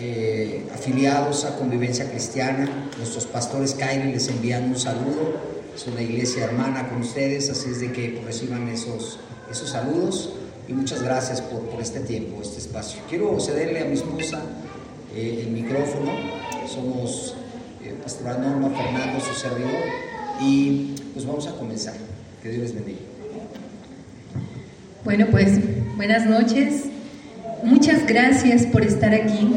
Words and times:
eh, 0.00 0.64
afiliados 0.72 1.44
a 1.44 1.56
Convivencia 1.56 2.08
Cristiana, 2.10 2.88
nuestros 2.98 3.26
pastores 3.26 3.74
Caire 3.74 4.06
les 4.06 4.28
envían 4.28 4.64
un 4.64 4.78
saludo, 4.78 5.34
es 5.74 5.86
una 5.86 6.02
iglesia 6.02 6.44
hermana 6.44 6.88
con 6.88 7.00
ustedes, 7.00 7.50
así 7.50 7.70
es 7.70 7.80
de 7.80 7.92
que 7.92 8.22
reciban 8.24 8.68
esos, 8.68 9.18
esos 9.50 9.70
saludos 9.70 10.34
y 10.68 10.72
muchas 10.72 11.02
gracias 11.02 11.40
por, 11.40 11.62
por 11.62 11.80
este 11.80 12.00
tiempo, 12.00 12.40
este 12.42 12.58
espacio. 12.58 13.00
Quiero 13.08 13.40
cederle 13.40 13.80
a 13.80 13.84
mi 13.86 13.94
esposa 13.94 14.42
eh, 15.14 15.44
el 15.44 15.50
micrófono, 15.50 16.12
somos 16.72 17.34
eh, 17.84 17.94
Pastora 18.02 18.38
Norma 18.38 18.70
Fernando, 18.70 19.20
su 19.20 19.34
servidor, 19.34 19.82
y 20.40 20.94
pues 21.12 21.26
vamos 21.26 21.46
a 21.46 21.52
comenzar. 21.52 21.94
Que 22.42 22.50
Dios 22.50 22.62
les 22.62 22.74
bendiga. 22.74 22.98
Bueno, 25.04 25.26
pues 25.30 25.58
buenas 25.96 26.26
noches. 26.26 26.84
Muchas 27.64 28.06
gracias 28.06 28.66
por 28.66 28.82
estar 28.84 29.12
aquí. 29.12 29.50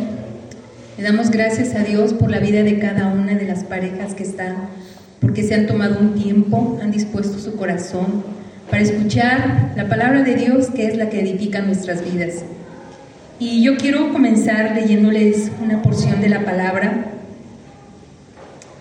Le 1.01 1.07
damos 1.07 1.31
gracias 1.31 1.73
a 1.73 1.79
Dios 1.79 2.13
por 2.13 2.29
la 2.29 2.37
vida 2.37 2.61
de 2.61 2.77
cada 2.77 3.07
una 3.07 3.33
de 3.33 3.45
las 3.45 3.63
parejas 3.63 4.13
que 4.13 4.21
están, 4.21 4.69
porque 5.19 5.41
se 5.41 5.55
han 5.55 5.65
tomado 5.65 5.99
un 5.99 6.13
tiempo, 6.13 6.77
han 6.79 6.91
dispuesto 6.91 7.39
su 7.39 7.55
corazón 7.55 8.23
para 8.69 8.83
escuchar 8.83 9.71
la 9.75 9.89
palabra 9.89 10.21
de 10.21 10.35
Dios 10.35 10.67
que 10.67 10.85
es 10.85 10.97
la 10.97 11.09
que 11.09 11.21
edifica 11.21 11.63
nuestras 11.63 12.05
vidas. 12.05 12.43
Y 13.39 13.63
yo 13.63 13.77
quiero 13.77 14.13
comenzar 14.13 14.75
leyéndoles 14.75 15.49
una 15.59 15.81
porción 15.81 16.21
de 16.21 16.29
la 16.29 16.45
palabra 16.45 17.05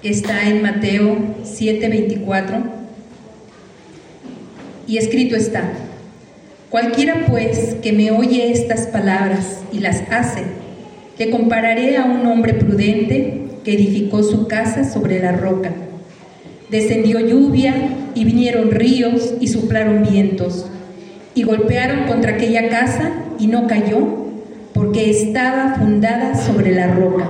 está 0.02 0.46
en 0.46 0.60
Mateo 0.60 1.16
7:24 1.42 2.64
y 4.86 4.98
escrito 4.98 5.36
está, 5.36 5.72
cualquiera 6.68 7.24
pues 7.30 7.76
que 7.82 7.94
me 7.94 8.10
oye 8.10 8.52
estas 8.52 8.88
palabras 8.88 9.60
y 9.72 9.78
las 9.78 10.02
hace, 10.10 10.59
le 11.20 11.28
compararé 11.28 11.98
a 11.98 12.06
un 12.06 12.24
hombre 12.24 12.54
prudente 12.54 13.42
que 13.62 13.74
edificó 13.74 14.22
su 14.22 14.48
casa 14.48 14.90
sobre 14.90 15.20
la 15.20 15.32
roca. 15.32 15.70
Descendió 16.70 17.20
lluvia 17.20 17.74
y 18.14 18.24
vinieron 18.24 18.70
ríos 18.70 19.34
y 19.38 19.48
soplaron 19.48 20.02
vientos 20.02 20.64
y 21.34 21.42
golpearon 21.42 22.06
contra 22.06 22.32
aquella 22.32 22.70
casa 22.70 23.12
y 23.38 23.48
no 23.48 23.66
cayó 23.66 23.98
porque 24.72 25.10
estaba 25.10 25.74
fundada 25.74 26.36
sobre 26.36 26.74
la 26.74 26.86
roca. 26.86 27.28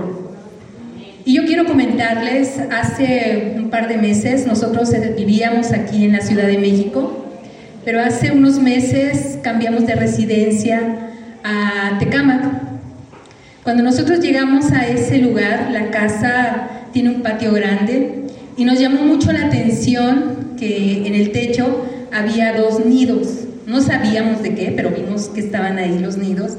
Y 1.25 1.34
yo 1.34 1.44
quiero 1.44 1.64
comentarles, 1.64 2.60
hace 2.70 3.54
un 3.56 3.70
par 3.70 3.88
de 3.88 3.97
meses 3.97 4.47
nosotros 4.47 4.92
vivíamos 5.16 5.72
aquí 5.72 6.04
en 6.04 6.12
la 6.12 6.20
Ciudad 6.20 6.47
de 6.47 6.58
México, 6.58 7.27
pero 7.84 8.00
hace 8.00 8.30
unos 8.30 8.60
meses 8.60 9.41
cambiamos 9.42 9.84
de 9.84 9.97
residencia 9.97 11.10
a 11.42 11.98
Tecámac. 11.98 12.69
Cuando 13.62 13.83
nosotros 13.83 14.20
llegamos 14.20 14.72
a 14.72 14.89
ese 14.89 15.19
lugar, 15.19 15.69
la 15.70 15.91
casa 15.91 16.69
tiene 16.94 17.11
un 17.11 17.22
patio 17.22 17.53
grande 17.53 18.25
y 18.56 18.64
nos 18.64 18.80
llamó 18.80 19.03
mucho 19.03 19.33
la 19.33 19.47
atención 19.47 20.55
que 20.58 21.06
en 21.06 21.14
el 21.14 21.30
techo 21.30 21.86
había 22.11 22.55
dos 22.55 22.84
nidos. 22.86 23.28
No 23.66 23.83
sabíamos 23.83 24.42
de 24.42 24.55
qué, 24.55 24.72
pero 24.75 24.91
vimos 24.91 25.28
que 25.28 25.41
estaban 25.41 25.77
ahí 25.77 25.98
los 25.98 26.16
nidos. 26.16 26.53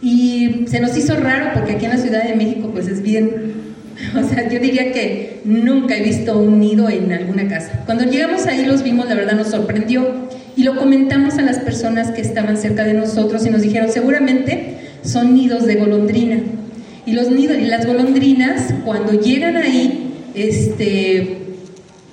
Y 0.00 0.64
se 0.68 0.80
nos 0.80 0.96
hizo 0.96 1.16
raro 1.16 1.50
porque 1.52 1.72
aquí 1.72 1.84
en 1.84 1.90
la 1.90 1.98
Ciudad 1.98 2.24
de 2.24 2.34
México 2.34 2.70
pues 2.72 2.88
es 2.88 3.02
bien, 3.02 3.52
o 4.16 4.26
sea, 4.26 4.48
yo 4.48 4.58
diría 4.58 4.90
que 4.92 5.40
nunca 5.44 5.98
he 5.98 6.02
visto 6.02 6.38
un 6.38 6.60
nido 6.60 6.88
en 6.88 7.12
alguna 7.12 7.46
casa. 7.46 7.82
Cuando 7.84 8.04
llegamos 8.04 8.46
ahí 8.46 8.64
los 8.64 8.82
vimos, 8.82 9.06
la 9.06 9.16
verdad 9.16 9.36
nos 9.36 9.48
sorprendió 9.48 10.28
y 10.56 10.62
lo 10.62 10.76
comentamos 10.76 11.36
a 11.36 11.42
las 11.42 11.58
personas 11.58 12.10
que 12.10 12.22
estaban 12.22 12.56
cerca 12.56 12.84
de 12.84 12.94
nosotros 12.94 13.44
y 13.44 13.50
nos 13.50 13.60
dijeron, 13.60 13.90
seguramente 13.92 14.77
son 15.02 15.34
nidos 15.34 15.66
de 15.66 15.76
golondrina. 15.76 16.40
Y 17.06 17.12
los 17.12 17.30
nidos 17.30 17.56
y 17.58 17.66
las 17.66 17.86
golondrinas 17.86 18.74
cuando 18.84 19.12
llegan 19.12 19.56
ahí, 19.56 20.12
este, 20.34 21.38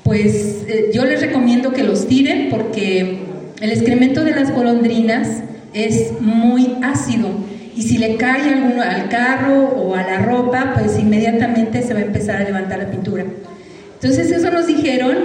pues 0.04 0.64
eh, 0.68 0.92
yo 0.94 1.04
les 1.06 1.22
recomiendo 1.22 1.74
que 1.74 1.84
los 1.84 2.08
tiren 2.08 2.50
porque 2.50 3.20
el 3.62 3.72
excremento 3.72 4.24
de 4.24 4.32
las 4.32 4.52
golondrinas 4.54 5.44
es 5.74 6.14
muy 6.22 6.78
ácido 6.82 7.30
y 7.76 7.82
si 7.82 7.98
le 7.98 8.16
cae 8.16 8.54
alguno 8.54 8.82
al 8.82 9.10
carro 9.10 9.66
o 9.68 9.96
a 9.96 10.04
la 10.04 10.20
ropa, 10.20 10.74
pues 10.78 10.98
inmediatamente 10.98 11.82
se 11.84 11.94
va 11.94 12.00
a 12.00 12.04
empezar 12.04 12.38
a 12.38 12.44
levantar 12.46 12.80
la 12.80 12.90
pintura. 12.90 13.26
Entonces 13.96 14.32
eso 14.32 14.50
nos 14.50 14.68
dijeron 14.68 15.18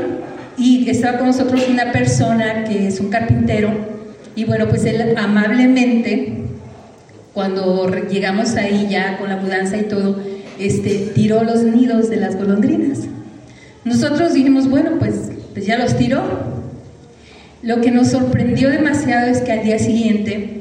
y 0.59 0.91
estaba 0.91 1.19
con 1.19 1.29
nosotros 1.29 1.67
una 1.69 1.93
persona 1.93 2.65
que 2.65 2.89
es 2.89 2.99
un 2.99 3.09
carpintero 3.11 3.71
y 4.35 4.45
bueno, 4.45 4.69
pues 4.69 4.85
él 4.85 5.15
amablemente, 5.17 6.40
cuando 7.35 7.89
llegamos 8.09 8.57
ahí 8.57 8.89
ya 8.91 9.19
con 9.19 9.29
la 9.29 9.37
mudanza 9.37 9.77
y 9.77 9.85
todo, 9.85 10.17
este, 10.59 11.11
tiró 11.15 11.45
los 11.45 11.63
nidos 11.63 12.11
de 12.11 12.17
las 12.17 12.37
golondrinas. 12.37 13.01
Nosotros 13.85 14.35
dijimos, 14.35 14.69
bueno, 14.69 14.93
pues, 14.99 15.31
pues 15.53 15.67
ya 15.67 15.79
los 15.79 15.97
tiró. 15.97 16.23
Lo 17.63 17.81
que 17.81 17.91
nos 17.91 18.09
sorprendió 18.09 18.71
demasiado 18.71 19.27
es 19.31 19.41
que 19.41 19.53
al 19.53 19.65
día 19.65 19.79
siguiente 19.79 20.61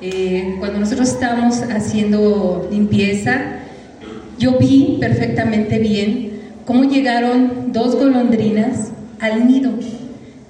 eh, 0.00 0.54
cuando 0.60 0.78
nosotros 0.78 1.08
estábamos 1.08 1.62
haciendo 1.62 2.68
limpieza, 2.70 3.56
yo 4.38 4.56
vi 4.56 4.98
perfectamente 5.00 5.80
bien 5.80 6.30
cómo 6.64 6.84
llegaron 6.84 7.72
dos 7.72 7.96
golondrinas 7.96 8.92
al 9.18 9.48
nido 9.48 9.72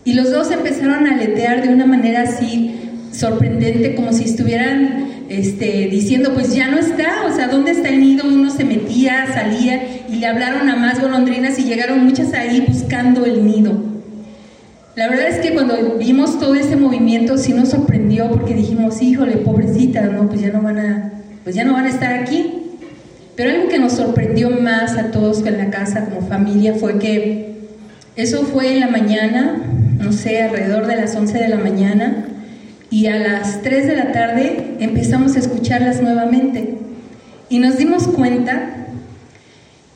y 0.04 0.12
los 0.12 0.30
dos 0.30 0.50
empezaron 0.50 1.06
a 1.06 1.14
aletear 1.14 1.66
de 1.66 1.72
una 1.72 1.86
manera 1.86 2.22
así 2.22 2.74
sorprendente, 3.10 3.94
como 3.94 4.12
si 4.12 4.24
estuvieran 4.24 5.07
este, 5.28 5.88
diciendo, 5.88 6.32
pues 6.34 6.54
ya 6.54 6.68
no 6.68 6.78
está, 6.78 7.26
o 7.26 7.34
sea, 7.34 7.48
¿dónde 7.48 7.72
está 7.72 7.88
el 7.88 8.00
nido? 8.00 8.24
Uno 8.26 8.50
se 8.50 8.64
metía, 8.64 9.26
salía 9.32 10.04
y 10.08 10.16
le 10.16 10.26
hablaron 10.26 10.68
a 10.70 10.76
más 10.76 11.00
golondrinas 11.00 11.58
y 11.58 11.64
llegaron 11.64 12.04
muchas 12.04 12.32
ahí 12.32 12.64
buscando 12.66 13.24
el 13.24 13.44
nido. 13.44 13.72
La 14.94 15.08
verdad 15.08 15.28
es 15.28 15.36
que 15.38 15.54
cuando 15.54 15.96
vimos 15.98 16.40
todo 16.40 16.54
ese 16.54 16.74
movimiento 16.74 17.38
sí 17.38 17.52
nos 17.52 17.68
sorprendió 17.68 18.30
porque 18.30 18.54
dijimos, 18.54 19.00
híjole, 19.00 19.36
pobrecitas, 19.36 20.10
no, 20.10 20.28
pues 20.28 20.40
ya 20.40 20.50
no 20.50 20.60
van 20.60 20.78
a, 20.78 21.12
pues 21.44 21.54
ya 21.54 21.64
no 21.64 21.74
van 21.74 21.84
a 21.84 21.88
estar 21.88 22.12
aquí. 22.12 22.54
Pero 23.36 23.50
algo 23.50 23.68
que 23.68 23.78
nos 23.78 23.92
sorprendió 23.92 24.50
más 24.50 24.96
a 24.96 25.12
todos 25.12 25.46
en 25.46 25.58
la 25.58 25.70
casa 25.70 26.06
como 26.06 26.26
familia 26.26 26.74
fue 26.74 26.98
que 26.98 27.58
eso 28.16 28.42
fue 28.42 28.72
en 28.72 28.80
la 28.80 28.88
mañana, 28.88 29.62
no 30.02 30.10
sé, 30.10 30.42
alrededor 30.42 30.88
de 30.88 30.96
las 30.96 31.14
11 31.14 31.38
de 31.38 31.48
la 31.48 31.58
mañana, 31.58 32.24
y 32.90 33.06
a 33.06 33.18
las 33.18 33.62
3 33.62 33.86
de 33.86 33.96
la 33.96 34.12
tarde 34.12 34.76
empezamos 34.80 35.36
a 35.36 35.40
escucharlas 35.40 36.00
nuevamente. 36.00 36.74
Y 37.50 37.58
nos 37.58 37.76
dimos 37.76 38.06
cuenta 38.08 38.86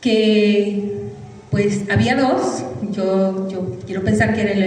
que 0.00 0.92
pues 1.50 1.82
había 1.90 2.16
dos, 2.16 2.64
yo, 2.92 3.48
yo 3.50 3.78
quiero 3.86 4.02
pensar 4.02 4.34
que 4.34 4.40
era 4.40 4.54
la 4.54 4.66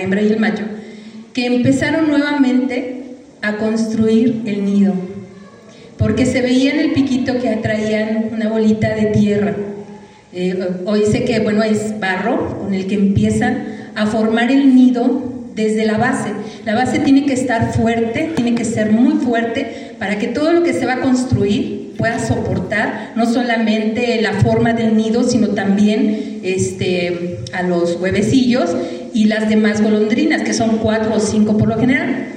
hembra, 0.00 0.22
y 0.22 0.26
el 0.26 0.38
macho, 0.38 0.64
que 1.32 1.46
empezaron 1.46 2.08
nuevamente 2.08 3.16
a 3.40 3.56
construir 3.56 4.42
el 4.44 4.64
nido, 4.66 4.92
porque 5.96 6.26
se 6.26 6.42
veía 6.42 6.74
en 6.74 6.80
el 6.80 6.92
piquito 6.92 7.38
que 7.38 7.48
atraían 7.48 8.28
una 8.30 8.50
bolita 8.50 8.94
de 8.94 9.06
tierra. 9.06 9.54
Eh, 10.34 10.58
hoy 10.84 11.02
sé 11.10 11.24
que 11.24 11.40
bueno 11.40 11.62
es 11.62 11.98
barro 11.98 12.58
con 12.58 12.74
el 12.74 12.86
que 12.86 12.94
empiezan 12.94 13.90
a 13.94 14.06
formar 14.06 14.50
el 14.50 14.74
nido 14.74 15.31
desde 15.54 15.86
la 15.86 15.98
base. 15.98 16.30
La 16.64 16.74
base 16.74 16.98
tiene 17.00 17.26
que 17.26 17.34
estar 17.34 17.72
fuerte, 17.72 18.32
tiene 18.34 18.54
que 18.54 18.64
ser 18.64 18.92
muy 18.92 19.24
fuerte 19.24 19.94
para 19.98 20.18
que 20.18 20.28
todo 20.28 20.52
lo 20.52 20.62
que 20.62 20.72
se 20.72 20.86
va 20.86 20.94
a 20.94 21.00
construir 21.00 21.94
pueda 21.96 22.18
soportar 22.18 23.12
no 23.16 23.26
solamente 23.26 24.20
la 24.22 24.32
forma 24.34 24.72
del 24.72 24.96
nido, 24.96 25.22
sino 25.22 25.48
también 25.48 26.40
este, 26.42 27.40
a 27.52 27.62
los 27.62 28.00
huevecillos 28.00 28.74
y 29.14 29.26
las 29.26 29.48
demás 29.48 29.82
golondrinas, 29.82 30.42
que 30.42 30.54
son 30.54 30.78
cuatro 30.78 31.14
o 31.14 31.20
cinco 31.20 31.56
por 31.58 31.68
lo 31.68 31.78
general. 31.78 32.28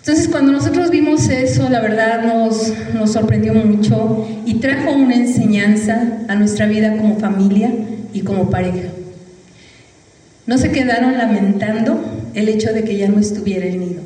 Entonces, 0.00 0.28
cuando 0.28 0.52
nosotros 0.52 0.90
vimos 0.90 1.28
eso, 1.30 1.68
la 1.68 1.80
verdad 1.80 2.22
nos, 2.22 2.72
nos 2.94 3.12
sorprendió 3.12 3.54
mucho 3.54 4.26
y 4.44 4.54
trajo 4.54 4.92
una 4.92 5.16
enseñanza 5.16 6.20
a 6.28 6.36
nuestra 6.36 6.66
vida 6.66 6.96
como 6.96 7.18
familia 7.18 7.72
y 8.12 8.20
como 8.20 8.48
pareja. 8.48 8.88
No 10.46 10.58
se 10.58 10.70
quedaron 10.70 11.18
lamentando 11.18 12.00
el 12.36 12.50
hecho 12.50 12.72
de 12.72 12.84
que 12.84 12.96
ya 12.96 13.08
no 13.08 13.18
estuviera 13.18 13.66
el 13.66 13.80
nido. 13.80 14.02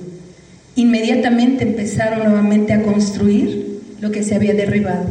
Inmediatamente 0.76 1.64
empezaron 1.64 2.20
nuevamente 2.20 2.72
a 2.72 2.82
construir 2.82 3.80
lo 4.00 4.12
que 4.12 4.22
se 4.22 4.36
había 4.36 4.54
derribado. 4.54 5.04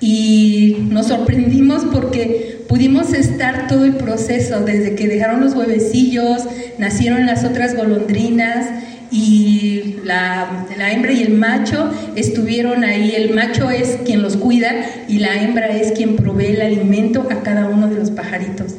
Y 0.00 0.88
nos 0.90 1.06
sorprendimos 1.06 1.84
porque 1.84 2.64
pudimos 2.68 3.14
estar 3.14 3.68
todo 3.68 3.84
el 3.84 3.94
proceso, 3.94 4.60
desde 4.60 4.96
que 4.96 5.06
dejaron 5.06 5.40
los 5.40 5.54
huevecillos, 5.54 6.42
nacieron 6.78 7.26
las 7.26 7.44
otras 7.44 7.76
golondrinas 7.76 8.66
y 9.12 9.96
la, 10.04 10.66
la, 10.76 10.92
hembra 10.92 11.12
y 11.12 11.22
el 11.22 11.34
macho 11.34 11.92
estuvieron 12.16 12.82
ahí. 12.82 13.14
El 13.14 13.34
macho 13.34 13.70
es 13.70 13.98
quien 14.04 14.22
los 14.22 14.36
cuida 14.36 15.04
y 15.08 15.20
la 15.20 15.40
hembra 15.42 15.68
es 15.68 15.92
quien 15.92 16.16
provee 16.16 16.46
el 16.46 16.60
alimento 16.60 17.28
a 17.30 17.42
cada 17.42 17.68
uno 17.68 17.88
de 17.88 17.94
los 17.94 18.10
pajaritos. 18.10 18.74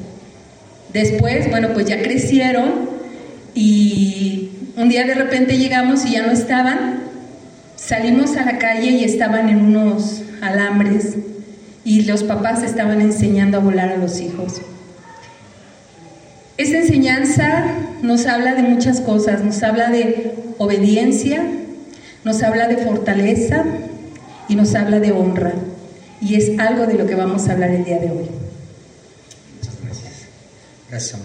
Después, 0.93 1.49
bueno, 1.49 1.69
pues 1.73 1.85
ya 1.87 2.01
crecieron 2.01 2.89
y 3.53 4.49
un 4.75 4.89
día 4.89 5.05
de 5.05 5.13
repente 5.13 5.57
llegamos 5.57 6.05
y 6.05 6.13
ya 6.13 6.25
no 6.25 6.31
estaban 6.31 7.09
Salimos 7.79 8.35
a 8.35 8.45
la 8.45 8.59
calle 8.59 8.91
y 8.91 9.03
estaban 9.03 9.49
en 9.49 9.61
unos 9.65 10.21
alambres 10.41 11.15
y 11.83 12.03
los 12.03 12.23
papás 12.23 12.61
estaban 12.61 13.01
enseñando 13.01 13.57
a 13.57 13.61
volar 13.61 13.89
a 13.89 13.97
los 13.97 14.19
hijos. 14.19 14.61
Esta 16.57 16.77
enseñanza 16.77 17.63
nos 18.03 18.27
habla 18.27 18.53
de 18.53 18.63
muchas 18.63 18.99
cosas, 18.99 19.43
nos 19.43 19.63
habla 19.63 19.89
de 19.89 20.35
obediencia, 20.57 21.41
nos 22.25 22.43
habla 22.43 22.67
de 22.67 22.77
fortaleza 22.77 23.63
y 24.49 24.55
nos 24.55 24.75
habla 24.75 24.99
de 24.99 25.13
honra. 25.13 25.53
Y 26.21 26.35
es 26.35 26.59
algo 26.59 26.85
de 26.85 26.95
lo 26.95 27.07
que 27.07 27.15
vamos 27.15 27.47
a 27.47 27.53
hablar 27.53 27.71
el 27.71 27.85
día 27.85 27.97
de 27.97 28.11
hoy. 28.11 28.38
Gracias. 30.89 31.19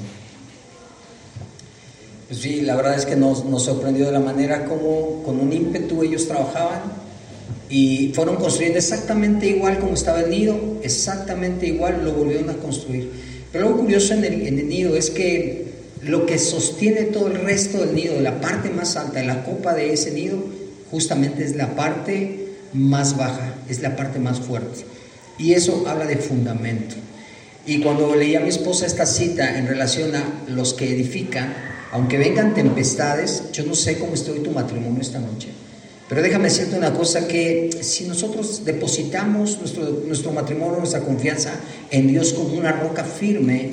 Pues 2.28 2.40
sí, 2.40 2.62
la 2.62 2.76
verdad 2.76 2.96
es 2.96 3.06
que 3.06 3.16
nos, 3.16 3.44
nos 3.44 3.64
sorprendió 3.64 4.06
de 4.06 4.12
la 4.12 4.20
manera 4.20 4.64
como 4.64 5.22
con 5.22 5.40
un 5.40 5.52
ímpetu 5.52 6.02
ellos 6.02 6.26
trabajaban 6.26 6.80
y 7.68 8.12
fueron 8.14 8.36
construyendo 8.36 8.78
exactamente 8.78 9.46
igual 9.46 9.78
como 9.78 9.94
estaba 9.94 10.20
el 10.20 10.30
nido, 10.30 10.56
exactamente 10.82 11.66
igual 11.66 12.04
lo 12.04 12.12
volvieron 12.12 12.50
a 12.50 12.54
construir. 12.54 13.10
Pero 13.52 13.70
lo 13.70 13.76
curioso 13.76 14.14
en 14.14 14.24
el, 14.24 14.46
en 14.46 14.58
el 14.58 14.68
nido 14.68 14.96
es 14.96 15.10
que 15.10 15.64
lo 16.02 16.26
que 16.26 16.38
sostiene 16.38 17.04
todo 17.04 17.28
el 17.28 17.40
resto 17.40 17.78
del 17.78 17.94
nido, 17.94 18.20
la 18.20 18.40
parte 18.40 18.70
más 18.70 18.96
alta, 18.96 19.22
la 19.22 19.44
copa 19.44 19.74
de 19.74 19.92
ese 19.92 20.10
nido, 20.10 20.38
justamente 20.90 21.44
es 21.44 21.56
la 21.56 21.74
parte 21.74 22.48
más 22.72 23.16
baja, 23.16 23.54
es 23.68 23.80
la 23.80 23.96
parte 23.96 24.18
más 24.18 24.40
fuerte. 24.40 24.84
Y 25.38 25.52
eso 25.52 25.84
habla 25.86 26.06
de 26.06 26.16
fundamento. 26.16 26.96
Y 27.66 27.80
cuando 27.80 28.14
leía 28.14 28.38
a 28.38 28.42
mi 28.42 28.48
esposa 28.48 28.86
esta 28.86 29.06
cita 29.06 29.58
en 29.58 29.66
relación 29.66 30.14
a 30.14 30.24
los 30.48 30.74
que 30.74 30.92
edifican, 30.92 31.54
aunque 31.92 32.18
vengan 32.18 32.54
tempestades, 32.54 33.44
yo 33.52 33.64
no 33.64 33.74
sé 33.74 33.98
cómo 33.98 34.14
estoy 34.14 34.40
tu 34.40 34.50
matrimonio 34.50 35.00
esta 35.00 35.18
noche. 35.18 35.48
Pero 36.08 36.20
déjame 36.20 36.44
decirte 36.44 36.76
una 36.76 36.92
cosa, 36.92 37.26
que 37.26 37.70
si 37.80 38.04
nosotros 38.04 38.64
depositamos 38.64 39.58
nuestro, 39.58 40.02
nuestro 40.06 40.32
matrimonio, 40.32 40.78
nuestra 40.78 41.00
confianza 41.00 41.52
en 41.90 42.08
Dios 42.08 42.34
como 42.34 42.52
una 42.54 42.72
roca 42.72 43.04
firme, 43.04 43.70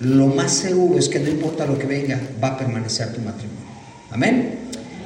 lo 0.00 0.26
más 0.26 0.52
seguro 0.52 0.98
es 0.98 1.08
que 1.08 1.18
no 1.18 1.30
importa 1.30 1.64
lo 1.64 1.78
que 1.78 1.86
venga, 1.86 2.20
va 2.42 2.48
a 2.48 2.58
permanecer 2.58 3.14
tu 3.14 3.20
matrimonio. 3.22 3.64
Amén. 4.10 4.58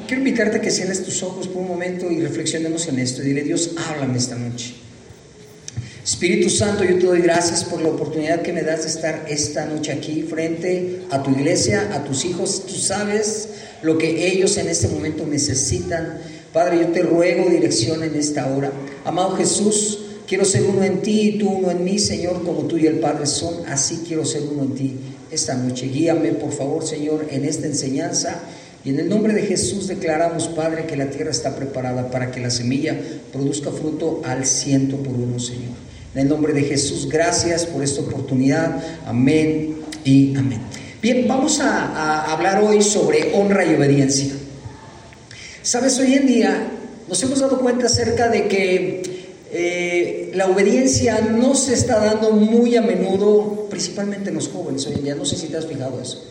Quiero 0.09 0.23
invitarte 0.23 0.57
a 0.57 0.61
que 0.61 0.73
cierres 0.73 1.05
tus 1.05 1.23
ojos 1.23 1.47
por 1.47 1.63
un 1.63 1.69
momento 1.69 2.11
y 2.11 2.21
reflexionemos 2.21 2.89
en 2.89 2.99
esto. 2.99 3.23
Y 3.23 3.27
dile, 3.27 3.43
Dios, 3.43 3.77
háblame 3.77 4.19
esta 4.19 4.35
noche. 4.35 4.75
Espíritu 6.03 6.49
Santo, 6.49 6.83
yo 6.83 6.99
te 6.99 7.05
doy 7.05 7.21
gracias 7.21 7.63
por 7.63 7.83
la 7.83 7.91
oportunidad 7.91 8.41
que 8.41 8.55
me 8.55 8.63
das 8.63 8.83
de 8.83 8.89
estar 8.89 9.27
esta 9.29 9.67
noche 9.67 9.93
aquí 9.93 10.23
frente 10.23 11.03
a 11.11 11.23
tu 11.23 11.31
iglesia, 11.31 11.91
a 11.95 12.05
tus 12.05 12.25
hijos. 12.25 12.65
Tú 12.67 12.75
sabes 12.75 13.49
lo 13.83 13.99
que 13.99 14.27
ellos 14.29 14.57
en 14.57 14.69
este 14.69 14.89
momento 14.89 15.27
necesitan. 15.27 16.19
Padre, 16.55 16.79
yo 16.81 16.89
te 16.89 17.03
ruego 17.03 17.51
dirección 17.51 18.03
en 18.03 18.15
esta 18.15 18.47
hora. 18.47 18.73
Amado 19.05 19.37
Jesús, 19.37 19.99
quiero 20.27 20.47
ser 20.47 20.63
uno 20.63 20.83
en 20.83 21.03
ti 21.03 21.21
y 21.21 21.39
tú 21.39 21.51
uno 21.51 21.71
en 21.71 21.85
mí, 21.85 21.99
Señor, 21.99 22.45
como 22.45 22.63
tú 22.63 22.79
y 22.79 22.87
el 22.87 22.99
Padre 22.99 23.27
son. 23.27 23.67
Así 23.67 24.03
quiero 24.09 24.25
ser 24.25 24.43
uno 24.51 24.63
en 24.63 24.75
ti 24.75 24.97
esta 25.31 25.55
noche. 25.55 25.89
Guíame, 25.89 26.33
por 26.33 26.53
favor, 26.53 26.85
Señor, 26.87 27.27
en 27.31 27.45
esta 27.45 27.67
enseñanza. 27.67 28.41
Y 28.87 28.89
en 28.89 29.01
el 29.01 29.09
nombre 29.11 29.35
de 29.35 29.43
Jesús 29.43 29.87
declaramos, 29.87 30.49
Padre, 30.49 30.87
que 30.87 30.97
la 30.97 31.11
tierra 31.11 31.31
está 31.31 31.55
preparada 31.55 32.11
para 32.11 32.31
que 32.31 32.41
la 32.41 32.49
semilla 32.49 32.99
produzca 33.31 33.71
fruto 33.71 34.23
al 34.25 34.47
ciento 34.47 34.97
por 34.97 35.13
uno, 35.13 35.39
Señor. 35.39 35.90
En 36.15 36.23
el 36.23 36.29
nombre 36.29 36.53
de 36.53 36.63
Jesús, 36.63 37.09
gracias 37.09 37.67
por 37.67 37.85
esta 37.85 38.01
oportunidad. 38.01 38.83
Amén 39.07 39.77
y 40.05 40.37
amén. 40.37 40.61
Bien, 41.01 41.29
vamos 41.29 41.61
a, 41.61 41.87
a 41.87 42.33
hablar 42.33 42.63
hoy 42.63 42.83
sobre 42.83 43.33
honra 43.35 43.65
y 43.65 43.75
obediencia. 43.75 44.33
Sabes, 45.63 45.99
hoy 46.01 46.15
en 46.15 46.27
día 46.27 46.73
nos 47.09 47.23
hemos 47.23 47.39
dado 47.41 47.61
cuenta 47.61 47.87
acerca 47.87 48.29
de 48.29 48.49
que 48.49 49.03
eh, 49.53 50.31
la 50.35 50.47
obediencia 50.47 51.21
no 51.21 51.55
se 51.55 51.75
está 51.75 51.99
dando 51.99 52.33
muy 52.33 52.77
a 52.77 52.83
menudo, 52.83 53.67
principalmente 53.69 54.31
en 54.31 54.37
los 54.37 54.49
jóvenes 54.49 54.87
hoy 54.87 54.95
en 54.95 55.05
día. 55.05 55.15
No 55.15 55.25
sé 55.25 55.37
si 55.37 55.47
te 55.47 55.57
has 55.57 55.67
fijado 55.67 56.01
eso. 56.01 56.25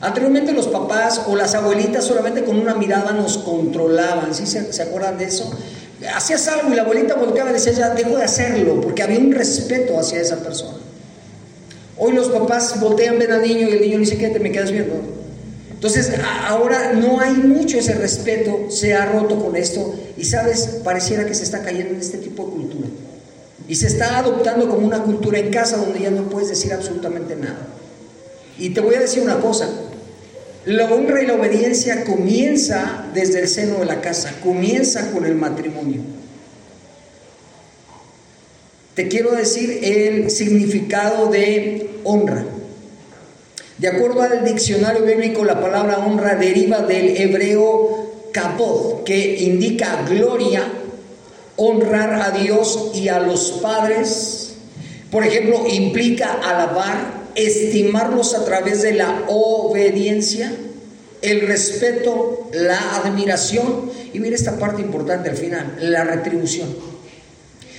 Anteriormente 0.00 0.52
los 0.52 0.68
papás 0.68 1.22
o 1.26 1.36
las 1.36 1.54
abuelitas 1.54 2.04
solamente 2.04 2.44
con 2.44 2.58
una 2.58 2.74
mirada 2.74 3.12
nos 3.12 3.36
controlaban, 3.38 4.34
¿sí 4.34 4.46
se, 4.46 4.72
se 4.72 4.82
acuerdan 4.82 5.18
de 5.18 5.24
eso? 5.26 5.50
Hacías 6.14 6.48
algo 6.48 6.72
y 6.72 6.76
la 6.76 6.82
abuelita 6.82 7.14
volteaba 7.14 7.50
y 7.50 7.54
decía, 7.54 7.72
ya 7.72 7.90
dejo 7.90 8.16
de 8.16 8.24
hacerlo, 8.24 8.80
porque 8.80 9.02
había 9.02 9.18
un 9.18 9.32
respeto 9.32 9.98
hacia 9.98 10.20
esa 10.20 10.36
persona. 10.36 10.78
Hoy 11.98 12.14
los 12.14 12.28
papás 12.30 12.80
voltean, 12.80 13.18
ven 13.18 13.30
al 13.30 13.42
niño 13.42 13.68
y 13.68 13.72
el 13.72 13.80
niño 13.82 13.98
dice, 13.98 14.16
¿qué 14.16 14.28
te 14.28 14.38
me 14.38 14.50
quedas 14.50 14.70
viendo? 14.70 14.94
Entonces, 15.70 16.12
ahora 16.46 16.92
no 16.94 17.20
hay 17.20 17.34
mucho 17.34 17.78
ese 17.78 17.94
respeto, 17.94 18.70
se 18.70 18.94
ha 18.94 19.06
roto 19.06 19.38
con 19.38 19.56
esto 19.56 19.94
y 20.16 20.24
sabes, 20.24 20.80
pareciera 20.84 21.26
que 21.26 21.34
se 21.34 21.42
está 21.42 21.62
cayendo 21.62 21.94
en 21.94 22.00
este 22.00 22.18
tipo 22.18 22.44
de 22.44 22.52
cultura. 22.52 22.88
Y 23.68 23.74
se 23.76 23.86
está 23.86 24.18
adoptando 24.18 24.68
como 24.68 24.86
una 24.86 25.02
cultura 25.02 25.38
en 25.38 25.50
casa 25.50 25.76
donde 25.76 26.00
ya 26.00 26.10
no 26.10 26.28
puedes 26.28 26.48
decir 26.48 26.72
absolutamente 26.72 27.36
nada. 27.36 27.66
Y 28.58 28.70
te 28.70 28.80
voy 28.80 28.94
a 28.94 29.00
decir 29.00 29.22
una 29.22 29.40
cosa, 29.40 29.68
la 30.70 30.84
honra 30.92 31.22
y 31.22 31.26
la 31.26 31.34
obediencia 31.34 32.04
comienza 32.04 33.06
desde 33.12 33.40
el 33.40 33.48
seno 33.48 33.78
de 33.78 33.86
la 33.86 34.00
casa, 34.00 34.34
comienza 34.42 35.10
con 35.10 35.26
el 35.26 35.34
matrimonio. 35.34 36.00
Te 38.94 39.08
quiero 39.08 39.32
decir 39.32 39.80
el 39.82 40.30
significado 40.30 41.26
de 41.28 41.90
honra. 42.04 42.44
De 43.78 43.88
acuerdo 43.88 44.22
al 44.22 44.44
diccionario 44.44 45.02
bíblico, 45.04 45.44
la 45.44 45.60
palabra 45.60 45.98
honra 45.98 46.34
deriva 46.36 46.80
del 46.80 47.16
hebreo 47.16 48.28
kabod, 48.32 49.04
que 49.04 49.40
indica 49.40 50.04
gloria, 50.08 50.64
honrar 51.56 52.12
a 52.14 52.30
Dios 52.30 52.92
y 52.94 53.08
a 53.08 53.18
los 53.20 53.52
padres. 53.62 54.54
Por 55.10 55.24
ejemplo, 55.24 55.64
implica 55.66 56.34
alabar, 56.34 57.19
estimarlos 57.34 58.34
a 58.34 58.44
través 58.44 58.82
de 58.82 58.92
la 58.92 59.24
obediencia, 59.28 60.52
el 61.22 61.42
respeto, 61.42 62.48
la 62.52 62.96
admiración 62.96 63.90
y 64.12 64.20
mira 64.20 64.36
esta 64.36 64.58
parte 64.58 64.82
importante 64.82 65.30
al 65.30 65.36
final, 65.36 65.76
la 65.80 66.04
retribución. 66.04 66.68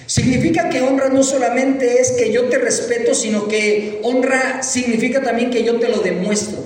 Significa 0.06 0.70
que 0.70 0.82
honra 0.82 1.10
no 1.10 1.24
solamente 1.24 2.02
es 2.02 2.12
que 2.12 2.32
yo 2.34 2.50
te 2.50 2.58
respeto, 2.58 3.14
sino 3.16 3.48
que 3.48 4.02
honra 4.04 4.62
significa 4.62 5.22
también 5.22 5.50
que 5.50 5.64
yo 5.64 5.80
te 5.80 5.88
lo 5.88 6.00
demuestro. 6.00 6.60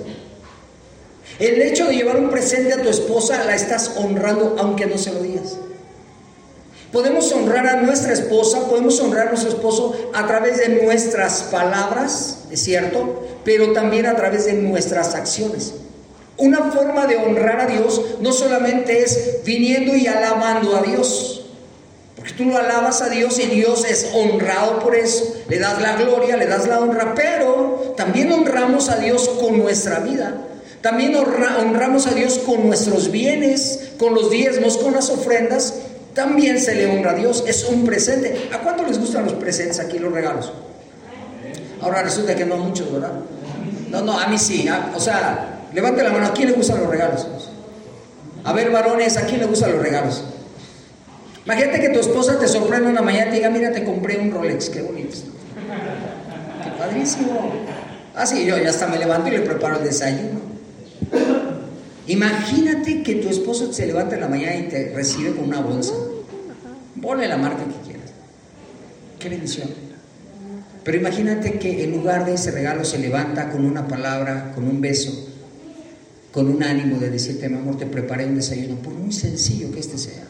El 1.40 1.62
hecho 1.62 1.86
de 1.86 1.96
llevar 1.96 2.18
un 2.18 2.30
presente 2.30 2.74
a 2.74 2.82
tu 2.82 2.90
esposa 2.90 3.44
la 3.46 3.56
estás 3.56 3.98
honrando 3.98 4.56
aunque 4.58 4.86
no 4.86 4.98
se 4.98 5.14
lo 5.14 5.22
digas. 5.22 5.58
Podemos 6.96 7.30
honrar 7.34 7.68
a 7.68 7.82
nuestra 7.82 8.14
esposa, 8.14 8.70
podemos 8.70 9.02
honrar 9.02 9.28
a 9.28 9.32
nuestro 9.32 9.50
esposo 9.50 10.12
a 10.14 10.26
través 10.28 10.60
de 10.60 10.82
nuestras 10.82 11.44
palabras, 11.52 12.46
es 12.50 12.64
cierto, 12.64 13.22
pero 13.44 13.74
también 13.74 14.06
a 14.06 14.16
través 14.16 14.46
de 14.46 14.54
nuestras 14.54 15.14
acciones. 15.14 15.74
Una 16.38 16.72
forma 16.72 17.06
de 17.06 17.18
honrar 17.18 17.60
a 17.60 17.66
Dios 17.66 18.02
no 18.22 18.32
solamente 18.32 19.04
es 19.04 19.40
viniendo 19.44 19.94
y 19.94 20.08
alabando 20.08 20.74
a 20.74 20.84
Dios, 20.84 21.48
porque 22.16 22.32
tú 22.32 22.46
lo 22.46 22.56
alabas 22.56 23.02
a 23.02 23.10
Dios 23.10 23.40
y 23.40 23.48
Dios 23.48 23.84
es 23.84 24.12
honrado 24.14 24.80
por 24.80 24.96
eso, 24.96 25.36
le 25.50 25.60
das 25.60 25.82
la 25.82 25.98
gloria, 25.98 26.38
le 26.38 26.48
das 26.48 26.66
la 26.66 26.80
honra, 26.80 27.14
pero 27.14 27.94
también 27.98 28.32
honramos 28.32 28.88
a 28.88 28.96
Dios 29.00 29.28
con 29.42 29.58
nuestra 29.58 30.00
vida. 30.00 30.34
También 30.80 31.14
honramos 31.16 32.08
a 32.08 32.12
Dios 32.12 32.40
con 32.46 32.68
nuestros 32.68 33.12
bienes, 33.12 33.92
con 33.98 34.14
los 34.14 34.30
diezmos, 34.30 34.78
con 34.78 34.94
las 34.94 35.10
ofrendas. 35.10 35.74
También 36.16 36.60
se 36.60 36.74
le 36.74 36.88
honra 36.88 37.12
a 37.12 37.14
Dios, 37.14 37.44
es 37.46 37.66
un 37.66 37.86
presente. 37.86 38.50
¿A 38.54 38.60
cuánto 38.60 38.84
les 38.84 38.98
gustan 38.98 39.26
los 39.26 39.34
presentes 39.34 39.80
aquí, 39.80 40.00
los 40.00 40.14
regalos? 40.14 40.52
Ahora 41.82 42.02
resulta 42.02 42.34
que 42.36 42.46
no 42.46 42.56
muchos, 42.56 42.92
¿verdad? 42.92 43.12
No, 43.90 44.02
no, 44.02 44.18
a 44.18 44.28
mí 44.28 44.38
sí. 44.38 44.68
o 44.96 45.00
sea, 45.00 45.68
levante 45.74 46.02
la 46.02 46.12
mano, 46.12 46.28
¿a 46.28 46.34
quién 46.34 46.50
le 46.50 46.56
gustan 46.56 46.80
los 46.80 46.90
regalos? 46.90 47.28
A 48.46 48.54
ver, 48.54 48.72
varones, 48.72 49.18
¿a 49.18 49.26
quién 49.26 49.42
le 49.42 49.46
gustan 49.46 49.74
los 49.74 49.82
regalos? 49.82 50.24
Imagínate 51.46 51.82
que 51.82 51.90
tu 51.90 52.00
esposa 52.00 52.40
te 52.40 52.48
sorprende 52.48 52.90
una 52.90 53.02
mañana 53.02 53.28
y 53.28 53.30
te 53.32 53.36
diga, 53.36 53.50
mira, 53.50 53.72
te 53.72 53.84
compré 53.84 54.18
un 54.18 54.32
Rolex, 54.32 54.70
qué 54.70 54.82
bonito. 54.82 55.18
Qué 56.64 56.70
padrísimo. 56.80 57.52
Ah, 58.16 58.26
sí, 58.26 58.46
yo 58.46 58.58
ya 58.58 58.70
hasta 58.70 58.88
me 58.88 58.98
levanto 58.98 59.28
y 59.28 59.32
le 59.32 59.42
preparo 59.42 59.78
el 59.78 59.84
desayuno. 59.84 60.40
Imagínate 62.08 63.04
que 63.04 63.16
tu 63.16 63.30
esposo 63.30 63.74
se 63.74 63.88
levanta 63.88 64.16
en 64.16 64.22
la 64.22 64.28
mañana 64.28 64.56
y 64.56 64.70
te 64.70 64.94
recibe 64.94 65.36
con 65.36 65.46
una 65.46 65.62
bolsa. 65.62 65.94
Ponle 67.02 67.28
la 67.28 67.38
marca 67.38 67.64
que 67.64 67.88
quieras. 67.88 68.12
Qué 69.20 69.30
bendición. 69.30 69.70
Pero 70.84 70.98
imagínate 70.98 71.58
que 71.58 71.84
en 71.84 71.92
lugar 71.92 72.26
de 72.26 72.36
ese 72.36 72.52
regalo 72.52 72.86
se 72.86 73.00
levanta 73.00 73.50
con 73.50 73.66
una 73.66 73.88
palabra, 73.88 74.52
con 74.54 74.68
un 74.68 74.82
beso, 74.82 75.30
con 76.32 76.48
un 76.48 76.62
ánimo 76.64 77.00
de 77.00 77.10
decirte, 77.10 77.50
mi 77.50 77.58
amor, 77.58 77.78
te 77.78 77.88
preparé 77.88 78.26
un 78.26 78.36
desayuno, 78.36 78.76
por 78.76 78.94
muy 78.94 79.12
sencillo 79.12 79.72
que 79.72 79.80
este 79.80 79.98
sea 79.98 80.26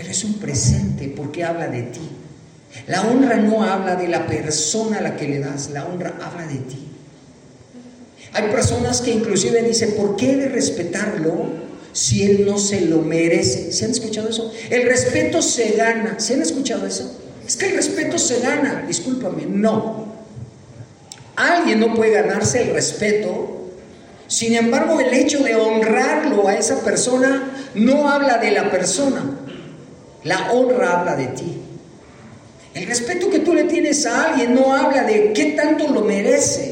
pero 0.00 0.12
es 0.12 0.24
un 0.24 0.34
presente 0.34 1.12
porque 1.14 1.44
habla 1.44 1.68
de 1.68 1.82
ti. 1.82 2.00
La 2.86 3.02
honra 3.02 3.36
no 3.36 3.62
habla 3.64 3.96
de 3.96 4.08
la 4.08 4.26
persona 4.26 4.96
a 4.96 5.02
la 5.02 5.14
que 5.14 5.28
le 5.28 5.40
das, 5.40 5.68
la 5.70 5.84
honra 5.84 6.14
habla 6.22 6.46
de 6.46 6.56
ti. 6.56 6.89
Hay 8.32 8.48
personas 8.50 9.00
que 9.00 9.10
inclusive 9.10 9.62
dicen, 9.62 9.94
¿por 9.96 10.16
qué 10.16 10.36
de 10.36 10.48
respetarlo 10.48 11.70
si 11.92 12.22
él 12.22 12.46
no 12.46 12.58
se 12.58 12.82
lo 12.82 12.98
merece. 12.98 13.72
¿Se 13.72 13.84
han 13.84 13.90
escuchado 13.90 14.28
eso? 14.28 14.52
El 14.70 14.84
respeto 14.84 15.42
se 15.42 15.72
gana. 15.72 16.18
¿Se 16.20 16.34
han 16.34 16.42
escuchado 16.42 16.86
eso? 16.86 17.18
Es 17.46 17.56
que 17.56 17.66
el 17.66 17.76
respeto 17.76 18.18
se 18.18 18.40
gana. 18.40 18.84
Discúlpame, 18.86 19.46
no. 19.46 20.08
Alguien 21.36 21.80
no 21.80 21.94
puede 21.94 22.12
ganarse 22.12 22.62
el 22.62 22.74
respeto. 22.74 23.68
Sin 24.28 24.54
embargo, 24.54 25.00
el 25.00 25.12
hecho 25.12 25.42
de 25.42 25.56
honrarlo 25.56 26.46
a 26.46 26.54
esa 26.54 26.80
persona 26.84 27.52
no 27.74 28.08
habla 28.08 28.38
de 28.38 28.52
la 28.52 28.70
persona. 28.70 29.38
La 30.22 30.52
honra 30.52 31.00
habla 31.00 31.16
de 31.16 31.26
ti. 31.28 31.56
El 32.74 32.86
respeto 32.86 33.30
que 33.30 33.40
tú 33.40 33.52
le 33.52 33.64
tienes 33.64 34.06
a 34.06 34.30
alguien 34.30 34.54
no 34.54 34.72
habla 34.72 35.02
de 35.02 35.32
qué 35.32 35.46
tanto 35.56 35.88
lo 35.88 36.02
merece, 36.02 36.69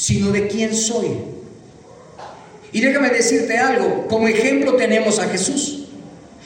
sino 0.00 0.32
de 0.32 0.48
quién 0.48 0.74
soy. 0.74 1.08
Y 2.72 2.80
déjame 2.80 3.10
decirte 3.10 3.58
algo, 3.58 4.06
como 4.08 4.28
ejemplo 4.28 4.76
tenemos 4.76 5.18
a 5.18 5.28
Jesús. 5.28 5.88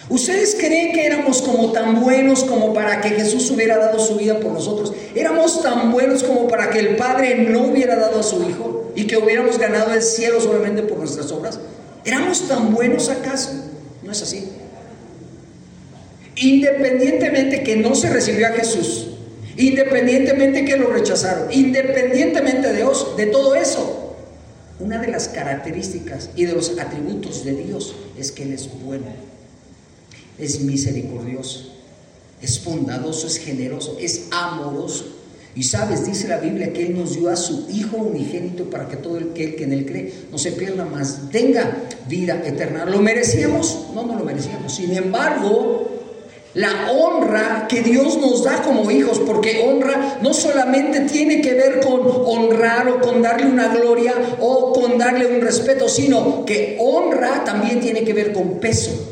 ¿Ustedes 0.09 0.57
creen 0.59 0.93
que 0.93 1.07
éramos 1.07 1.41
como 1.41 1.71
tan 1.71 2.01
buenos 2.01 2.43
como 2.43 2.75
para 2.75 3.01
que 3.01 3.11
Jesús 3.11 3.49
hubiera 3.53 3.79
dado 3.79 4.01
su 4.01 4.17
vida 4.17 4.41
por 4.41 4.51
nosotros? 4.51 4.93
¿Éramos 5.15 5.63
tan 5.63 5.93
buenos 5.93 6.25
como 6.25 6.49
para 6.49 6.69
que 6.71 6.81
el 6.81 6.97
Padre 6.97 7.37
no 7.37 7.69
hubiera 7.69 7.95
dado 7.95 8.19
a 8.19 8.23
su 8.25 8.43
Hijo 8.43 8.91
y 8.97 9.07
que 9.07 9.19
hubiéramos 9.19 9.57
ganado 9.57 9.95
el 9.95 10.03
cielo 10.03 10.41
solamente 10.41 10.83
por 10.83 10.99
nuestras 10.99 11.31
obras? 11.31 11.61
¿Éramos 12.05 12.49
tan 12.49 12.75
buenos 12.75 13.09
acaso? 13.09 13.53
No 14.03 14.11
es 14.11 14.21
así. 14.21 14.49
Independientemente 16.35 17.63
que 17.63 17.77
no 17.77 17.95
se 17.95 18.11
recibió 18.11 18.49
a 18.49 18.51
Jesús, 18.51 19.14
independientemente 19.57 20.65
que 20.65 20.77
lo 20.77 20.91
rechazaron, 20.91 21.53
independientemente 21.53 22.73
de, 22.73 22.87
de 23.17 23.27
todo 23.27 23.55
eso, 23.55 24.05
una 24.81 25.01
de 25.01 25.09
las 25.09 25.29
características 25.29 26.31
y 26.35 26.45
de 26.45 26.53
los 26.53 26.79
atributos 26.79 27.45
de 27.45 27.55
Dios 27.55 27.95
es 28.19 28.33
que 28.33 28.43
Él 28.43 28.53
es 28.53 28.69
bueno, 28.83 29.07
es 30.39 30.61
misericordioso, 30.61 31.73
es 32.43 32.65
bondadoso, 32.65 33.27
es 33.27 33.39
generoso, 33.39 33.97
es 34.01 34.27
amoroso. 34.31 35.07
Y 35.57 35.63
sabes, 35.63 36.05
dice 36.05 36.27
la 36.27 36.39
Biblia 36.39 36.73
que 36.73 36.87
Él 36.87 36.99
nos 36.99 37.15
dio 37.15 37.31
a 37.31 37.37
su 37.37 37.69
Hijo 37.71 37.99
unigénito 37.99 38.69
para 38.69 38.89
que 38.89 38.97
todo 38.97 39.19
el 39.19 39.29
que, 39.29 39.55
en 39.63 39.73
Él 39.73 39.87
cree 39.87 40.13
no 40.33 40.39
se 40.39 40.51
pierda 40.51 40.85
más, 40.85 41.31
tenga 41.31 41.85
vida 42.09 42.43
eterna. 42.45 42.85
¿Lo 42.85 43.01
merecíamos? 43.01 43.87
No, 43.95 44.05
no 44.05 44.19
lo 44.19 44.25
merecíamos. 44.25 44.75
Sin 44.75 44.93
embargo, 44.93 45.94
la 46.55 46.93
honra 46.93 47.67
que 47.69 47.83
Dios 47.83 48.17
nos 48.19 48.45
da 48.45 48.63
como 48.63 48.91
hijos, 48.91 49.19
porque 49.19 49.65
honra 49.69 50.19
no 50.23 50.33
solamente 50.33 51.01
tiene 51.01 51.41
que 51.41 51.53
ver 51.53 51.81
con 51.81 52.01
honrar 52.05 52.89
o 52.89 53.01
con 53.01 53.23
darle 53.23 53.47
una 53.47 53.69
gloria 53.69 54.15
o 54.41 54.73
con 54.73 54.97
darle 54.97 55.27
un 55.27 55.41
respeto, 55.41 55.89
sino 55.89 56.45
que 56.45 56.79
honra 56.81 57.43
también 57.45 57.81
tiene 57.81 58.05
que 58.05 58.13
ver 58.13 58.33
con 58.33 58.61
peso. 58.61 59.11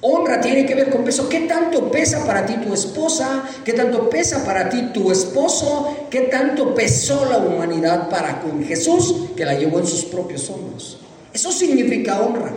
Honra 0.00 0.40
tiene 0.40 0.66
que 0.66 0.74
ver 0.74 0.90
con 0.90 1.02
peso. 1.02 1.28
¿Qué 1.30 1.40
tanto 1.40 1.90
pesa 1.90 2.26
para 2.26 2.44
ti 2.44 2.56
tu 2.58 2.74
esposa? 2.74 3.42
¿Qué 3.64 3.72
tanto 3.72 4.10
pesa 4.10 4.44
para 4.44 4.68
ti 4.68 4.90
tu 4.92 5.10
esposo? 5.10 6.08
¿Qué 6.10 6.22
tanto 6.22 6.74
pesó 6.74 7.26
la 7.30 7.38
humanidad 7.38 8.10
para 8.10 8.40
con 8.40 8.62
Jesús 8.64 9.30
que 9.34 9.46
la 9.46 9.54
llevó 9.54 9.78
en 9.78 9.86
sus 9.86 10.04
propios 10.04 10.48
hombros? 10.50 10.98
Eso 11.32 11.50
significa 11.50 12.20
honra. 12.20 12.52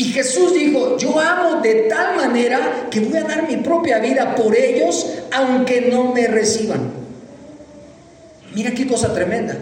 Y 0.00 0.04
Jesús 0.04 0.54
dijo, 0.54 0.96
yo 0.96 1.20
amo 1.20 1.60
de 1.60 1.74
tal 1.90 2.16
manera 2.16 2.88
que 2.90 3.00
voy 3.00 3.18
a 3.18 3.24
dar 3.24 3.46
mi 3.46 3.58
propia 3.58 3.98
vida 3.98 4.34
por 4.34 4.56
ellos, 4.56 5.06
aunque 5.30 5.90
no 5.92 6.14
me 6.14 6.26
reciban. 6.26 6.90
Mira 8.54 8.70
qué 8.70 8.86
cosa 8.86 9.12
tremenda. 9.12 9.58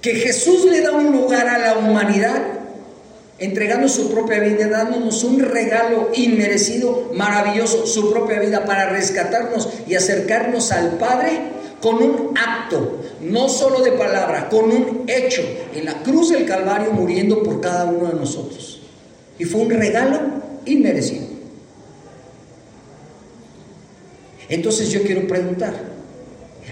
Que 0.00 0.14
Jesús 0.14 0.66
le 0.66 0.82
da 0.82 0.92
un 0.92 1.10
lugar 1.10 1.48
a 1.48 1.58
la 1.58 1.78
humanidad, 1.78 2.42
entregando 3.40 3.88
su 3.88 4.08
propia 4.08 4.38
vida, 4.38 4.68
dándonos 4.68 5.24
un 5.24 5.40
regalo 5.40 6.10
inmerecido, 6.14 7.10
maravilloso, 7.12 7.88
su 7.88 8.12
propia 8.12 8.38
vida 8.38 8.66
para 8.66 8.88
rescatarnos 8.90 9.68
y 9.88 9.96
acercarnos 9.96 10.70
al 10.70 10.90
Padre 10.90 11.40
con 11.80 11.96
un 11.96 12.36
acto, 12.36 13.00
no 13.20 13.48
solo 13.48 13.80
de 13.80 13.92
palabra, 13.92 14.48
con 14.48 14.70
un 14.70 15.04
hecho, 15.06 15.42
en 15.74 15.84
la 15.84 16.02
cruz 16.02 16.30
del 16.30 16.46
Calvario 16.46 16.92
muriendo 16.92 17.42
por 17.42 17.60
cada 17.60 17.86
uno 17.86 18.08
de 18.08 18.14
nosotros. 18.14 18.80
Y 19.38 19.44
fue 19.44 19.62
un 19.62 19.70
regalo 19.70 20.20
inmerecido. 20.66 21.26
Entonces 24.48 24.90
yo 24.90 25.02
quiero 25.02 25.26
preguntar, 25.26 25.74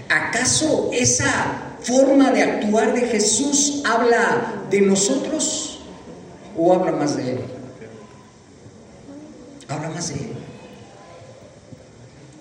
¿acaso 0.09 0.91
esa 0.93 1.75
forma 1.81 2.31
de 2.31 2.43
actuar 2.43 2.93
de 2.93 3.07
Jesús 3.07 3.81
habla 3.85 4.65
de 4.69 4.81
nosotros 4.81 5.79
o 6.57 6.73
habla 6.73 6.91
más 6.91 7.15
de 7.17 7.31
Él? 7.31 7.39
Habla 9.67 9.89
más 9.89 10.09
de 10.09 10.15
Él. 10.15 10.33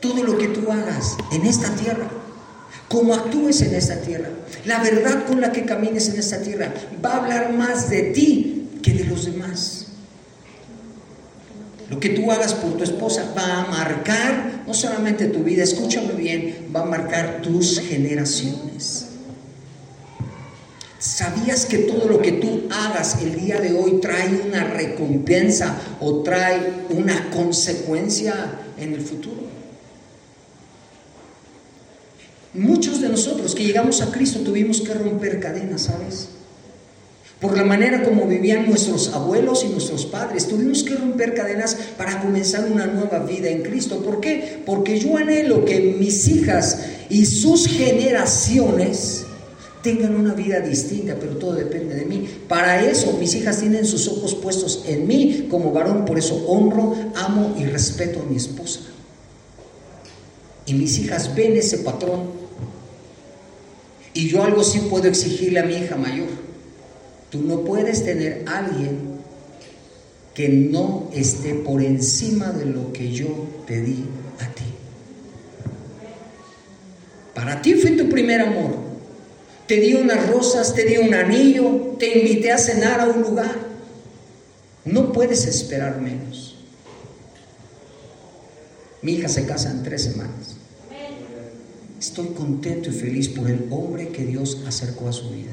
Todo 0.01 0.25
lo 0.25 0.37
que 0.37 0.49
tú 0.49 0.71
hagas 0.71 1.17
en 1.33 1.47
esta 1.47 1.71
tierra 1.77 2.09
como 2.88 3.14
actúes 3.14 3.61
en 3.62 3.75
esta 3.75 4.00
tierra, 4.00 4.30
la 4.64 4.83
verdad 4.83 5.26
con 5.26 5.40
la 5.40 5.52
que 5.52 5.64
camines 5.64 6.09
en 6.09 6.18
esta 6.18 6.40
tierra 6.40 6.73
va 7.04 7.12
a 7.12 7.16
hablar 7.18 7.52
más 7.52 7.90
de 7.90 8.02
ti 8.04 8.68
que 8.83 8.92
de 8.92 9.04
los 9.04 9.26
demás. 9.26 9.87
Lo 11.90 12.00
que 12.00 12.11
tú 12.11 12.30
hagas 12.30 12.54
por 12.54 12.76
tu 12.76 12.85
esposa 12.85 13.33
va 13.37 13.62
a 13.62 13.66
marcar 13.66 14.62
no 14.66 14.75
solamente 14.75 15.26
tu 15.26 15.42
vida, 15.42 15.64
escúchame 15.64 16.12
bien, 16.12 16.68
va 16.75 16.80
a 16.80 16.85
marcar 16.85 17.40
tus 17.42 17.80
generaciones. 17.80 19.07
¿Sabías 20.99 21.64
que 21.64 21.78
todo 21.78 22.07
lo 22.09 22.21
que 22.21 22.33
tú 22.33 22.64
hagas 22.71 23.23
el 23.23 23.40
día 23.40 23.61
de 23.61 23.73
hoy 23.73 24.00
trae 24.00 24.42
una 24.47 24.64
recompensa 24.64 25.76
o 26.00 26.23
trae 26.23 26.61
una 26.90 27.30
consecuencia 27.30 28.35
en 28.76 28.95
el 28.95 29.00
futuro? 29.00 29.58
Muchos 32.55 33.00
de 33.00 33.09
nosotros 33.09 33.55
que 33.55 33.64
llegamos 33.64 34.00
a 34.00 34.11
Cristo 34.11 34.40
tuvimos 34.40 34.81
que 34.81 34.95
romper 34.95 35.38
cadenas, 35.38 35.83
¿sabes? 35.83 36.28
Por 37.40 37.57
la 37.57 37.62
manera 37.62 38.02
como 38.02 38.26
vivían 38.26 38.67
nuestros 38.67 39.14
abuelos 39.14 39.64
y 39.64 39.69
nuestros 39.69 40.07
padres, 40.07 40.49
tuvimos 40.49 40.83
que 40.83 40.97
romper 40.97 41.35
cadenas 41.35 41.76
para 41.97 42.21
comenzar 42.21 42.69
una 42.69 42.87
nueva 42.87 43.21
vida 43.21 43.49
en 43.49 43.62
Cristo. 43.62 44.02
¿Por 44.02 44.21
qué? 44.21 44.61
Porque 44.67 44.99
yo 44.99 45.17
anhelo 45.17 45.64
que 45.64 45.95
mis 45.99 46.26
hijas 46.26 46.81
y 47.09 47.26
sus 47.26 47.69
generaciones 47.69 49.25
tengan 49.85 50.17
una 50.17 50.35
vida 50.35 50.59
distinta, 50.59 51.17
pero 51.21 51.37
todo 51.37 51.52
depende 51.52 51.95
de 51.95 52.07
mí. 52.07 52.28
Para 52.49 52.83
eso 52.83 53.17
mis 53.21 53.35
hijas 53.37 53.61
tienen 53.61 53.87
sus 53.87 54.09
ojos 54.09 54.35
puestos 54.35 54.83
en 54.88 55.07
mí 55.07 55.47
como 55.49 55.71
varón, 55.71 56.05
por 56.05 56.19
eso 56.19 56.45
honro, 56.49 56.97
amo 57.14 57.55
y 57.57 57.67
respeto 57.67 58.21
a 58.21 58.25
mi 58.25 58.37
esposa. 58.37 58.81
Y 60.67 60.75
mis 60.75 60.99
hijas 60.99 61.35
ven 61.37 61.57
ese 61.57 61.78
patrón 61.78 62.38
y 64.19 64.29
yo 64.29 64.43
algo 64.43 64.65
sí 64.65 64.81
puedo 64.91 65.07
exigirle 65.07 65.61
a 65.61 65.63
mi 65.63 65.77
hija 65.77 65.95
mayor. 65.95 66.27
Tú 67.31 67.41
no 67.41 67.63
puedes 67.63 68.05
tener 68.05 68.43
a 68.49 68.59
alguien 68.59 69.21
que 70.35 70.49
no 70.49 71.09
esté 71.15 71.55
por 71.55 71.81
encima 71.81 72.49
de 72.51 72.65
lo 72.67 72.93
que 72.93 73.13
yo 73.13 73.47
te 73.65 73.81
di 73.81 74.07
a 74.41 74.53
ti. 74.53 74.65
Para 77.33 77.63
ti 77.63 77.75
fue 77.75 77.93
tu 77.93 78.09
primer 78.09 78.41
amor. 78.41 78.75
Te 79.69 79.77
di 79.77 79.95
unas 79.95 80.29
rosas, 80.29 80.75
te 80.75 80.85
di 80.85 80.97
un 80.97 81.15
anillo, 81.15 81.95
te 82.01 82.19
invité 82.19 82.51
a 82.51 82.59
cenar 82.59 83.01
a 83.01 83.07
un 83.07 83.23
lugar. 83.23 83.55
No 84.85 85.13
puedes 85.13 85.47
esperar 85.47 86.01
menos. 86.01 86.57
Mi 89.01 89.13
hija 89.13 89.29
se 89.29 89.47
casa 89.47 89.71
en 89.71 89.85
tres 89.85 90.03
semanas. 90.03 90.58
Estoy 91.99 92.28
contento 92.28 92.90
y 92.90 92.93
feliz 92.93 93.28
por 93.28 93.50
el 93.50 93.67
hombre 93.71 94.09
que 94.09 94.25
Dios 94.25 94.62
acercó 94.67 95.09
a 95.09 95.12
su 95.12 95.31
vida. 95.31 95.50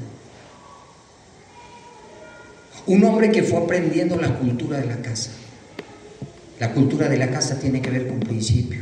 Un 2.86 3.02
hombre 3.04 3.32
que 3.32 3.42
fue 3.42 3.58
aprendiendo 3.58 4.16
la 4.16 4.38
cultura 4.38 4.78
de 4.78 4.86
la 4.86 5.02
casa. 5.02 5.32
La 6.60 6.72
cultura 6.72 7.08
de 7.08 7.16
la 7.16 7.30
casa 7.30 7.58
tiene 7.58 7.82
que 7.82 7.90
ver 7.90 8.06
con 8.06 8.20
principio. 8.20 8.80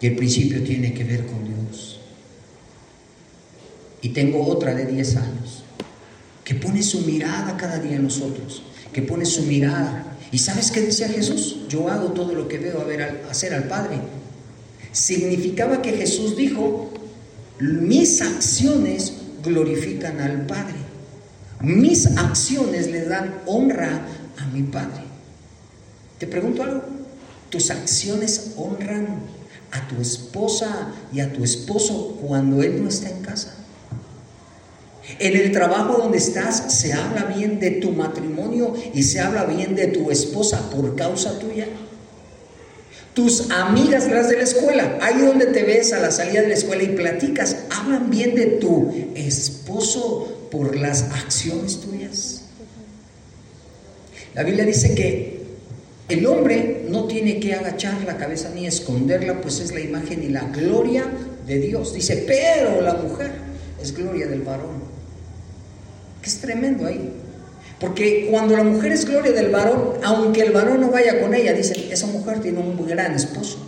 Y 0.00 0.08
el 0.08 0.16
principio 0.16 0.62
tiene 0.64 0.92
que 0.92 1.04
ver 1.04 1.26
con 1.26 1.44
Dios. 1.44 2.00
Y 4.02 4.08
tengo 4.10 4.44
otra 4.44 4.74
de 4.74 4.86
10 4.86 5.16
años 5.16 5.64
que 6.44 6.54
pone 6.54 6.82
su 6.82 7.02
mirada 7.02 7.56
cada 7.56 7.78
día 7.78 7.96
en 7.96 8.04
nosotros, 8.04 8.62
que 8.92 9.02
pone 9.02 9.26
su 9.26 9.42
mirada. 9.42 10.16
¿Y 10.32 10.38
sabes 10.38 10.70
qué 10.70 10.80
decía 10.80 11.08
Jesús? 11.08 11.66
Yo 11.68 11.88
hago 11.88 12.12
todo 12.12 12.32
lo 12.32 12.48
que 12.48 12.58
veo 12.58 12.80
a 12.80 12.84
ver, 12.84 13.22
hacer 13.30 13.54
al 13.54 13.64
Padre 13.64 14.00
significaba 14.92 15.82
que 15.82 15.92
Jesús 15.92 16.36
dijo, 16.36 16.90
mis 17.60 18.20
acciones 18.22 19.14
glorifican 19.42 20.20
al 20.20 20.46
Padre, 20.46 20.76
mis 21.60 22.06
acciones 22.16 22.90
le 22.90 23.04
dan 23.04 23.34
honra 23.46 24.06
a 24.38 24.46
mi 24.46 24.62
Padre. 24.62 25.02
Te 26.18 26.26
pregunto 26.26 26.62
algo, 26.62 26.82
¿tus 27.50 27.70
acciones 27.70 28.52
honran 28.56 29.20
a 29.70 29.86
tu 29.88 30.00
esposa 30.00 30.92
y 31.12 31.20
a 31.20 31.32
tu 31.32 31.44
esposo 31.44 32.18
cuando 32.20 32.62
él 32.62 32.82
no 32.82 32.88
está 32.88 33.10
en 33.10 33.22
casa? 33.22 33.54
En 35.18 35.36
el 35.36 35.52
trabajo 35.52 35.96
donde 35.96 36.18
estás 36.18 36.74
se 36.74 36.92
habla 36.92 37.24
bien 37.24 37.60
de 37.60 37.72
tu 37.72 37.92
matrimonio 37.92 38.74
y 38.92 39.02
se 39.04 39.20
habla 39.20 39.44
bien 39.44 39.74
de 39.74 39.86
tu 39.86 40.10
esposa 40.10 40.70
por 40.70 40.94
causa 40.96 41.38
tuya. 41.38 41.66
Tus 43.18 43.50
amigas 43.50 44.08
las 44.08 44.28
de 44.28 44.36
la 44.36 44.44
escuela, 44.44 44.96
ahí 45.02 45.20
donde 45.22 45.46
te 45.46 45.64
ves 45.64 45.92
a 45.92 45.98
la 45.98 46.12
salida 46.12 46.40
de 46.40 46.46
la 46.46 46.54
escuela 46.54 46.84
y 46.84 46.94
platicas, 46.94 47.64
hablan 47.68 48.10
bien 48.10 48.36
de 48.36 48.46
tu 48.46 48.92
esposo 49.16 50.46
por 50.52 50.76
las 50.76 51.02
acciones 51.02 51.80
tuyas. 51.80 52.42
La 54.36 54.44
Biblia 54.44 54.64
dice 54.64 54.94
que 54.94 55.42
el 56.08 56.26
hombre 56.28 56.84
no 56.90 57.08
tiene 57.08 57.40
que 57.40 57.54
agachar 57.54 58.04
la 58.04 58.18
cabeza 58.18 58.50
ni 58.54 58.68
esconderla, 58.68 59.40
pues 59.40 59.58
es 59.58 59.74
la 59.74 59.80
imagen 59.80 60.22
y 60.22 60.28
la 60.28 60.44
gloria 60.44 61.04
de 61.44 61.58
Dios. 61.58 61.94
Dice, 61.94 62.22
pero 62.24 62.80
la 62.80 62.94
mujer 62.94 63.32
es 63.82 63.96
gloria 63.96 64.28
del 64.28 64.42
varón. 64.42 64.80
Que 66.22 66.28
es 66.28 66.38
tremendo 66.38 66.86
ahí. 66.86 67.10
Porque 67.80 68.26
cuando 68.30 68.56
la 68.56 68.64
mujer 68.64 68.92
es 68.92 69.04
gloria 69.04 69.32
del 69.32 69.50
varón, 69.50 69.94
aunque 70.02 70.42
el 70.42 70.52
varón 70.52 70.80
no 70.80 70.90
vaya 70.90 71.20
con 71.20 71.34
ella, 71.34 71.52
dicen, 71.52 71.76
esa 71.90 72.06
mujer 72.06 72.40
tiene 72.40 72.58
un 72.58 72.86
gran 72.86 73.14
esposo. 73.14 73.58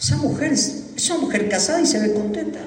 Esa 0.00 0.16
mujer 0.16 0.52
es 0.52 1.10
una 1.10 1.18
mujer 1.18 1.48
casada 1.48 1.80
y 1.80 1.86
se 1.86 1.98
ve 1.98 2.12
contenta. 2.12 2.60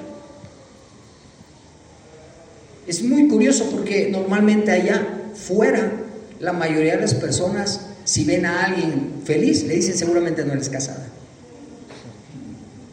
Es 2.86 3.02
muy 3.02 3.28
curioso 3.28 3.70
porque 3.70 4.08
normalmente 4.10 4.70
allá 4.70 5.06
fuera 5.34 5.92
la 6.40 6.52
mayoría 6.52 6.96
de 6.96 7.02
las 7.02 7.14
personas, 7.14 7.82
si 8.04 8.24
ven 8.24 8.44
a 8.46 8.64
alguien 8.64 9.22
feliz, 9.24 9.62
le 9.64 9.76
dicen 9.76 9.96
seguramente 9.96 10.44
no 10.44 10.52
eres 10.52 10.68
casada. 10.68 11.06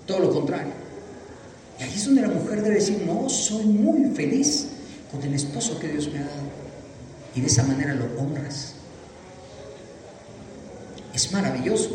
Todo 0.06 0.20
lo 0.20 0.32
contrario. 0.32 0.72
Y 1.80 1.84
ahí 1.84 1.94
es 1.96 2.06
donde 2.06 2.22
la 2.22 2.30
mujer 2.30 2.62
debe 2.62 2.76
decir, 2.76 3.02
no, 3.06 3.28
soy 3.28 3.66
muy 3.66 4.16
feliz 4.16 4.68
con 5.12 5.22
el 5.24 5.34
esposo 5.34 5.80
que 5.80 5.88
Dios 5.88 6.12
me 6.12 6.20
ha 6.20 6.24
dado. 6.24 6.47
Y 7.38 7.42
de 7.42 7.48
esa 7.48 7.62
manera 7.62 7.94
lo 7.94 8.06
honras. 8.20 8.74
Es 11.14 11.32
maravilloso. 11.32 11.92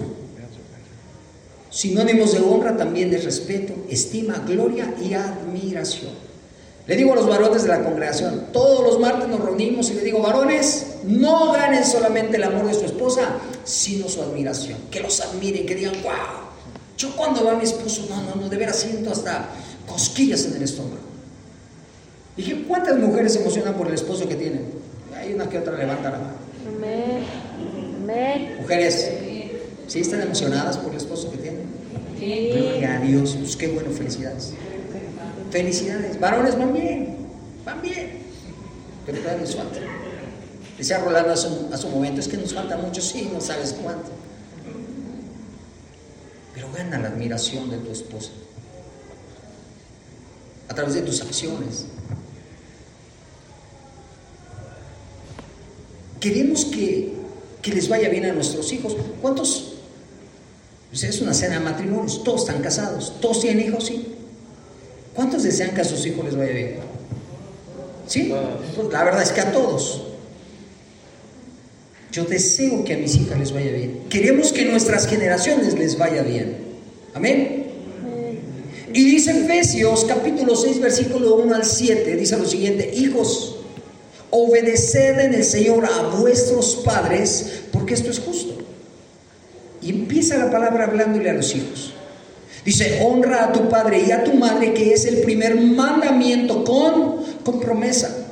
Sinónimos 1.69 2.33
de 2.33 2.39
honra 2.39 2.77
también 2.77 3.11
de 3.11 3.19
respeto, 3.19 3.75
estima, 3.89 4.45
gloria 4.47 4.95
y 5.03 5.15
admiración. 5.15 6.13
Le 6.87 6.97
digo 6.97 7.13
a 7.13 7.17
los 7.17 7.29
varones 7.29 7.63
de 7.63 7.69
la 7.71 7.83
congregación, 7.83 8.49
todos 8.53 8.85
los 8.85 9.01
martes 9.01 9.29
nos 9.29 9.41
reunimos 9.41 9.91
y 9.91 9.95
le 9.95 10.03
digo, 10.03 10.21
varones, 10.21 10.99
no 11.05 11.51
ganen 11.53 11.85
solamente 11.85 12.37
el 12.37 12.45
amor 12.45 12.67
de 12.67 12.75
su 12.75 12.85
esposa, 12.85 13.39
sino 13.65 14.09
su 14.09 14.23
admiración. 14.23 14.79
Que 14.93 15.01
los 15.01 15.21
admiren, 15.21 15.67
que 15.67 15.75
digan, 15.75 15.95
wow, 16.03 16.13
yo 16.97 17.17
cuando 17.17 17.45
va 17.45 17.57
mi 17.57 17.65
esposo, 17.65 18.07
no, 18.09 18.23
no, 18.23 18.37
no, 18.37 18.49
de 18.49 18.57
veras 18.57 18.77
siento 18.77 19.11
hasta 19.11 19.49
cosquillas 19.89 20.45
en 20.45 20.55
el 20.55 20.63
estómago. 20.63 21.03
Dije, 22.37 22.65
¿cuántas 22.69 22.97
mujeres 22.99 23.33
se 23.33 23.41
emocionan 23.41 23.75
por 23.75 23.89
el 23.89 23.95
esposo 23.95 24.29
que 24.29 24.37
tienen? 24.37 24.82
Hay 25.23 25.35
una 25.35 25.49
que 25.49 25.59
otra 25.59 25.77
levanta 25.77 26.11
la 26.11 26.19
mano. 26.19 26.35
Mujeres, 28.61 29.13
¿sí 29.87 30.01
están 30.01 30.21
emocionadas 30.21 30.77
por 30.79 30.91
el 30.91 30.97
esposo 30.97 31.31
que 31.31 31.39
tienen? 31.39 31.67
Gloria 32.19 32.97
a 32.97 33.01
Dios, 33.01 33.37
pues 33.39 33.57
qué 33.57 33.69
bueno, 33.69 33.91
felicidades. 33.91 34.53
Felicidades. 35.53 36.19
Varones 36.19 36.59
van 36.59 36.73
bien, 36.73 37.17
van 37.65 37.81
bien. 37.83 38.19
Pero 39.07 39.19
todavía 39.19 39.43
nos 39.43 39.55
falta. 39.55 39.79
Decía 40.77 40.99
Rolando 40.99 41.33
a 41.33 41.37
su, 41.37 41.69
a 41.73 41.77
su 41.77 41.89
momento, 41.89 42.21
es 42.21 42.27
que 42.27 42.37
nos 42.37 42.53
falta 42.53 42.77
mucho, 42.77 43.01
sí, 43.01 43.31
no 43.33 43.41
sabes 43.41 43.77
cuánto. 43.81 44.11
Pero 46.53 46.67
gana 46.73 46.99
la 46.99 47.09
admiración 47.09 47.71
de 47.71 47.77
tu 47.77 47.93
esposa. 47.93 48.31
A 50.69 50.75
través 50.75 50.95
de 50.95 51.03
tus 51.03 51.21
acciones. 51.23 51.87
Queremos 56.23 56.67
que, 56.67 57.09
que 57.61 57.73
les 57.73 57.89
vaya 57.89 58.09
bien 58.09 58.25
a 58.27 58.33
nuestros 58.33 58.73
hijos. 58.73 58.97
¿Cuántos? 59.21 59.73
Pues 60.89 61.03
es 61.03 61.21
una 61.21 61.35
cena 61.35 61.59
de 61.59 61.65
matrimonios, 61.65 62.23
todos 62.23 62.43
están 62.43 62.63
casados, 62.63 63.15
todos 63.21 63.41
tienen 63.41 63.67
hijos, 63.67 63.87
sí. 63.87 64.07
¿Cuántos 65.15 65.43
desean 65.43 65.75
que 65.75 65.81
a 65.81 65.85
sus 65.85 66.07
hijos 66.07 66.25
les 66.25 66.37
vaya 66.37 66.53
bien? 66.53 66.77
¿Sí? 68.07 68.33
Pues 68.77 68.93
la 68.93 69.03
verdad 69.03 69.23
es 69.23 69.33
que 69.33 69.41
a 69.41 69.51
todos. 69.51 70.05
Yo 72.13 72.25
deseo 72.25 72.85
que 72.85 72.95
a 72.95 72.99
mis 72.99 73.17
hijas 73.17 73.39
les 73.41 73.53
vaya 73.53 73.73
bien. 73.73 74.05
Queremos 74.09 74.53
que 74.53 74.65
nuestras 74.65 75.09
generaciones 75.09 75.75
les 75.77 75.99
vaya 75.99 76.23
bien. 76.23 76.57
Amén. 77.15 77.67
Y 78.95 79.05
dice 79.05 79.33
Efesios 79.33 80.05
capítulo 80.05 80.55
6 80.55 80.81
versículo 80.81 81.35
1 81.35 81.53
al 81.53 81.65
7, 81.65 82.15
dice 82.15 82.39
lo 82.39 82.47
siguiente, 82.47 82.93
hijos, 82.95 83.52
obedeced 84.33 85.21
en 85.21 85.35
el 85.35 85.45
Señor 85.45 85.85
a 85.85 86.17
vuestros 86.17 86.77
padres, 86.77 87.61
porque 87.71 87.95
esto 87.95 88.11
es 88.11 88.19
justo. 88.19 88.55
Y 89.83 89.91
empieza 89.91 90.39
la 90.39 90.51
palabra 90.51 90.85
hablándole 90.85 91.29
a 91.29 91.35
los 91.35 91.55
hijos. 91.55 91.93
Dice, 92.65 93.01
honra 93.03 93.45
a 93.45 93.53
tu 93.53 93.69
padre 93.69 94.05
y 94.07 94.11
a 94.11 94.25
tu 94.25 94.33
madre, 94.35 94.73
que 94.73 94.95
es 94.95 95.05
el 95.05 95.19
primer 95.19 95.55
mandamiento 95.57 96.65
con, 96.65 97.17
con 97.45 97.61
promesa. 97.61 98.23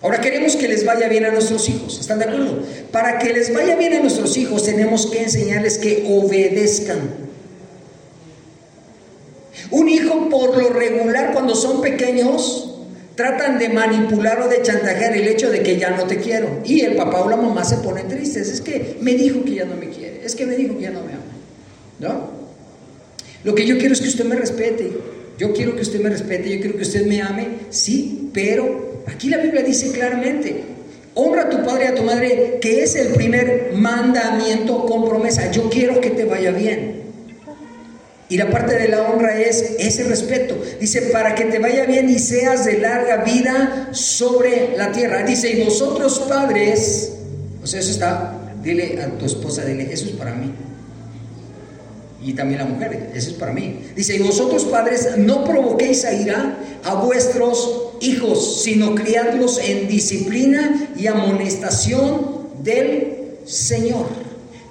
Ahora 0.00 0.20
queremos 0.20 0.56
que 0.56 0.68
les 0.68 0.84
vaya 0.86 1.08
bien 1.08 1.24
a 1.24 1.32
nuestros 1.32 1.68
hijos, 1.68 1.98
¿están 2.00 2.18
de 2.18 2.26
acuerdo? 2.26 2.60
Para 2.90 3.18
que 3.18 3.32
les 3.32 3.52
vaya 3.52 3.76
bien 3.76 3.92
a 3.94 4.00
nuestros 4.00 4.36
hijos 4.36 4.64
tenemos 4.64 5.06
que 5.06 5.22
enseñarles 5.22 5.78
que 5.78 6.06
obedezcan. 6.08 7.26
Un 9.70 9.88
hijo 9.88 10.28
por 10.30 10.56
lo 10.56 10.70
regular 10.70 11.32
cuando 11.32 11.54
son 11.54 11.82
pequeños 11.82 12.75
tratan 13.16 13.58
de 13.58 13.70
manipular 13.70 14.40
o 14.42 14.48
de 14.48 14.62
chantajear 14.62 15.16
el 15.16 15.26
hecho 15.26 15.50
de 15.50 15.62
que 15.62 15.78
ya 15.78 15.90
no 15.90 16.04
te 16.04 16.18
quiero. 16.18 16.60
Y 16.64 16.82
el 16.82 16.94
papá 16.94 17.22
o 17.22 17.28
la 17.28 17.36
mamá 17.36 17.64
se 17.64 17.78
ponen 17.78 18.06
tristes. 18.08 18.48
Es 18.48 18.60
que 18.60 18.98
me 19.00 19.14
dijo 19.14 19.42
que 19.42 19.54
ya 19.54 19.64
no 19.64 19.76
me 19.76 19.88
quiere. 19.88 20.20
Es 20.24 20.36
que 20.36 20.46
me 20.46 20.54
dijo 20.54 20.76
que 20.76 20.82
ya 20.82 20.90
no 20.90 21.00
me 21.00 21.12
ama. 21.12 21.22
¿No? 21.98 22.30
Lo 23.42 23.54
que 23.54 23.66
yo 23.66 23.78
quiero 23.78 23.94
es 23.94 24.00
que 24.00 24.08
usted 24.08 24.26
me 24.26 24.36
respete. 24.36 24.92
Yo 25.38 25.52
quiero 25.52 25.74
que 25.74 25.82
usted 25.82 26.00
me 26.00 26.10
respete. 26.10 26.50
Yo 26.50 26.60
quiero 26.60 26.76
que 26.76 26.82
usted 26.82 27.06
me 27.06 27.22
ame. 27.22 27.48
Sí, 27.70 28.30
pero 28.34 29.02
aquí 29.06 29.30
la 29.30 29.38
Biblia 29.38 29.62
dice 29.62 29.90
claramente. 29.92 30.76
Honra 31.14 31.44
a 31.44 31.48
tu 31.48 31.64
padre 31.64 31.86
y 31.86 31.88
a 31.88 31.94
tu 31.94 32.02
madre, 32.02 32.58
que 32.60 32.82
es 32.82 32.94
el 32.94 33.14
primer 33.14 33.72
mandamiento 33.72 34.84
con 34.84 35.08
promesa. 35.08 35.50
Yo 35.50 35.70
quiero 35.70 35.98
que 36.02 36.10
te 36.10 36.26
vaya 36.26 36.50
bien. 36.50 37.05
Y 38.28 38.36
la 38.36 38.50
parte 38.50 38.76
de 38.76 38.88
la 38.88 39.02
honra 39.02 39.40
es 39.40 39.76
ese 39.78 40.04
respeto. 40.04 40.56
Dice, 40.80 41.02
para 41.12 41.34
que 41.34 41.44
te 41.44 41.58
vaya 41.58 41.86
bien 41.86 42.10
y 42.10 42.18
seas 42.18 42.64
de 42.64 42.78
larga 42.78 43.18
vida 43.18 43.90
sobre 43.92 44.76
la 44.76 44.90
tierra. 44.90 45.22
Dice, 45.22 45.50
y 45.50 45.64
vosotros 45.64 46.18
padres, 46.28 47.12
o 47.62 47.66
sea, 47.66 47.78
eso 47.78 47.92
está, 47.92 48.36
dile 48.62 49.00
a 49.00 49.16
tu 49.16 49.26
esposa, 49.26 49.64
dile, 49.64 49.92
eso 49.92 50.06
es 50.06 50.12
para 50.12 50.34
mí. 50.34 50.52
Y 52.20 52.32
también 52.32 52.58
la 52.58 52.66
mujer, 52.66 53.10
eso 53.14 53.30
es 53.30 53.36
para 53.36 53.52
mí. 53.52 53.82
Dice, 53.94 54.16
y 54.16 54.18
vosotros 54.18 54.64
padres, 54.64 55.16
no 55.18 55.44
provoquéis 55.44 56.04
a 56.04 56.12
ira 56.12 56.58
a 56.82 56.94
vuestros 56.94 57.92
hijos, 58.00 58.64
sino 58.64 58.96
criadlos 58.96 59.60
en 59.62 59.86
disciplina 59.86 60.88
y 60.96 61.06
amonestación 61.06 62.48
del 62.64 63.38
Señor. 63.44 64.08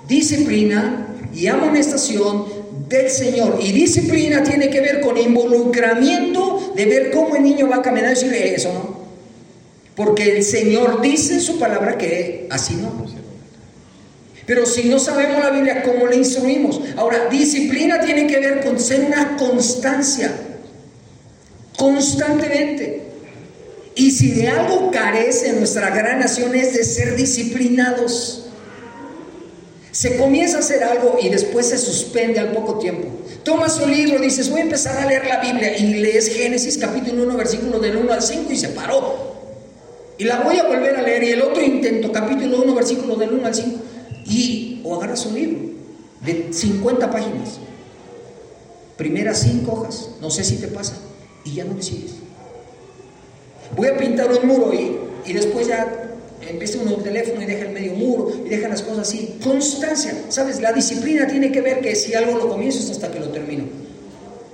Disciplina 0.10 1.08
y 1.34 1.48
amonestación 1.48 2.46
del 2.88 3.10
Señor. 3.10 3.60
Y 3.62 3.72
disciplina 3.72 4.44
tiene 4.44 4.70
que 4.70 4.82
ver 4.82 5.02
con 5.02 5.18
involucramiento 5.18 6.74
de 6.76 6.86
ver 6.86 7.12
cómo 7.12 7.36
el 7.36 7.44
niño 7.44 7.68
va 7.70 7.78
a 7.78 7.82
caminar 7.82 8.12
y 8.12 8.16
decirle 8.16 8.56
eso, 8.56 8.74
¿no? 8.74 9.06
Porque 9.96 10.38
el 10.38 10.44
Señor 10.44 11.02
dice 11.02 11.36
en 11.36 11.42
su 11.42 11.58
palabra 11.58 11.98
que 11.98 12.48
así 12.50 12.76
no. 12.76 13.06
Pero 14.46 14.66
si 14.66 14.84
no 14.90 15.00
sabemos 15.00 15.40
la 15.44 15.50
Biblia, 15.50 15.82
¿cómo 15.84 16.06
le 16.06 16.18
instruimos? 16.18 16.80
Ahora, 16.98 17.30
disciplina 17.30 18.00
tiene 18.02 18.28
que 18.28 18.40
ver 18.40 18.64
con 18.64 18.80
ser 18.80 19.02
una 19.02 19.38
constancia, 19.38 20.32
constantemente. 21.78 23.02
Y 23.96 24.12
si 24.12 24.32
de 24.32 24.50
algo 24.50 24.92
carece 24.92 25.54
nuestra 25.54 25.90
gran 25.90 26.20
nación 26.20 26.54
es 26.54 26.74
de 26.74 26.84
ser 26.84 27.16
disciplinados. 27.16 28.45
Se 29.96 30.18
comienza 30.18 30.58
a 30.58 30.60
hacer 30.60 30.84
algo 30.84 31.18
y 31.22 31.30
después 31.30 31.70
se 31.70 31.78
suspende 31.78 32.42
al 32.42 32.52
poco 32.52 32.80
tiempo. 32.80 33.08
Tomas 33.46 33.80
un 33.80 33.90
libro, 33.90 34.20
dices, 34.20 34.50
voy 34.50 34.60
a 34.60 34.64
empezar 34.64 34.98
a 34.98 35.06
leer 35.06 35.26
la 35.26 35.40
Biblia 35.40 35.78
y 35.78 35.94
lees 35.94 36.36
Génesis 36.36 36.78
capítulo 36.78 37.24
1, 37.24 37.38
versículo 37.38 37.80
del 37.80 37.96
1 37.96 38.12
al 38.12 38.22
5 38.22 38.52
y 38.52 38.58
se 38.58 38.68
paró. 38.68 39.16
Y 40.18 40.26
la 40.26 40.42
voy 40.42 40.58
a 40.58 40.68
volver 40.68 40.98
a 40.98 41.02
leer 41.02 41.24
y 41.24 41.30
el 41.30 41.42
otro 41.42 41.64
intento, 41.64 42.12
capítulo 42.12 42.62
1, 42.64 42.76
versículo 42.76 43.16
del 43.16 43.36
1 43.36 43.48
al 43.48 43.56
5. 43.56 43.80
Y 44.26 44.82
o 44.84 44.98
agarras 44.98 45.26
un 45.28 45.36
libro 45.36 45.60
de 46.26 46.52
50 46.52 47.10
páginas, 47.10 47.60
primeras 48.98 49.40
5 49.44 49.72
hojas, 49.72 50.10
no 50.20 50.30
sé 50.30 50.44
si 50.44 50.58
te 50.58 50.68
pasa, 50.68 50.98
y 51.46 51.54
ya 51.54 51.64
no 51.64 51.74
le 51.74 51.82
sigues. 51.82 52.16
Voy 53.78 53.88
a 53.88 53.96
pintar 53.96 54.30
un 54.30 54.46
muro 54.46 54.74
y, 54.74 54.98
y 55.26 55.32
después 55.32 55.68
ya 55.68 56.05
empieza 56.50 56.80
uno 56.80 56.98
el 56.98 57.04
teléfono 57.04 57.42
y 57.42 57.46
deja 57.46 57.66
el 57.66 57.72
medio 57.72 57.94
muro 57.94 58.32
y 58.46 58.50
deja 58.50 58.68
las 58.68 58.82
cosas 58.82 59.08
así. 59.08 59.36
Constancia, 59.44 60.14
¿sabes? 60.30 60.62
La 60.62 60.74
disciplina 60.74 61.28
tiene 61.28 61.52
que 61.52 61.62
ver 61.62 61.80
que 61.82 61.96
si 61.96 62.14
algo 62.14 62.38
lo 62.38 62.50
comienzo 62.50 62.92
hasta 62.92 63.12
que 63.12 63.20
lo 63.20 63.30
termino. 63.30 63.64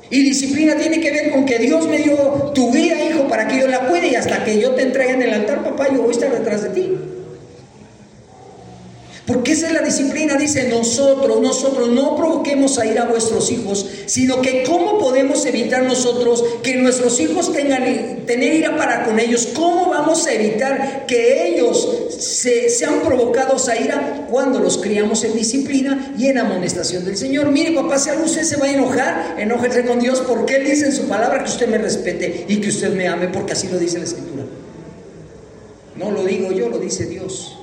Y 0.10 0.24
disciplina 0.24 0.76
tiene 0.76 1.00
que 1.00 1.10
ver 1.12 1.32
con 1.32 1.46
que 1.46 1.58
Dios 1.58 1.88
me 1.88 1.98
dio 2.00 2.16
tu 2.54 2.72
vida, 2.72 3.02
hijo, 3.02 3.30
para 3.30 3.48
que 3.48 3.60
yo 3.60 3.68
la 3.68 3.88
cuide 3.88 4.10
y 4.10 4.16
hasta 4.16 4.44
que 4.44 4.60
yo 4.60 4.72
te 4.72 4.82
entregue 4.82 5.14
en 5.14 5.22
el 5.22 5.34
altar, 5.34 5.64
papá, 5.64 5.88
yo 5.90 6.02
voy 6.02 6.10
a 6.10 6.12
estar 6.12 6.32
detrás 6.32 6.64
de 6.64 6.70
ti. 6.70 6.98
Porque 9.32 9.54
esa 9.54 9.68
es 9.68 9.74
la 9.74 9.82
disciplina, 9.82 10.36
dice 10.36 10.68
nosotros, 10.68 11.40
nosotros 11.40 11.88
no 11.88 12.18
provoquemos 12.18 12.78
a 12.78 12.86
ir 12.86 13.00
a 13.00 13.06
vuestros 13.06 13.50
hijos, 13.50 13.90
sino 14.06 14.42
que 14.42 14.64
cómo 14.64 15.00
podemos 15.00 15.46
evitar 15.46 15.84
nosotros 15.84 16.44
que 16.62 16.76
nuestros 16.76 17.18
hijos 17.22 17.54
tengan 17.54 18.26
tener 18.26 18.54
ira 18.54 18.76
para 18.76 19.06
con 19.06 19.22
ellos, 19.22 19.48
cómo 19.54 19.90
vamos 19.90 20.28
a 20.28 20.34
evitar 20.34 21.06
que 21.06 21.48
ellos 21.48 22.10
se, 22.20 22.68
sean 22.70 23.00
provocados 23.06 23.70
a 23.70 23.80
ira 23.80 24.28
cuando 24.30 24.60
los 24.60 24.78
criamos 24.80 25.24
en 25.24 25.34
disciplina 25.34 26.14
y 26.18 26.28
en 26.28 26.38
amonestación 26.38 27.06
del 27.06 27.16
Señor. 27.16 27.52
Mire, 27.52 27.72
papá, 27.72 28.00
si 28.00 28.10
algo 28.10 28.26
usted 28.26 28.44
se 28.44 28.58
va 28.58 28.66
a 28.66 28.74
enojar, 28.74 29.38
enójese 29.40 29.86
con 29.86 30.02
Dios 30.02 30.22
porque 30.28 30.58
Él 30.58 30.66
dice 30.66 30.88
en 30.88 30.92
su 30.92 31.04
palabra 31.04 31.42
que 31.42 31.50
usted 31.50 31.70
me 31.70 31.78
respete 31.78 32.48
y 32.50 32.58
que 32.58 32.68
usted 32.68 32.94
me 32.94 33.08
ame, 33.08 33.30
porque 33.30 33.54
así 33.54 33.70
lo 33.70 33.80
dice 33.80 33.98
la 33.98 34.04
Escritura. 34.04 34.44
No 35.96 36.12
lo 36.12 36.26
digo 36.26 36.52
yo, 36.52 36.68
lo 36.68 36.80
dice 36.80 37.06
Dios. 37.06 37.61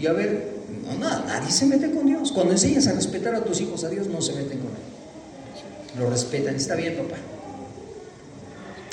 Y 0.00 0.06
a 0.06 0.12
ver, 0.12 0.44
no, 0.86 0.98
nada, 0.98 1.24
nadie 1.26 1.50
se 1.50 1.66
mete 1.66 1.90
con 1.90 2.06
Dios. 2.06 2.32
Cuando 2.32 2.52
enseñas 2.52 2.86
a 2.86 2.92
respetar 2.92 3.34
a 3.34 3.44
tus 3.44 3.60
hijos 3.60 3.84
a 3.84 3.88
Dios, 3.88 4.06
no 4.06 4.22
se 4.22 4.32
meten 4.32 4.58
con 4.58 4.68
Él. 4.68 5.98
Lo 5.98 6.08
respetan, 6.08 6.54
está 6.54 6.74
bien, 6.74 6.96
papá. 6.96 7.16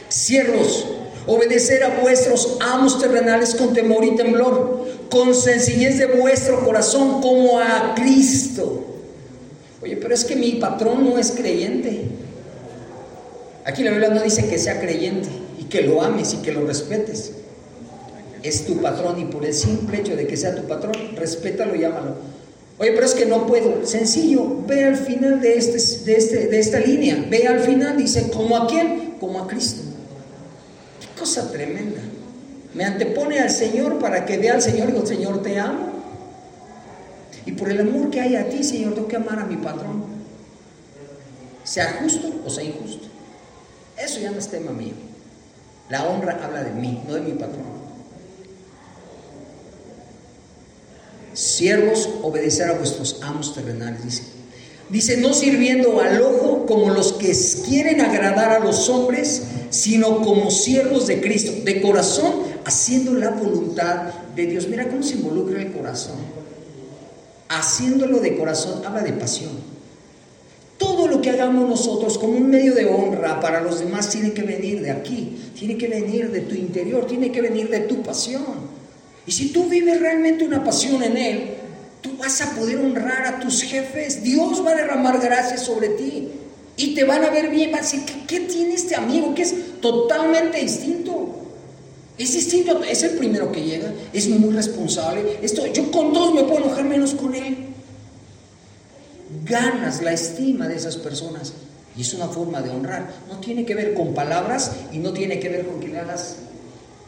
Cierros, 0.09 0.85
obedecer 1.27 1.83
a 1.83 1.99
vuestros 2.01 2.57
amos 2.59 2.99
terrenales 2.99 3.55
con 3.55 3.73
temor 3.73 4.03
y 4.03 4.15
temblor, 4.15 4.85
con 5.09 5.33
sencillez 5.33 5.97
de 5.97 6.07
vuestro 6.07 6.65
corazón 6.65 7.21
como 7.21 7.59
a 7.59 7.93
Cristo. 7.95 8.85
Oye, 9.81 9.95
pero 9.95 10.13
es 10.13 10.25
que 10.25 10.35
mi 10.35 10.53
patrón 10.53 11.05
no 11.05 11.17
es 11.17 11.31
creyente. 11.31 12.05
Aquí 13.63 13.83
la 13.83 13.91
Biblia 13.91 14.09
no 14.09 14.23
dice 14.23 14.49
que 14.49 14.57
sea 14.57 14.81
creyente 14.81 15.29
y 15.59 15.65
que 15.65 15.83
lo 15.83 16.01
ames 16.01 16.33
y 16.33 16.37
que 16.37 16.51
lo 16.51 16.65
respetes 16.65 17.36
es 18.43 18.65
tu 18.65 18.81
patrón 18.81 19.19
y 19.19 19.25
por 19.25 19.45
el 19.45 19.53
simple 19.53 19.99
hecho 19.99 20.15
de 20.15 20.27
que 20.27 20.37
sea 20.37 20.55
tu 20.55 20.63
patrón, 20.63 20.93
respétalo 21.15 21.75
y 21.75 21.83
ámalo. 21.83 22.15
Oye, 22.79 22.91
pero 22.91 23.05
es 23.05 23.13
que 23.13 23.25
no 23.25 23.47
puedo. 23.47 23.85
Sencillo, 23.85 24.63
ve 24.67 24.85
al 24.85 24.97
final 24.97 25.41
de, 25.41 25.57
este, 25.57 26.05
de, 26.05 26.15
este, 26.15 26.47
de 26.47 26.59
esta 26.59 26.79
línea. 26.79 27.25
Ve 27.29 27.47
al 27.47 27.59
final, 27.59 27.97
dice, 27.97 28.29
¿como 28.29 28.55
a 28.55 28.67
quién? 28.67 29.15
Como 29.19 29.41
a 29.41 29.47
Cristo. 29.47 29.81
Qué 30.99 31.19
cosa 31.19 31.51
tremenda. 31.51 32.01
Me 32.73 32.85
antepone 32.85 33.39
al 33.39 33.49
Señor 33.49 33.97
para 33.97 34.25
que 34.25 34.37
vea 34.37 34.53
al 34.53 34.61
Señor 34.61 34.89
y 34.89 34.91
digo, 34.91 35.05
Señor, 35.05 35.41
te 35.41 35.57
amo. 35.59 35.87
Y 37.45 37.53
por 37.53 37.69
el 37.69 37.79
amor 37.79 38.11
que 38.11 38.21
hay 38.21 38.35
a 38.35 38.47
ti, 38.49 38.63
Señor, 38.63 38.93
tengo 38.93 39.07
que 39.07 39.15
amar 39.15 39.39
a 39.39 39.45
mi 39.45 39.55
patrón. 39.57 40.03
Sea 41.63 41.97
justo 42.01 42.31
o 42.45 42.49
sea 42.49 42.63
injusto. 42.63 43.07
Eso 43.97 44.19
ya 44.19 44.29
no 44.29 44.37
es 44.37 44.47
tema 44.49 44.71
mío. 44.71 44.93
La 45.89 46.07
honra 46.07 46.39
habla 46.43 46.63
de 46.63 46.71
mí, 46.71 47.01
no 47.07 47.15
de 47.15 47.21
mi 47.21 47.31
patrón. 47.31 47.76
Siervos, 51.37 52.09
obedecer 52.23 52.67
a 52.67 52.73
vuestros 52.79 53.19
amos 53.21 53.53
terrenales, 53.53 54.03
dice. 54.03 54.23
Dice, 54.89 55.17
no 55.17 55.35
sirviendo 55.35 56.01
al 56.01 56.19
ojo 56.19 56.65
como 56.65 56.89
los 56.89 57.13
que 57.13 57.31
quieren 57.63 58.01
agradar 58.01 58.49
a 58.53 58.59
los 58.59 58.89
hombres, 58.89 59.43
sino 59.69 60.23
como 60.23 60.49
siervos 60.49 61.05
de 61.05 61.21
Cristo, 61.21 61.51
de 61.63 61.79
corazón, 61.79 62.33
haciendo 62.65 63.13
la 63.13 63.29
voluntad 63.29 64.13
de 64.35 64.47
Dios. 64.47 64.67
Mira 64.67 64.87
cómo 64.87 65.03
se 65.03 65.13
involucra 65.13 65.61
el 65.61 65.73
corazón. 65.73 66.15
Haciéndolo 67.49 68.19
de 68.19 68.35
corazón, 68.35 68.83
habla 68.83 69.03
de 69.03 69.13
pasión. 69.13 69.51
Todo 70.79 71.07
lo 71.07 71.21
que 71.21 71.29
hagamos 71.29 71.69
nosotros 71.69 72.17
como 72.17 72.33
un 72.33 72.49
medio 72.49 72.73
de 72.73 72.87
honra 72.87 73.39
para 73.41 73.61
los 73.61 73.77
demás 73.77 74.09
tiene 74.09 74.33
que 74.33 74.41
venir 74.41 74.81
de 74.81 74.89
aquí, 74.89 75.37
tiene 75.53 75.77
que 75.77 75.87
venir 75.87 76.31
de 76.31 76.41
tu 76.41 76.55
interior, 76.55 77.05
tiene 77.05 77.31
que 77.31 77.41
venir 77.41 77.69
de 77.69 77.81
tu 77.81 78.01
pasión. 78.01 78.76
Y 79.27 79.33
si 79.33 79.49
tú 79.49 79.65
vives 79.65 79.99
realmente 79.99 80.45
una 80.45 80.63
pasión 80.63 81.03
en 81.03 81.17
Él, 81.17 81.49
tú 82.01 82.11
vas 82.17 82.39
a 82.41 82.55
poder 82.55 82.77
honrar 82.77 83.25
a 83.27 83.39
tus 83.41 83.61
jefes. 83.61 84.23
Dios 84.23 84.65
va 84.65 84.71
a 84.71 84.75
derramar 84.75 85.19
gracias 85.19 85.65
sobre 85.65 85.89
ti. 85.89 86.29
Y 86.77 86.95
te 86.95 87.03
van 87.03 87.23
a 87.25 87.29
ver 87.29 87.49
bien, 87.49 87.71
van 87.71 87.81
a 87.81 87.83
decir, 87.83 88.03
¿qué, 88.25 88.39
tiene 88.41 88.75
este 88.75 88.95
amigo? 88.95 89.35
Que 89.35 89.41
es 89.41 89.81
totalmente 89.81 90.59
distinto. 90.59 91.33
Es 92.17 92.33
distinto, 92.33 92.81
es 92.83 93.03
el 93.03 93.17
primero 93.17 93.51
que 93.51 93.63
llega, 93.63 93.93
es 94.13 94.27
muy 94.29 94.51
responsable. 94.53 95.39
Esto, 95.41 95.67
yo 95.67 95.91
con 95.91 96.13
todos 96.13 96.33
me 96.33 96.43
puedo 96.43 96.65
enojar 96.65 96.85
menos 96.85 97.13
con 97.13 97.35
él. 97.35 97.57
Ganas 99.43 100.01
la 100.01 100.13
estima 100.13 100.67
de 100.67 100.77
esas 100.77 100.95
personas. 100.95 101.53
Y 101.97 102.01
es 102.01 102.13
una 102.13 102.27
forma 102.27 102.61
de 102.61 102.69
honrar. 102.69 103.11
No 103.27 103.39
tiene 103.39 103.65
que 103.65 103.75
ver 103.75 103.93
con 103.93 104.13
palabras 104.13 104.71
y 104.93 104.99
no 104.99 105.13
tiene 105.13 105.39
que 105.39 105.49
ver 105.49 105.65
con 105.65 105.79
que 105.79 105.89
le 105.89 105.99
hagas 105.99 106.37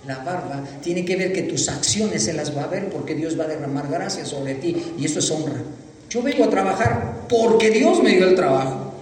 la 0.07 0.19
barba 0.19 0.63
tiene 0.81 1.03
que 1.03 1.15
ver 1.15 1.33
que 1.33 1.43
tus 1.43 1.67
acciones 1.67 2.23
se 2.23 2.33
las 2.33 2.55
va 2.55 2.63
a 2.63 2.67
ver 2.67 2.89
porque 2.89 3.15
Dios 3.15 3.39
va 3.39 3.43
a 3.43 3.47
derramar 3.47 3.87
gracias 3.89 4.29
sobre 4.29 4.55
ti 4.55 4.93
y 4.97 5.05
eso 5.05 5.19
es 5.19 5.29
honra. 5.29 5.61
Yo 6.09 6.21
vengo 6.21 6.45
a 6.45 6.49
trabajar 6.49 7.25
porque 7.27 7.69
Dios 7.69 8.01
me 8.01 8.15
dio 8.15 8.27
el 8.27 8.35
trabajo. 8.35 8.93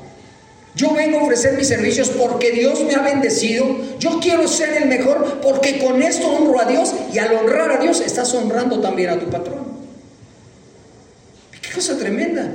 Yo 0.76 0.94
vengo 0.94 1.20
a 1.20 1.24
ofrecer 1.24 1.58
mis 1.58 1.68
servicios 1.68 2.10
porque 2.10 2.52
Dios 2.52 2.84
me 2.84 2.96
ha 2.96 3.02
bendecido. 3.02 3.66
Yo 4.00 4.20
quiero 4.20 4.48
ser 4.48 4.82
el 4.82 4.88
mejor 4.88 5.40
porque 5.42 5.80
con 5.80 6.02
esto 6.04 6.28
honro 6.28 6.60
a 6.60 6.66
Dios 6.66 6.94
y 7.14 7.18
al 7.18 7.34
honrar 7.34 7.72
a 7.72 7.78
Dios 7.78 8.02
estás 8.02 8.34
honrando 8.34 8.80
también 8.80 9.10
a 9.10 9.20
tu 9.20 9.28
patrón. 9.28 9.66
Qué 11.62 11.74
cosa 11.74 11.98
tremenda. 11.98 12.48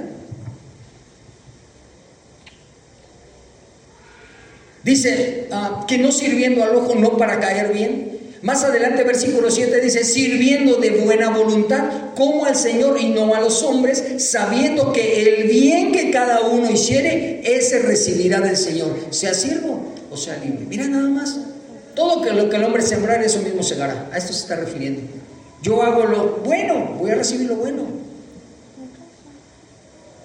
Dice 4.85 5.49
ah, 5.51 5.85
que 5.87 5.99
no 5.99 6.11
sirviendo 6.13 6.63
al 6.65 6.75
ojo 6.75 6.95
no 6.97 7.17
para 7.17 7.39
caer 7.41 7.73
bien, 7.73 8.12
más 8.43 8.65
adelante, 8.65 9.05
versículo 9.05 9.51
7 9.51 9.81
dice, 9.81 10.05
sirviendo 10.05 10.77
de 10.77 10.91
buena 10.91 11.31
voluntad 11.31 12.13
como 12.17 12.45
al 12.45 12.57
Señor 12.57 13.01
y 13.01 13.11
no 13.11 13.35
a 13.35 13.41
los 13.41 13.63
hombres, 13.63 14.05
sabiendo 14.19 14.93
que 14.93 15.23
el 15.23 15.49
bien 15.49 15.93
que 15.93 16.11
cada 16.11 16.41
uno 16.41 16.71
hiciere, 16.71 17.41
ese 17.45 17.79
recibirá 17.81 18.41
del 18.41 18.57
Señor, 18.57 18.97
sea 19.11 19.33
siervo 19.33 19.93
o 20.13 20.17
sea 20.17 20.37
libre. 20.37 20.67
Mira 20.69 20.87
nada 20.89 21.09
más, 21.09 21.39
todo 21.95 22.25
lo 22.33 22.49
que 22.51 22.57
el 22.57 22.65
hombre 22.65 22.83
sembrar, 22.83 23.23
eso 23.23 23.41
mismo 23.41 23.63
segará. 23.63 24.09
A 24.13 24.19
esto 24.19 24.33
se 24.33 24.41
está 24.41 24.57
refiriendo. 24.57 25.03
Yo 25.63 25.83
hago 25.83 26.05
lo 26.05 26.41
bueno, 26.45 26.97
voy 26.99 27.11
a 27.11 27.15
recibir 27.15 27.49
lo 27.49 27.57
bueno. 27.57 27.87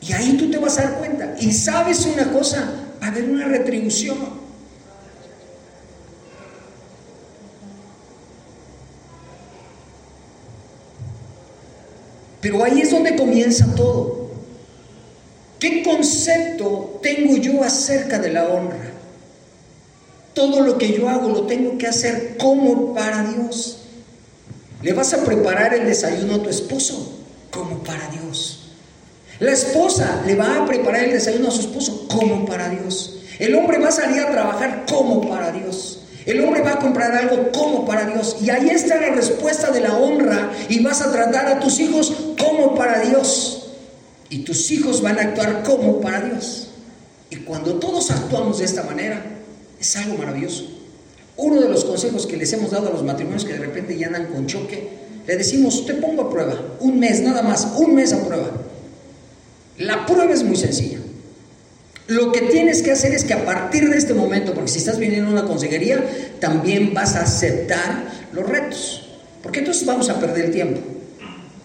Y 0.02 0.14
ahí 0.14 0.38
tú 0.38 0.52
te 0.52 0.58
vas 0.58 0.78
a 0.80 0.84
dar 0.84 1.00
cuenta. 1.00 1.36
Y 1.40 1.52
sabes 1.52 2.06
una 2.06 2.32
cosa, 2.32 2.70
va 3.02 3.08
a 3.08 3.10
haber 3.12 3.26
una 3.26 3.46
retribución. 3.46 4.18
Pero 12.42 12.64
ahí 12.64 12.82
es 12.82 12.92
donde 12.92 13.16
comienza 13.16 13.74
todo. 13.76 14.28
¿Qué 15.60 15.84
concepto 15.84 17.00
tengo 17.02 17.38
yo 17.38 17.64
acerca 17.64 18.20
de 18.20 18.32
la 18.32 18.48
honra? 18.48 18.92
Todo 20.34 20.62
lo 20.62 20.78
que 20.78 20.94
yo 20.94 21.10
hago 21.10 21.30
lo 21.30 21.48
tengo 21.48 21.78
que 21.78 21.88
hacer 21.88 22.38
como 22.38 22.94
para 22.94 23.24
Dios. 23.24 23.80
¿Le 24.84 24.94
vas 24.94 25.14
a 25.14 25.24
preparar 25.26 25.74
el 25.74 25.88
desayuno 25.88 26.36
a 26.36 26.44
tu 26.44 26.50
esposo? 26.50 27.24
Como 27.50 27.80
para 27.84 28.08
Dios. 28.10 28.68
La 29.40 29.52
esposa 29.52 30.24
le 30.26 30.36
va 30.36 30.58
a 30.58 30.66
preparar 30.66 31.06
el 31.06 31.12
desayuno 31.12 31.48
a 31.48 31.52
su 31.52 31.62
esposo 31.62 32.08
como 32.08 32.46
para 32.46 32.70
Dios. 32.70 33.20
El 33.40 33.56
hombre 33.56 33.80
va 33.80 33.90
a 33.90 33.92
salir 33.92 34.20
a 34.20 34.32
trabajar 34.32 34.86
como 34.88 35.28
para 35.28 35.52
Dios. 35.52 36.02
El 36.28 36.44
hombre 36.44 36.62
va 36.62 36.74
a 36.74 36.80
comprar 36.80 37.16
algo 37.16 37.54
como 37.54 37.86
para 37.86 38.06
Dios. 38.06 38.36
Y 38.42 38.50
ahí 38.50 38.70
está 38.70 39.00
la 39.00 39.16
respuesta 39.16 39.72
de 39.72 39.80
la 39.80 39.96
honra. 39.98 40.52
Y 40.68 40.84
vas 40.84 41.02
a 41.02 41.10
tratar 41.10 41.48
a 41.48 41.60
tus 41.62 41.80
hijos 41.80 42.14
como 42.38 42.76
para 42.76 43.00
Dios. 43.00 43.70
Y 44.30 44.40
tus 44.40 44.70
hijos 44.72 45.02
van 45.02 45.18
a 45.20 45.22
actuar 45.22 45.64
como 45.64 46.02
para 46.02 46.20
Dios. 46.20 46.68
Y 47.30 47.38
cuando 47.38 47.76
todos 47.76 48.12
actuamos 48.12 48.60
de 48.60 48.66
esta 48.66 48.84
manera, 48.84 49.24
es 49.80 49.96
algo 49.96 50.18
maravilloso. 50.18 50.66
Uno 51.38 51.62
de 51.62 51.70
los 51.70 51.86
consejos 51.86 52.28
que 52.28 52.36
les 52.36 52.52
hemos 52.52 52.72
dado 52.72 52.90
a 52.90 52.92
los 52.92 53.04
matrimonios 53.04 53.46
que 53.46 53.54
de 53.54 53.60
repente 53.60 53.98
ya 53.98 54.08
andan 54.08 54.26
con 54.26 54.48
choque, 54.48 54.90
le 55.26 55.38
decimos, 55.38 55.86
te 55.86 55.94
pongo 55.94 56.24
a 56.24 56.30
prueba, 56.30 56.60
un 56.82 57.00
mes 57.00 57.22
nada 57.22 57.42
más, 57.42 57.70
un 57.78 57.96
mes 57.96 58.12
a 58.12 58.26
prueba. 58.26 58.52
La 59.78 60.06
prueba 60.06 60.34
es 60.34 60.44
muy 60.44 60.58
sencilla. 60.58 61.00
Lo 62.08 62.32
que 62.32 62.42
tienes 62.42 62.82
que 62.82 62.92
hacer 62.92 63.14
es 63.14 63.26
que 63.26 63.34
a 63.34 63.46
partir 63.46 63.90
de 63.90 63.98
este 63.98 64.14
momento, 64.14 64.54
porque 64.54 64.72
si 64.72 64.80
estás 64.80 64.98
viniendo 64.98 65.30
a 65.30 65.34
una 65.34 65.46
consejería, 65.46 66.04
también 66.40 66.94
vas 66.94 67.16
a 67.16 67.24
aceptar 67.24 68.06
los 68.32 68.48
retos. 68.48 69.10
Porque 69.44 69.60
entonces 69.60 69.86
vamos 69.86 70.10
a 70.10 70.20
perder 70.20 70.46
el 70.46 70.52
tiempo. 70.52 70.80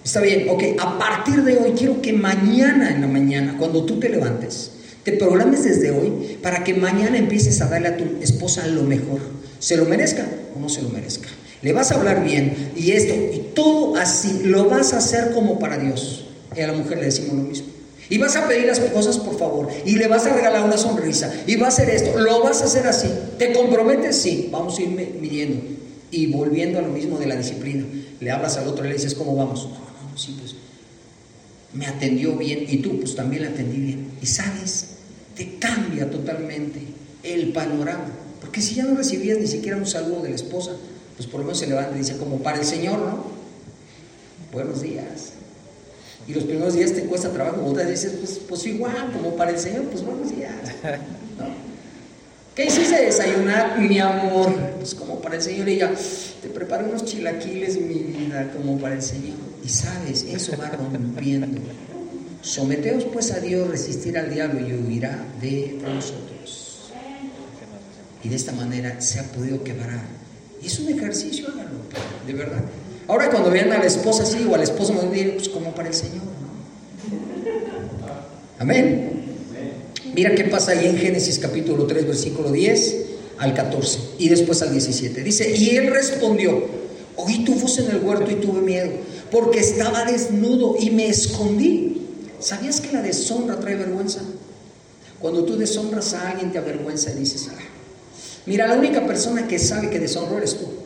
Está 0.04 0.20
bien, 0.20 0.48
ok, 0.48 0.64
a 0.80 0.98
partir 0.98 1.44
de 1.44 1.58
hoy 1.58 1.72
quiero 1.78 2.02
que 2.02 2.12
mañana 2.12 2.90
en 2.90 3.00
la 3.00 3.06
mañana, 3.06 3.54
cuando 3.56 3.84
tú 3.84 4.00
te 4.00 4.08
levantes, 4.08 4.72
te 5.04 5.12
programes 5.12 5.62
desde 5.62 5.92
hoy 5.92 6.38
para 6.42 6.64
que 6.64 6.74
mañana 6.74 7.18
empieces 7.18 7.60
a 7.60 7.68
darle 7.68 7.88
a 7.88 7.96
tu 7.96 8.04
esposa 8.20 8.66
lo 8.66 8.82
mejor. 8.82 9.20
¿Se 9.60 9.76
lo 9.76 9.84
merezca 9.84 10.26
o 10.56 10.60
no 10.60 10.68
se 10.68 10.82
lo 10.82 10.88
merezca? 10.88 11.28
Le 11.62 11.72
vas 11.72 11.92
a 11.92 11.94
hablar 11.94 12.24
bien 12.24 12.72
y 12.76 12.90
esto, 12.90 13.14
y 13.14 13.52
todo 13.54 13.94
así, 13.94 14.42
lo 14.44 14.68
vas 14.68 14.92
a 14.92 14.98
hacer 14.98 15.30
como 15.30 15.60
para 15.60 15.78
Dios. 15.78 16.26
Y 16.56 16.60
a 16.60 16.66
la 16.66 16.72
mujer 16.72 16.98
le 16.98 17.04
decimos 17.04 17.36
lo 17.36 17.42
mismo. 17.44 17.71
Y 18.08 18.18
vas 18.18 18.36
a 18.36 18.46
pedir 18.46 18.66
las 18.66 18.80
cosas 18.80 19.18
por 19.18 19.38
favor. 19.38 19.68
Y 19.86 19.96
le 19.96 20.08
vas 20.08 20.26
a 20.26 20.34
regalar 20.34 20.64
una 20.64 20.76
sonrisa. 20.76 21.32
Y 21.46 21.56
va 21.56 21.66
a 21.66 21.68
hacer 21.68 21.88
esto. 21.90 22.18
Lo 22.18 22.42
vas 22.42 22.62
a 22.62 22.64
hacer 22.64 22.86
así. 22.86 23.08
¿Te 23.38 23.52
comprometes? 23.52 24.20
Sí. 24.20 24.48
Vamos 24.50 24.78
a 24.78 24.82
ir 24.82 24.88
midiendo. 24.88 25.62
Y 26.10 26.26
volviendo 26.26 26.78
a 26.78 26.82
lo 26.82 26.88
mismo 26.88 27.18
de 27.18 27.26
la 27.26 27.36
disciplina. 27.36 27.86
Le 28.20 28.30
hablas 28.30 28.56
al 28.56 28.68
otro 28.68 28.84
y 28.84 28.88
le 28.88 28.94
dices, 28.94 29.14
¿cómo 29.14 29.34
vamos? 29.34 29.64
No, 29.64 29.70
no, 30.10 30.18
sí, 30.18 30.36
pues. 30.38 30.54
Me 31.72 31.86
atendió 31.86 32.36
bien. 32.36 32.66
Y 32.68 32.78
tú, 32.78 32.98
pues 32.98 33.14
también 33.14 33.42
la 33.42 33.48
atendí 33.48 33.78
bien. 33.78 34.10
Y 34.20 34.26
sabes, 34.26 34.88
te 35.36 35.58
cambia 35.58 36.10
totalmente 36.10 36.80
el 37.22 37.52
panorama. 37.52 38.10
Porque 38.40 38.60
si 38.60 38.74
ya 38.74 38.84
no 38.84 38.96
recibías 38.96 39.38
ni 39.38 39.46
siquiera 39.46 39.76
un 39.76 39.86
saludo 39.86 40.22
de 40.22 40.30
la 40.30 40.34
esposa, 40.34 40.72
pues 41.16 41.28
por 41.28 41.40
lo 41.40 41.46
menos 41.46 41.60
se 41.60 41.66
levanta 41.66 41.94
y 41.94 42.00
dice, 42.00 42.16
como 42.16 42.38
para 42.38 42.58
el 42.58 42.66
Señor, 42.66 42.98
¿no? 42.98 43.24
Buenos 44.52 44.82
días. 44.82 45.32
Y 46.26 46.34
los 46.34 46.44
primeros 46.44 46.74
días 46.74 46.92
te 46.92 47.02
cuesta 47.02 47.30
trabajo, 47.30 47.64
otras 47.64 47.88
dices, 47.88 48.12
pues, 48.20 48.40
pues 48.48 48.66
igual, 48.66 49.10
como 49.12 49.34
para 49.34 49.50
el 49.50 49.58
Señor, 49.58 49.84
pues 49.84 50.04
buenos 50.04 50.34
días. 50.34 50.54
¿Qué 52.54 52.66
hiciste 52.66 53.02
desayunar, 53.02 53.78
mi 53.80 53.98
amor? 53.98 54.54
Pues 54.78 54.94
como 54.94 55.20
para 55.20 55.36
el 55.36 55.42
Señor, 55.42 55.68
y 55.68 55.78
ya, 55.78 55.92
te 56.42 56.48
preparo 56.48 56.86
unos 56.86 57.04
chilaquiles, 57.04 57.80
mi 57.80 57.94
vida, 57.94 58.50
como 58.52 58.78
para 58.78 58.94
el 58.94 59.02
Señor. 59.02 59.36
Y 59.64 59.68
sabes, 59.68 60.24
eso 60.24 60.52
va 60.58 60.68
rompiendo. 60.68 61.60
Someteos 62.42 63.04
pues 63.04 63.30
a 63.32 63.40
Dios, 63.40 63.68
resistir 63.68 64.18
al 64.18 64.32
diablo 64.32 64.60
y 64.60 64.74
huirá 64.74 65.24
de 65.40 65.78
nosotros. 65.82 66.90
Y 68.22 68.28
de 68.28 68.36
esta 68.36 68.52
manera 68.52 69.00
se 69.00 69.20
ha 69.20 69.24
podido 69.24 69.64
quebrar. 69.64 70.02
Y 70.62 70.66
es 70.66 70.78
un 70.78 70.88
ejercicio, 70.88 71.48
hágalo, 71.48 71.70
de 72.26 72.32
verdad. 72.34 72.62
Ahora 73.12 73.28
cuando 73.28 73.50
vean 73.50 73.70
a 73.70 73.78
la 73.78 73.84
esposa 73.84 74.22
así 74.22 74.46
o 74.50 74.54
al 74.54 74.62
esposo, 74.62 74.94
me 74.94 75.14
dirán, 75.14 75.34
pues 75.34 75.50
como 75.50 75.74
para 75.74 75.88
el 75.88 75.94
Señor. 75.94 76.22
Amén. 78.58 79.24
Mira 80.14 80.34
qué 80.34 80.44
pasa 80.44 80.72
ahí 80.72 80.86
en 80.86 80.96
Génesis 80.96 81.38
capítulo 81.38 81.86
3, 81.86 82.06
versículo 82.06 82.50
10 82.50 82.96
al 83.36 83.52
14 83.52 83.98
y 84.16 84.30
después 84.30 84.62
al 84.62 84.72
17. 84.72 85.22
Dice, 85.22 85.54
y 85.54 85.76
él 85.76 85.88
respondió, 85.88 86.64
oí 87.16 87.44
tu 87.44 87.54
voz 87.54 87.76
en 87.80 87.90
el 87.90 88.02
huerto 88.02 88.30
y 88.30 88.36
tuve 88.36 88.62
miedo, 88.62 88.90
porque 89.30 89.60
estaba 89.60 90.06
desnudo 90.06 90.76
y 90.80 90.88
me 90.88 91.06
escondí. 91.08 92.06
¿Sabías 92.40 92.80
que 92.80 92.92
la 92.92 93.02
deshonra 93.02 93.60
trae 93.60 93.76
vergüenza? 93.76 94.22
Cuando 95.20 95.44
tú 95.44 95.58
deshonras 95.58 96.14
a 96.14 96.30
alguien 96.30 96.50
te 96.50 96.56
avergüenza 96.56 97.10
y 97.10 97.18
dices, 97.18 97.50
ah, 97.52 97.60
mira, 98.46 98.68
la 98.68 98.78
única 98.78 99.06
persona 99.06 99.46
que 99.46 99.58
sabe 99.58 99.90
que 99.90 100.00
deshonró 100.00 100.38
eres 100.38 100.56
tú. 100.56 100.82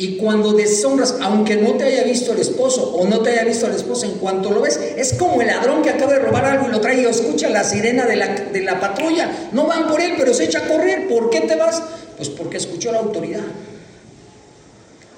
Y 0.00 0.16
cuando 0.16 0.52
deshonras, 0.52 1.16
aunque 1.20 1.56
no 1.56 1.72
te 1.74 1.82
haya 1.82 2.04
visto 2.04 2.32
el 2.32 2.38
esposo 2.38 2.84
o 2.94 3.04
no 3.08 3.20
te 3.20 3.30
haya 3.30 3.42
visto 3.42 3.66
el 3.66 3.74
esposo, 3.74 4.06
en 4.06 4.12
cuanto 4.12 4.52
lo 4.52 4.60
ves, 4.60 4.78
es 4.96 5.14
como 5.14 5.40
el 5.42 5.48
ladrón 5.48 5.82
que 5.82 5.90
acaba 5.90 6.12
de 6.12 6.20
robar 6.20 6.44
algo 6.44 6.68
y 6.68 6.70
lo 6.70 6.80
trae 6.80 7.02
y 7.02 7.04
escucha 7.04 7.48
la 7.48 7.64
sirena 7.64 8.06
de 8.06 8.14
la, 8.14 8.28
de 8.28 8.62
la 8.62 8.78
patrulla. 8.78 9.48
No 9.50 9.66
van 9.66 9.88
por 9.88 10.00
él, 10.00 10.14
pero 10.16 10.32
se 10.32 10.44
echa 10.44 10.60
a 10.60 10.68
correr. 10.68 11.08
¿Por 11.08 11.30
qué 11.30 11.40
te 11.40 11.56
vas? 11.56 11.82
Pues 12.16 12.28
porque 12.28 12.58
escuchó 12.58 12.92
la 12.92 13.00
autoridad. 13.00 13.42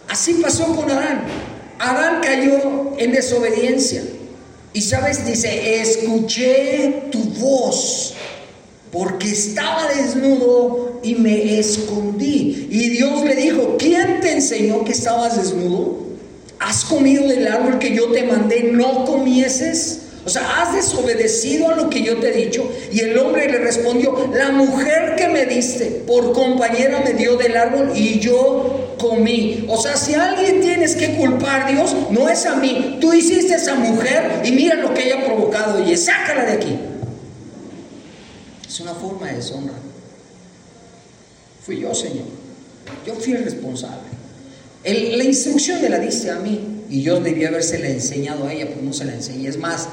Así 0.09 0.35
pasó 0.35 0.75
con 0.75 0.91
Adán. 0.91 1.25
Adán 1.79 2.21
cayó 2.23 2.97
en 2.97 3.13
desobediencia. 3.13 4.03
Y 4.73 4.81
sabes, 4.81 5.27
dice, 5.27 5.81
escuché 5.83 7.09
tu 7.13 7.19
voz 7.19 8.15
porque 8.93 9.31
estaba 9.31 9.89
desnudo 9.95 11.01
y 11.03 11.15
me 11.15 11.59
escondí. 11.59 12.69
Y 12.71 12.91
Dios 12.91 13.25
le 13.25 13.37
dijo, 13.37 13.77
¿quién 13.79 14.21
te 14.21 14.33
enseñó 14.33 14.85
que 14.85 14.93
estabas 14.93 15.37
desnudo? 15.37 15.99
¿Has 16.59 16.85
comido 16.85 17.27
del 17.27 17.47
árbol 17.47 17.79
que 17.79 17.95
yo 17.95 18.11
te 18.11 18.25
mandé, 18.25 18.65
no 18.65 19.05
comieses? 19.05 20.01
O 20.27 20.29
sea, 20.29 20.61
has 20.61 20.75
desobedecido 20.75 21.71
a 21.71 21.77
lo 21.77 21.89
que 21.89 22.03
yo 22.03 22.19
te 22.19 22.29
he 22.29 22.45
dicho. 22.45 22.71
Y 22.93 23.01
el 23.01 23.17
hombre 23.19 23.49
le 23.49 23.59
respondió, 23.59 24.31
la 24.35 24.51
mujer 24.51 25.15
que 25.17 25.29
me 25.29 25.47
diste 25.47 25.87
por 26.07 26.33
compañera 26.33 27.01
me 27.03 27.15
dio 27.15 27.37
del 27.37 27.57
árbol 27.57 27.93
y 27.95 28.19
yo 28.19 28.97
comí. 28.99 29.65
O 29.69 29.81
sea, 29.81 29.97
si 29.97 30.15
alguien 30.15 30.61
tienes 30.61 30.95
que 30.95 31.15
culpar, 31.15 31.73
Dios, 31.73 31.97
no 32.11 32.29
es 32.29 32.45
a 32.45 32.57
mí. 32.57 32.99
Tú 33.01 33.15
hiciste 33.15 33.55
a 33.55 33.57
esa 33.57 33.77
mujer 33.77 34.43
y 34.45 34.53
mira 34.53 34.75
lo 34.75 34.93
que 34.93 35.07
ella 35.07 35.21
ha 35.23 35.25
provocado. 35.25 35.83
Y 35.89 35.97
sácala 35.97 36.45
de 36.45 36.53
aquí. 36.53 36.79
Es 38.71 38.79
una 38.79 38.95
forma 38.95 39.27
de 39.27 39.35
deshonra. 39.35 39.75
Fui 41.67 41.81
yo, 41.81 41.93
Señor. 41.93 42.27
Yo 43.05 43.17
fui 43.17 43.33
el 43.33 43.43
responsable. 43.43 44.07
la 44.85 45.25
instrucción 45.25 45.83
me 45.83 45.89
la 45.89 45.99
diste 45.99 46.31
a 46.31 46.37
mí 46.37 46.85
y 46.89 47.03
yo 47.03 47.19
debía 47.21 47.49
habérsela 47.49 47.89
enseñado 47.89 48.47
a 48.47 48.53
ella, 48.53 48.69
pero 48.69 48.81
no 48.83 48.93
se 48.93 49.07
la 49.07 49.15
enseñé. 49.15 49.49
Es 49.49 49.59
más, 49.59 49.89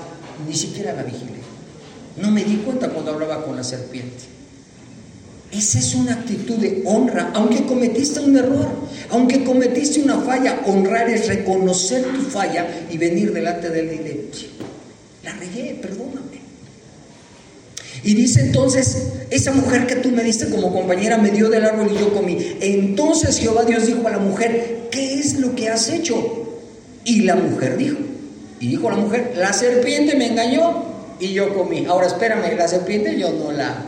ni 0.48 0.56
siquiera 0.56 0.94
la 0.94 1.02
vigilé. 1.02 1.42
No 2.18 2.30
me 2.30 2.44
di 2.44 2.58
cuenta 2.58 2.90
cuando 2.90 3.14
hablaba 3.14 3.44
con 3.44 3.56
la 3.56 3.64
serpiente. 3.64 4.26
Esa 5.52 5.80
es 5.80 5.96
una 5.96 6.14
actitud 6.14 6.58
de 6.58 6.84
honra, 6.86 7.32
aunque 7.34 7.66
cometiste 7.66 8.20
un 8.20 8.38
error, 8.38 8.70
aunque 9.10 9.44
cometiste 9.44 10.02
una 10.02 10.20
falla, 10.22 10.62
honrar 10.68 11.10
es 11.10 11.28
reconocer 11.28 12.04
tu 12.04 12.22
falla 12.22 12.68
y 12.92 12.98
venir 13.00 13.34
delante 13.34 13.72
de 13.72 13.80
él 13.80 13.86
y 13.86 13.98
decirle, 14.04 14.56
la 15.24 15.34
regué, 15.34 15.80
perdóname. 15.82 16.37
Y 18.04 18.14
dice 18.14 18.42
entonces, 18.42 19.08
esa 19.30 19.52
mujer 19.52 19.88
que 19.88 19.96
tú 19.96 20.12
me 20.12 20.24
diste 20.24 20.50
como 20.50 20.72
compañera 20.72 21.18
me 21.18 21.32
dio 21.32 21.50
del 21.50 21.66
árbol 21.66 21.92
y 21.94 22.00
yo 22.00 22.14
comí. 22.14 22.38
Entonces 22.62 23.40
Jehová 23.40 23.66
Dios 23.66 23.86
dijo 23.86 24.08
a 24.08 24.12
la 24.12 24.20
mujer, 24.20 24.88
¿qué 24.92 25.20
es 25.20 25.40
lo 25.40 25.56
que 25.56 25.70
has 25.70 25.90
hecho? 25.90 26.62
Y 27.04 27.22
la 27.22 27.36
mujer 27.36 27.78
dijo, 27.78 27.98
y 28.60 28.68
dijo 28.70 28.90
la 28.90 28.98
mujer, 28.98 29.34
la 29.36 29.54
serpiente 29.54 30.16
me 30.16 30.28
engañó 30.28 30.86
y 31.20 31.34
yo 31.34 31.54
comí. 31.54 31.86
Ahora 31.86 32.08
espérame, 32.08 32.56
la 32.56 32.68
serpiente 32.68 33.18
yo 33.20 33.32
no 33.34 33.52
la, 33.52 33.86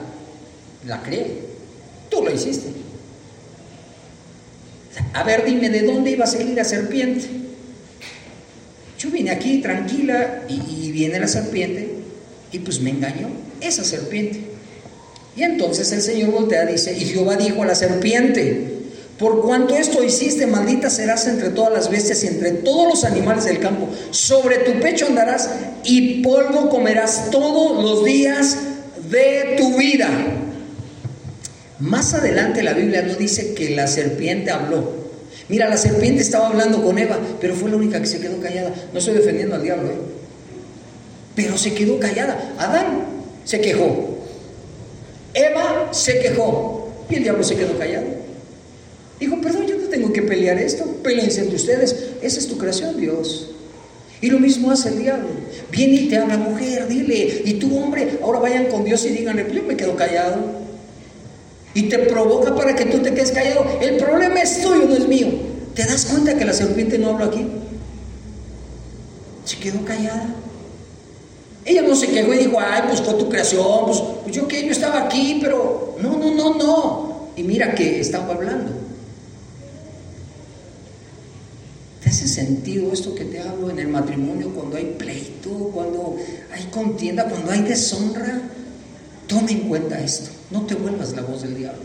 la 0.86 1.02
creé, 1.04 1.40
tú 2.10 2.24
lo 2.24 2.34
hiciste. 2.34 2.70
A 5.14 5.24
ver, 5.24 5.46
dime, 5.46 5.70
¿de 5.70 5.84
dónde 5.84 6.12
iba 6.12 6.26
a 6.26 6.28
salir 6.28 6.56
la 6.56 6.64
serpiente? 6.64 7.26
Yo 8.98 9.10
vine 9.12 9.32
aquí 9.32 9.60
tranquila 9.60 10.44
y, 10.50 10.88
y 10.88 10.92
viene 10.92 11.20
la 11.20 11.28
serpiente 11.28 11.94
y 12.52 12.60
pues 12.60 12.82
me 12.82 12.90
engañó 12.90 13.30
esa 13.62 13.84
serpiente. 13.84 14.42
Y 15.36 15.44
entonces 15.44 15.92
el 15.92 16.02
Señor 16.02 16.32
voltea 16.32 16.70
y 16.70 16.74
dice, 16.74 16.94
y 16.98 17.06
Jehová 17.06 17.36
dijo 17.38 17.64
a 17.64 17.68
la 17.68 17.76
serpiente, 17.76 18.80
por 19.18 19.42
cuanto 19.42 19.76
esto 19.76 20.02
hiciste, 20.04 20.48
maldita 20.48 20.90
serás 20.90 21.28
entre 21.28 21.50
todas 21.50 21.74
las 21.74 21.90
bestias 21.90 22.24
y 22.24 22.28
entre 22.28 22.52
todos 22.52 22.88
los 22.88 23.04
animales 23.04 23.46
del 23.46 23.60
campo. 23.60 23.90
Sobre 24.12 24.60
tu 24.60 24.80
pecho 24.80 25.08
andarás 25.08 25.50
y 25.84 26.22
polvo 26.22 26.70
comerás 26.70 27.30
todos 27.30 27.84
los 27.84 28.06
días 28.06 28.58
de 29.10 29.56
tu 29.58 29.78
vida. 29.78 30.10
Más 31.80 32.14
adelante 32.14 32.64
la 32.64 32.74
Biblia 32.74 33.02
no 33.02 33.16
dice 33.16 33.54
que 33.54 33.72
la 33.72 33.88
serpiente 33.88 34.52
habló. 34.52 35.00
Mira, 35.50 35.68
la 35.68 35.78
serpiente 35.78 36.22
estaba 36.22 36.48
hablando 36.48 36.82
con 36.82 36.98
Eva, 36.98 37.20
pero 37.42 37.56
fue 37.56 37.70
la 37.70 37.76
única 37.76 38.00
que 38.00 38.08
se 38.08 38.22
quedó 38.22 38.40
callada. 38.40 38.74
No 38.94 39.00
estoy 39.00 39.16
defendiendo 39.16 39.56
al 39.56 39.64
diablo, 39.64 39.90
¿eh? 39.90 39.98
pero 41.36 41.58
se 41.58 41.74
quedó 41.74 42.00
callada. 42.00 42.54
Adán 42.58 43.19
se 43.50 43.60
quejó. 43.60 44.20
Eva 45.34 45.90
se 45.92 46.20
quejó. 46.20 46.88
Y 47.10 47.16
el 47.16 47.24
diablo 47.24 47.44
se 47.44 47.56
quedó 47.56 47.76
callado. 47.80 48.06
Dijo, 49.20 49.42
perdón, 49.42 49.66
yo 49.66 49.76
no 49.76 49.88
tengo 49.88 50.14
que 50.14 50.22
pelear 50.22 50.60
esto. 50.60 50.86
Peleense 51.02 51.42
entre 51.42 51.56
ustedes. 51.56 51.96
Esa 52.22 52.40
es 52.40 52.48
tu 52.48 52.60
creación, 52.60 52.96
Dios. 52.98 53.50
Y 54.22 54.30
lo 54.30 54.40
mismo 54.40 54.70
hace 54.70 54.90
el 54.90 55.00
diablo. 55.00 55.30
Viene 55.72 55.96
y 55.96 56.10
te 56.10 56.18
habla, 56.18 56.38
mujer, 56.38 56.88
dile. 56.88 57.42
Y 57.44 57.54
tú, 57.54 57.76
hombre, 57.76 58.20
ahora 58.22 58.38
vayan 58.38 58.68
con 58.68 58.84
Dios 58.84 59.04
y 59.06 59.10
díganle, 59.10 59.48
yo 59.52 59.64
me 59.64 59.76
quedo 59.76 59.96
callado. 59.96 60.38
Y 61.74 61.90
te 61.90 61.98
provoca 61.98 62.54
para 62.54 62.76
que 62.76 62.86
tú 62.86 63.00
te 63.00 63.16
quedes 63.16 63.32
callado. 63.32 63.66
El 63.82 63.98
problema 63.98 64.42
es 64.42 64.62
tuyo, 64.62 64.86
no 64.88 64.96
es 64.96 65.08
mío. 65.08 65.28
¿Te 65.74 65.86
das 65.86 66.06
cuenta 66.06 66.38
que 66.38 66.46
la 66.46 66.54
serpiente 66.54 67.00
no 67.00 67.10
habló 67.10 67.26
aquí? 67.26 67.48
Se 69.44 69.58
quedó 69.58 69.84
callada. 69.84 70.36
Ella 71.70 71.84
no 71.84 71.96
se 71.96 72.08
quejó 72.08 72.34
y 72.34 72.40
dijo, 72.40 72.58
ay, 72.60 72.82
pues 72.88 73.00
fue 73.00 73.14
tu 73.14 73.30
creación, 73.30 73.86
pues, 73.86 74.02
pues, 74.24 74.36
yo 74.36 74.48
que 74.48 74.66
yo 74.66 74.72
estaba 74.72 75.04
aquí, 75.04 75.38
pero 75.40 75.96
no, 76.02 76.18
no, 76.18 76.34
no, 76.34 76.56
no. 76.56 77.30
Y 77.36 77.44
mira 77.44 77.76
que 77.76 78.00
estaba 78.00 78.34
hablando. 78.34 78.72
¿Te 82.02 82.10
hace 82.10 82.28
sentido 82.28 82.92
esto 82.92 83.14
que 83.14 83.24
te 83.26 83.40
hablo 83.40 83.70
en 83.70 83.78
el 83.78 83.88
matrimonio 83.88 84.50
cuando 84.50 84.78
hay 84.78 84.96
pleito, 84.98 85.52
cuando 85.72 86.16
hay 86.52 86.64
contienda, 86.72 87.26
cuando 87.26 87.52
hay 87.52 87.62
deshonra? 87.62 88.42
Toma 89.28 89.52
en 89.52 89.70
cuenta 89.70 90.00
esto, 90.00 90.32
no 90.50 90.66
te 90.66 90.74
vuelvas 90.74 91.12
la 91.12 91.22
voz 91.22 91.44
del 91.44 91.56
diablo. 91.56 91.84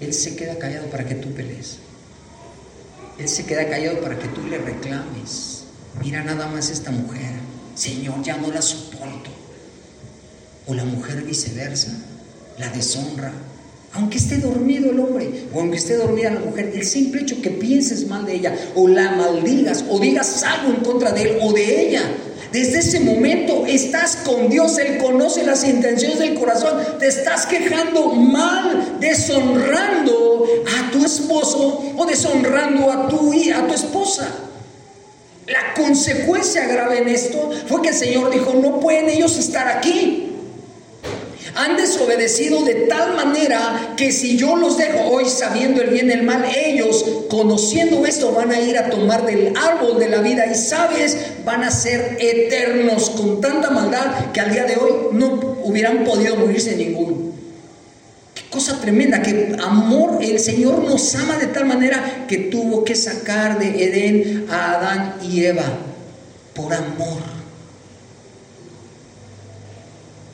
Él 0.00 0.12
se 0.12 0.34
queda 0.34 0.58
callado 0.58 0.88
para 0.88 1.06
que 1.06 1.14
tú 1.14 1.30
pelees. 1.30 1.78
Él 3.20 3.28
se 3.28 3.46
queda 3.46 3.68
callado 3.68 4.00
para 4.00 4.18
que 4.18 4.26
tú 4.26 4.44
le 4.48 4.58
reclames. 4.58 5.62
Mira 6.02 6.24
nada 6.24 6.48
más 6.48 6.68
esta 6.68 6.90
mujer 6.90 7.41
Señor, 7.74 8.22
ya 8.22 8.36
no 8.36 8.50
la 8.50 8.62
soporto. 8.62 9.30
O 10.66 10.74
la 10.74 10.84
mujer 10.84 11.22
viceversa, 11.22 11.92
la 12.58 12.68
deshonra. 12.68 13.32
Aunque 13.94 14.16
esté 14.16 14.38
dormido 14.38 14.90
el 14.90 15.00
hombre, 15.00 15.48
o 15.52 15.60
aunque 15.60 15.76
esté 15.76 15.96
dormida 15.96 16.30
la 16.30 16.40
mujer, 16.40 16.72
el 16.74 16.84
simple 16.84 17.22
hecho 17.22 17.42
que 17.42 17.50
pienses 17.50 18.06
mal 18.08 18.24
de 18.24 18.36
ella, 18.36 18.56
o 18.74 18.88
la 18.88 19.12
maldigas, 19.12 19.84
o 19.90 19.98
digas 19.98 20.42
algo 20.44 20.72
en 20.72 20.80
contra 20.82 21.12
de 21.12 21.22
él 21.22 21.38
o 21.42 21.52
de 21.52 21.88
ella, 21.88 22.02
Desde 22.52 22.80
ese 22.80 23.00
momento 23.00 23.64
estás 23.66 24.16
con 24.16 24.50
Dios, 24.50 24.76
Él 24.76 24.98
conoce 24.98 25.42
las 25.42 25.66
intenciones 25.66 26.18
del 26.18 26.34
corazón, 26.34 26.78
te 26.98 27.08
estás 27.08 27.46
quejando 27.46 28.12
mal, 28.12 28.98
deshonrando 29.00 30.44
a 30.66 30.90
tu 30.90 31.02
esposo 31.02 31.94
o 31.96 32.04
deshonrando 32.04 32.92
a 32.92 33.08
tu, 33.08 33.32
a 33.32 33.66
tu 33.66 33.72
esposa. 33.72 34.28
La 35.46 35.74
consecuencia 35.74 36.66
grave 36.66 36.98
en 36.98 37.08
esto 37.08 37.50
fue 37.66 37.82
que 37.82 37.88
el 37.88 37.94
Señor 37.94 38.30
dijo, 38.30 38.54
no 38.54 38.78
pueden 38.78 39.08
ellos 39.08 39.36
estar 39.38 39.66
aquí. 39.66 40.28
Han 41.54 41.76
desobedecido 41.76 42.62
de 42.62 42.86
tal 42.86 43.14
manera 43.14 43.94
que 43.96 44.12
si 44.12 44.38
yo 44.38 44.56
los 44.56 44.78
dejo 44.78 45.10
hoy 45.10 45.28
sabiendo 45.28 45.82
el 45.82 45.90
bien 45.90 46.08
y 46.08 46.12
el 46.12 46.22
mal, 46.22 46.44
ellos 46.44 47.04
conociendo 47.28 48.06
esto 48.06 48.32
van 48.32 48.52
a 48.52 48.60
ir 48.60 48.78
a 48.78 48.88
tomar 48.88 49.26
del 49.26 49.52
árbol 49.56 49.98
de 49.98 50.08
la 50.08 50.22
vida 50.22 50.46
y 50.46 50.54
sabes, 50.54 51.16
van 51.44 51.64
a 51.64 51.70
ser 51.70 52.16
eternos 52.20 53.10
con 53.10 53.40
tanta 53.40 53.70
maldad 53.70 54.32
que 54.32 54.40
al 54.40 54.52
día 54.52 54.64
de 54.64 54.76
hoy 54.76 54.92
no 55.12 55.58
hubieran 55.64 56.04
podido 56.04 56.36
morirse 56.36 56.76
ninguno. 56.76 57.31
Cosa 58.52 58.80
tremenda, 58.80 59.22
que 59.22 59.56
amor, 59.60 60.22
el 60.22 60.38
Señor 60.38 60.84
nos 60.84 61.14
ama 61.16 61.38
de 61.38 61.48
tal 61.48 61.66
manera 61.66 62.26
que 62.28 62.36
tuvo 62.36 62.84
que 62.84 62.94
sacar 62.94 63.58
de 63.58 63.82
Edén 63.82 64.46
a 64.48 64.74
Adán 64.74 65.16
y 65.22 65.44
Eva 65.44 65.64
por 66.54 66.72
amor 66.72 67.32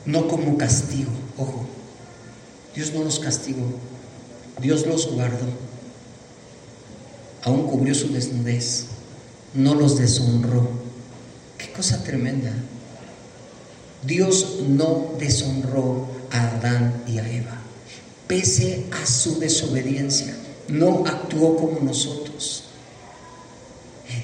no 0.09 0.27
como 0.27 0.57
castigo. 0.57 1.11
Ojo, 1.37 1.65
Dios 2.75 2.93
no 2.93 3.03
los 3.03 3.19
castigó, 3.19 3.65
Dios 4.61 4.85
los 4.85 5.11
guardó. 5.13 5.47
Aún 7.43 7.67
cubrió 7.67 7.95
su 7.95 8.11
desnudez, 8.11 8.85
no 9.53 9.75
los 9.75 9.97
deshonró. 9.97 10.69
Qué 11.57 11.71
cosa 11.71 12.03
tremenda. 12.03 12.51
Dios 14.03 14.59
no 14.67 15.13
deshonró 15.19 16.07
a 16.31 16.55
Adán 16.55 17.03
y 17.07 17.19
a 17.19 17.29
Eva, 17.29 17.61
pese 18.29 18.85
a 18.91 19.05
su 19.05 19.39
desobediencia. 19.39 20.33
No 20.69 21.03
actuó 21.05 21.57
como 21.57 21.81
nosotros 21.81 22.69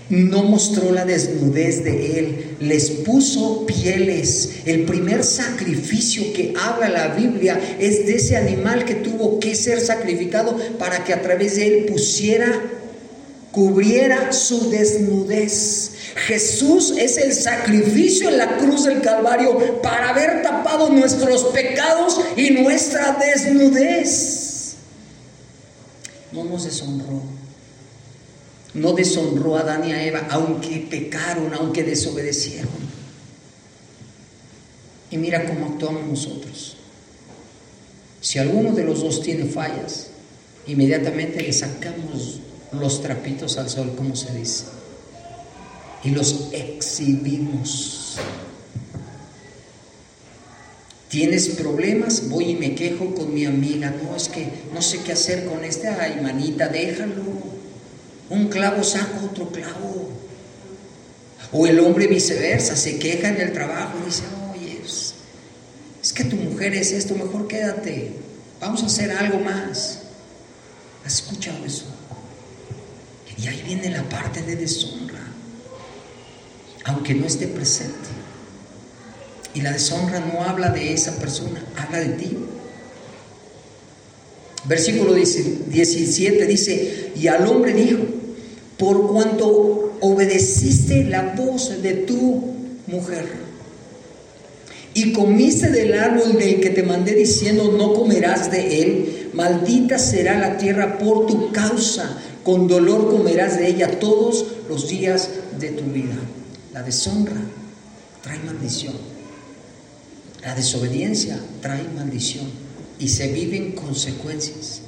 no 0.09 0.43
mostró 0.43 0.91
la 0.91 1.05
desnudez 1.05 1.83
de 1.83 2.19
él, 2.19 2.57
les 2.59 2.91
puso 2.91 3.65
pieles. 3.65 4.61
El 4.65 4.83
primer 4.83 5.23
sacrificio 5.23 6.31
que 6.33 6.53
habla 6.59 6.89
la 6.89 7.07
Biblia 7.09 7.59
es 7.79 8.05
de 8.05 8.15
ese 8.15 8.37
animal 8.37 8.85
que 8.85 8.95
tuvo 8.95 9.39
que 9.39 9.55
ser 9.55 9.79
sacrificado 9.79 10.57
para 10.77 11.03
que 11.03 11.13
a 11.13 11.21
través 11.21 11.55
de 11.55 11.67
él 11.67 11.85
pusiera, 11.85 12.61
cubriera 13.55 14.33
su 14.33 14.69
desnudez. 14.69 15.91
Jesús 16.27 16.93
es 16.97 17.17
el 17.17 17.33
sacrificio 17.33 18.27
en 18.27 18.37
la 18.37 18.57
cruz 18.57 18.83
del 18.83 19.01
Calvario 19.01 19.81
para 19.81 20.09
haber 20.09 20.41
tapado 20.41 20.89
nuestros 20.89 21.45
pecados 21.45 22.19
y 22.35 22.49
nuestra 22.49 23.17
desnudez. 23.17 24.75
No 26.33 26.43
nos 26.43 26.65
deshonró 26.65 27.23
no 28.75 28.91
deshonró 28.91 29.55
a 29.55 29.61
Adán 29.61 29.87
y 29.87 29.93
a 29.93 30.05
Eva, 30.05 30.27
aunque 30.29 30.85
pecaron, 30.89 31.53
aunque 31.53 31.83
desobedecieron. 31.83 32.67
Y 35.09 35.17
mira 35.17 35.45
cómo 35.45 35.67
actuamos 35.67 36.05
nosotros. 36.05 36.75
Si 38.19 38.37
alguno 38.37 38.73
de 38.73 38.83
los 38.83 38.99
dos 38.99 39.21
tiene 39.21 39.45
fallas, 39.45 40.07
inmediatamente 40.67 41.41
le 41.41 41.53
sacamos 41.53 42.41
los 42.79 43.01
trapitos 43.01 43.57
al 43.57 43.69
sol, 43.69 43.93
como 43.95 44.15
se 44.15 44.33
dice, 44.33 44.65
y 46.03 46.11
los 46.11 46.49
exhibimos. 46.51 48.17
¿Tienes 51.09 51.49
problemas? 51.49 52.29
Voy 52.29 52.51
y 52.51 52.55
me 52.55 52.75
quejo 52.75 53.13
con 53.15 53.33
mi 53.33 53.45
amiga. 53.45 53.93
No, 54.03 54.15
es 54.15 54.27
que 54.27 54.49
no 54.73 54.81
sé 54.81 55.01
qué 55.01 55.13
hacer 55.13 55.45
con 55.45 55.63
este. 55.63 55.87
Ay, 55.87 56.19
manita, 56.21 56.67
déjalo. 56.67 57.23
Un 58.29 58.47
clavo 58.49 58.83
saca 58.83 59.21
otro 59.23 59.49
clavo. 59.49 60.09
O 61.51 61.67
el 61.67 61.79
hombre 61.79 62.07
viceversa, 62.07 62.75
se 62.75 62.99
queja 62.99 63.29
en 63.29 63.39
el 63.39 63.53
trabajo 63.53 63.97
y 64.01 64.05
dice, 64.07 64.23
oye, 64.51 64.81
es, 64.83 66.13
que 66.13 66.25
tu 66.25 66.35
mujer 66.35 66.73
es 66.73 66.91
esto, 66.91 67.15
mejor 67.15 67.47
quédate, 67.47 68.11
vamos 68.59 68.83
a 68.83 68.87
hacer 68.87 69.11
algo 69.11 69.39
más. 69.39 70.01
¿Has 71.05 71.15
escuchado 71.15 71.63
eso? 71.65 71.85
Y 73.41 73.47
ahí 73.47 73.61
viene 73.65 73.89
la 73.89 74.03
parte 74.03 74.41
de 74.41 74.55
deshonra, 74.55 75.21
aunque 76.85 77.13
no 77.13 77.25
esté 77.25 77.47
presente. 77.47 78.09
Y 79.53 79.61
la 79.61 79.71
deshonra 79.71 80.19
no 80.19 80.43
habla 80.43 80.69
de 80.69 80.93
esa 80.93 81.17
persona, 81.17 81.63
habla 81.77 81.99
de 81.99 82.09
ti. 82.09 82.37
Versículo 84.65 85.13
17 85.13 86.45
dice, 86.45 87.11
y 87.15 87.27
al 87.27 87.45
hombre 87.47 87.73
dijo, 87.73 88.03
por 88.77 89.07
cuanto 89.07 89.97
obedeciste 90.01 91.03
la 91.03 91.33
voz 91.35 91.81
de 91.81 91.93
tu 91.93 92.55
mujer 92.87 93.45
y 94.95 95.11
comiste 95.11 95.69
del 95.69 95.93
árbol 95.93 96.37
del 96.37 96.61
que 96.61 96.69
te 96.69 96.81
mandé 96.81 97.13
diciendo, 97.13 97.75
no 97.77 97.93
comerás 97.93 98.49
de 98.49 98.81
él, 98.81 99.29
maldita 99.33 99.99
será 99.99 100.39
la 100.39 100.57
tierra 100.57 100.97
por 100.97 101.27
tu 101.27 101.51
causa, 101.51 102.17
con 102.45 102.67
dolor 102.67 103.09
comerás 103.09 103.57
de 103.57 103.67
ella 103.67 103.99
todos 103.99 104.45
los 104.69 104.87
días 104.87 105.29
de 105.59 105.69
tu 105.71 105.83
vida. 105.85 106.15
La 106.73 106.83
deshonra 106.83 107.41
trae 108.21 108.37
maldición. 108.39 108.93
La 110.43 110.53
desobediencia 110.53 111.39
trae 111.59 111.83
maldición 111.95 112.45
y 112.99 113.09
se 113.09 113.33
viven 113.33 113.71
consecuencias. 113.71 114.81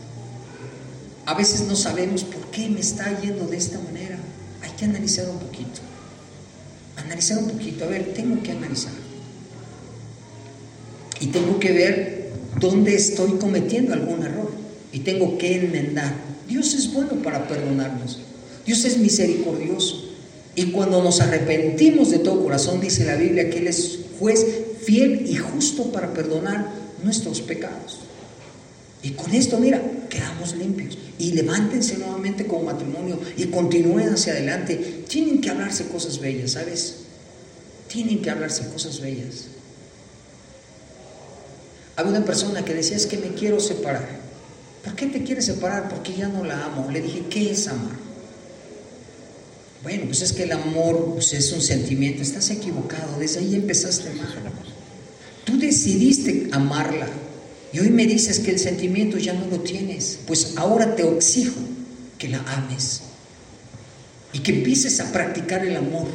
A 1.25 1.33
veces 1.33 1.61
no 1.61 1.75
sabemos 1.75 2.23
por 2.23 2.45
qué 2.51 2.69
me 2.69 2.79
está 2.79 3.19
yendo 3.19 3.47
de 3.47 3.57
esta 3.57 3.79
manera. 3.79 4.19
Hay 4.61 4.69
que 4.77 4.85
analizar 4.85 5.27
un 5.27 5.39
poquito. 5.39 5.81
Analizar 6.95 7.39
un 7.39 7.49
poquito. 7.49 7.85
A 7.85 7.87
ver, 7.87 8.13
tengo 8.13 8.41
que 8.43 8.51
analizar. 8.51 8.93
Y 11.19 11.27
tengo 11.27 11.59
que 11.59 11.71
ver 11.71 12.31
dónde 12.59 12.95
estoy 12.95 13.31
cometiendo 13.39 13.93
algún 13.93 14.23
error. 14.23 14.51
Y 14.91 14.99
tengo 14.99 15.39
que 15.39 15.57
enmendar. 15.57 16.26
Dios 16.47 16.73
es 16.73 16.93
bueno 16.93 17.21
para 17.23 17.47
perdonarnos. 17.47 18.19
Dios 18.65 18.85
es 18.85 18.97
misericordioso. 18.97 20.03
Y 20.55 20.71
cuando 20.71 21.03
nos 21.03 21.21
arrepentimos 21.21 22.09
de 22.09 22.19
todo 22.19 22.43
corazón, 22.43 22.81
dice 22.81 23.05
la 23.05 23.15
Biblia 23.15 23.49
que 23.49 23.59
Él 23.59 23.67
es 23.67 23.99
juez 24.19 24.45
fiel 24.83 25.27
y 25.27 25.35
justo 25.35 25.91
para 25.91 26.13
perdonar 26.13 26.67
nuestros 27.03 27.41
pecados. 27.41 27.99
Y 29.03 29.11
con 29.11 29.33
esto, 29.33 29.59
mira, 29.59 29.81
quedamos 30.09 30.55
limpios. 30.55 30.97
Y 31.19 31.33
levántense 31.33 31.97
nuevamente 31.97 32.47
como 32.47 32.63
matrimonio 32.63 33.19
y 33.37 33.45
continúen 33.45 34.09
hacia 34.09 34.33
adelante. 34.33 35.03
Tienen 35.07 35.41
que 35.41 35.49
hablarse 35.49 35.87
cosas 35.87 36.19
bellas, 36.19 36.51
¿sabes? 36.51 36.95
Tienen 37.87 38.21
que 38.21 38.29
hablarse 38.29 38.67
cosas 38.69 38.99
bellas. 38.99 39.45
Había 41.95 42.11
una 42.11 42.25
persona 42.25 42.65
que 42.65 42.73
decía, 42.73 42.97
es 42.97 43.05
que 43.05 43.17
me 43.17 43.29
quiero 43.29 43.59
separar. 43.59 44.16
¿Por 44.83 44.95
qué 44.95 45.07
te 45.07 45.23
quieres 45.23 45.45
separar? 45.45 45.89
Porque 45.89 46.13
ya 46.13 46.27
no 46.27 46.43
la 46.43 46.65
amo. 46.65 46.89
Le 46.91 47.01
dije, 47.01 47.25
¿qué 47.29 47.51
es 47.51 47.67
amar? 47.67 47.97
Bueno, 49.83 50.05
pues 50.05 50.21
es 50.21 50.33
que 50.33 50.43
el 50.43 50.51
amor 50.51 51.13
pues 51.13 51.33
es 51.33 51.51
un 51.51 51.61
sentimiento. 51.61 52.21
Estás 52.21 52.49
equivocado. 52.49 53.19
Desde 53.19 53.39
ahí 53.39 53.55
empezaste 53.55 54.09
mal. 54.15 54.27
Tú 55.45 55.57
decidiste 55.57 56.49
amarla 56.51 57.07
y 57.71 57.79
hoy 57.79 57.89
me 57.89 58.05
dices 58.05 58.39
que 58.39 58.51
el 58.51 58.59
sentimiento 58.59 59.17
ya 59.17 59.33
no 59.33 59.45
lo 59.47 59.59
tienes. 59.61 60.19
Pues 60.27 60.53
ahora 60.57 60.95
te 60.95 61.07
exijo 61.07 61.59
que 62.17 62.27
la 62.27 62.39
ames 62.39 63.01
y 64.33 64.39
que 64.39 64.51
empieces 64.51 64.99
a 64.99 65.11
practicar 65.11 65.65
el 65.65 65.77
amor. 65.77 66.07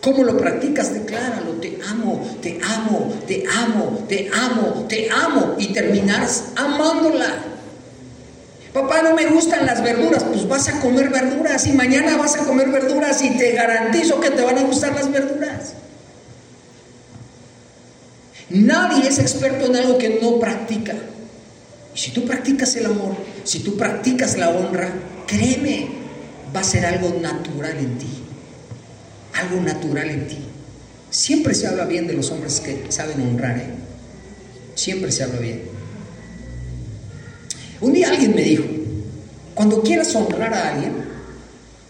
¿Cómo 0.00 0.24
lo 0.24 0.36
practicas? 0.38 0.94
Decláralo, 0.94 1.52
te 1.54 1.78
amo, 1.86 2.38
te 2.40 2.58
amo, 2.62 3.14
te 3.26 3.44
amo, 3.46 4.06
te 4.08 4.28
amo, 4.32 4.86
te 4.88 5.10
amo 5.10 5.56
y 5.58 5.72
terminarás 5.72 6.44
amándola. 6.56 7.49
Papá, 8.72 9.02
no 9.02 9.14
me 9.14 9.26
gustan 9.26 9.66
las 9.66 9.82
verduras, 9.82 10.22
pues 10.24 10.46
vas 10.46 10.68
a 10.68 10.78
comer 10.80 11.08
verduras 11.08 11.66
y 11.66 11.72
mañana 11.72 12.16
vas 12.16 12.36
a 12.36 12.44
comer 12.44 12.68
verduras 12.70 13.20
y 13.22 13.36
te 13.36 13.52
garantizo 13.52 14.20
que 14.20 14.30
te 14.30 14.42
van 14.42 14.58
a 14.58 14.62
gustar 14.62 14.94
las 14.94 15.10
verduras. 15.10 15.74
Nadie 18.50 19.08
es 19.08 19.18
experto 19.18 19.66
en 19.66 19.76
algo 19.76 19.98
que 19.98 20.20
no 20.20 20.38
practica. 20.38 20.94
Y 21.94 21.98
si 21.98 22.12
tú 22.12 22.24
practicas 22.24 22.76
el 22.76 22.86
amor, 22.86 23.16
si 23.42 23.60
tú 23.60 23.76
practicas 23.76 24.36
la 24.36 24.50
honra, 24.50 24.92
créeme, 25.26 25.88
va 26.54 26.60
a 26.60 26.64
ser 26.64 26.86
algo 26.86 27.16
natural 27.20 27.76
en 27.76 27.98
ti. 27.98 28.24
Algo 29.34 29.60
natural 29.60 30.10
en 30.10 30.28
ti. 30.28 30.38
Siempre 31.10 31.54
se 31.54 31.66
habla 31.66 31.86
bien 31.86 32.06
de 32.06 32.14
los 32.14 32.30
hombres 32.30 32.60
que 32.60 32.86
saben 32.88 33.20
honrar. 33.20 33.58
¿eh? 33.58 33.74
Siempre 34.76 35.10
se 35.10 35.24
habla 35.24 35.40
bien. 35.40 35.69
Un 37.80 37.92
día 37.92 38.10
alguien 38.10 38.34
me 38.34 38.42
dijo, 38.42 38.64
cuando 39.54 39.82
quieras 39.82 40.14
honrar 40.14 40.52
a 40.52 40.74
alguien, 40.74 40.92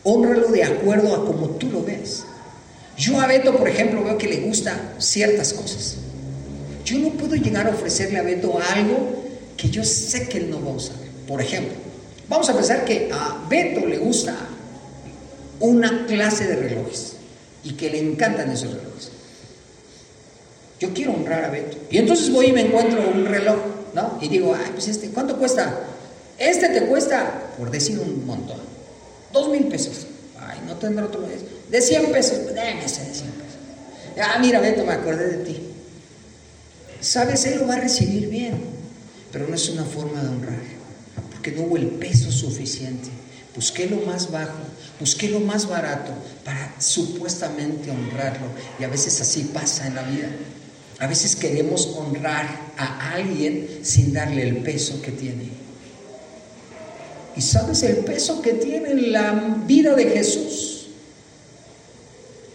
honralo 0.05 0.49
de 0.49 0.65
acuerdo 0.65 1.15
a 1.15 1.25
como 1.25 1.51
tú 1.51 1.69
lo 1.71 1.83
ves. 1.83 2.25
Yo 2.97 3.21
a 3.21 3.27
Beto, 3.27 3.57
por 3.57 3.69
ejemplo, 3.69 4.05
veo 4.05 4.19
que 4.19 4.29
le 4.29 4.41
gusta 4.41 4.95
ciertas 4.99 5.53
cosas. 5.53 5.97
Yo 6.85 6.99
no 6.99 7.11
puedo 7.11 7.35
llegar 7.35 7.67
a 7.67 7.71
ofrecerle 7.71 8.19
a 8.19 8.23
Beto 8.23 8.59
algo 8.75 9.25
que 9.57 9.69
yo 9.69 9.85
sé 9.85 10.29
que 10.29 10.39
él 10.39 10.51
no 10.51 10.65
va 10.65 10.71
a 10.71 10.75
usar. 10.75 10.97
Por 11.27 11.41
ejemplo, 11.41 11.75
vamos 12.29 12.49
a 12.49 12.55
pensar 12.55 12.85
que 12.85 13.11
a 13.13 13.47
Beto 13.49 13.87
le 13.87 13.99
gusta 13.99 14.37
una 15.61 16.07
clase 16.07 16.47
de 16.47 16.57
relojes 16.57 17.17
y 17.65 17.73
que 17.73 17.91
le 17.91 18.01
encantan 18.01 18.51
esos 18.51 18.73
relojes. 18.73 19.11
Yo 20.81 20.93
quiero 20.95 21.13
honrar 21.13 21.45
a 21.45 21.51
Beto. 21.51 21.77
Y 21.91 21.99
entonces 21.99 22.31
voy 22.33 22.47
y 22.47 22.53
me 22.53 22.63
encuentro 22.63 23.03
un 23.15 23.27
reloj, 23.27 23.59
¿no? 23.95 24.19
Y 24.21 24.29
digo, 24.29 24.55
ay, 24.55 24.71
pues 24.73 24.89
este, 24.89 25.11
¿cuánto 25.11 25.39
cuesta? 25.39 25.81
Este 26.39 26.69
te 26.69 26.87
cuesta, 26.87 27.53
por 27.59 27.71
decir 27.71 27.99
un 27.99 28.25
montón, 28.25 28.61
dos 29.33 29.49
mil 29.49 29.67
pesos. 29.67 30.07
Ay, 30.39 30.59
no 30.67 30.77
tendrá 30.77 31.05
otro. 31.05 31.23
De 31.71 31.81
100 31.81 32.13
pesos, 32.13 32.39
pues 32.41 32.55
déjame 32.55 32.85
ese 32.85 33.05
de 33.05 33.15
100 33.15 33.31
pesos. 33.31 33.59
Ah, 34.21 34.39
mira, 34.41 34.61
Beto, 34.61 34.85
me 34.85 34.93
acordé 34.93 35.37
de 35.37 35.45
ti. 35.45 35.61
Sabes, 37.01 37.45
él 37.45 37.61
lo 37.61 37.67
va 37.67 37.75
a 37.75 37.81
recibir 37.81 38.29
bien, 38.29 38.61
pero 39.33 39.47
no 39.47 39.55
es 39.55 39.69
una 39.69 39.85
forma 39.85 40.23
de 40.23 40.29
honrar, 40.29 40.61
porque 41.31 41.53
no 41.53 41.63
hubo 41.63 41.77
el 41.77 41.87
peso 41.87 42.31
suficiente. 42.33 43.09
Busqué 43.55 43.87
lo 43.87 43.97
más 43.99 44.31
bajo, 44.31 44.59
busqué 44.99 45.29
lo 45.29 45.41
más 45.41 45.69
barato 45.69 46.13
para 46.45 46.75
supuestamente 46.79 47.91
honrarlo. 47.91 48.47
Y 48.79 48.85
a 48.85 48.89
veces 48.89 49.21
así 49.21 49.45
pasa 49.45 49.87
en 49.87 49.95
la 49.95 50.03
vida. 50.03 50.29
A 51.01 51.07
veces 51.07 51.35
queremos 51.35 51.95
honrar 51.97 52.47
a 52.77 53.15
alguien 53.15 53.81
sin 53.83 54.13
darle 54.13 54.43
el 54.43 54.59
peso 54.59 55.01
que 55.01 55.11
tiene. 55.11 55.49
¿Y 57.35 57.41
sabes 57.41 57.83
el 57.85 57.97
peso 57.99 58.43
que 58.43 58.53
tiene 58.53 58.95
la 58.95 59.33
vida 59.67 59.95
de 59.95 60.05
Jesús? 60.11 60.89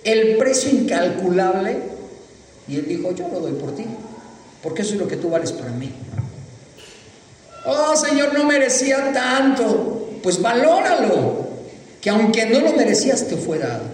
El 0.04 0.38
precio 0.38 0.70
incalculable. 0.70 1.80
Y 2.68 2.76
él 2.76 2.86
dijo, 2.88 3.16
yo 3.16 3.28
lo 3.30 3.40
doy 3.40 3.54
por 3.54 3.76
ti, 3.76 3.86
porque 4.62 4.84
eso 4.84 4.94
es 4.94 5.00
lo 5.00 5.08
que 5.08 5.18
tú 5.18 5.32
vales 5.32 5.52
para 5.52 5.72
mí. 5.72 5.92
Oh 7.66 7.96
Señor, 7.96 8.32
no 8.36 8.44
merecía 8.44 9.12
tanto. 9.12 10.20
Pues 10.22 10.40
valóralo, 10.40 11.48
que 12.00 12.12
aunque 12.12 12.46
no 12.46 12.60
lo 12.60 12.74
merecías 12.74 13.28
te 13.28 13.38
fue 13.38 13.58
dado. 13.58 13.86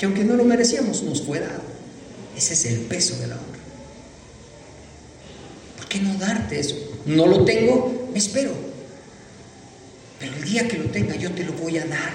Que 0.00 0.06
aunque 0.06 0.24
no 0.24 0.34
lo 0.34 0.44
merecíamos 0.44 1.04
nos 1.04 1.22
fue 1.22 1.38
dado. 1.38 1.62
Ese 2.36 2.54
es 2.54 2.64
el 2.64 2.80
peso 2.80 3.16
de 3.20 3.28
la 3.28 3.36
honra 3.36 3.53
qué 5.94 6.00
no 6.00 6.14
darte 6.14 6.58
eso? 6.58 6.74
No 7.06 7.26
lo 7.26 7.44
tengo, 7.44 8.08
me 8.12 8.18
espero. 8.18 8.52
Pero 10.18 10.34
el 10.34 10.44
día 10.44 10.66
que 10.66 10.78
lo 10.78 10.90
tenga 10.90 11.14
yo 11.14 11.30
te 11.30 11.44
lo 11.44 11.52
voy 11.52 11.78
a 11.78 11.86
dar. 11.86 12.12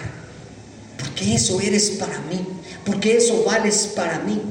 Porque 0.97 1.35
eso 1.35 1.61
eres 1.61 1.91
para 1.91 2.19
mí. 2.19 2.45
Porque 2.85 3.15
eso 3.15 3.43
vales 3.45 3.93
para 3.95 4.19
mí. 4.19 4.41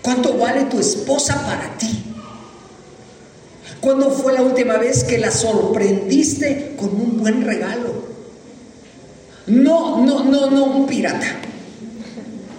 ¿Cuánto 0.00 0.38
vale 0.38 0.64
tu 0.64 0.78
esposa 0.78 1.44
para 1.44 1.76
ti? 1.76 2.04
¿Cuándo 3.82 4.10
fue 4.10 4.32
la 4.32 4.42
última 4.42 4.78
vez 4.78 5.04
que 5.04 5.18
la 5.18 5.30
sorprendiste 5.30 6.76
con 6.78 6.88
un 6.88 7.18
buen 7.18 7.44
regalo? 7.44 8.08
No, 9.46 10.02
no, 10.02 10.24
no, 10.24 10.50
no 10.50 10.64
un 10.64 10.86
pirata. 10.86 11.26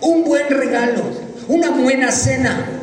Un 0.02 0.24
buen 0.24 0.48
regalo, 0.50 1.04
una 1.48 1.70
buena 1.70 2.12
cena, 2.12 2.81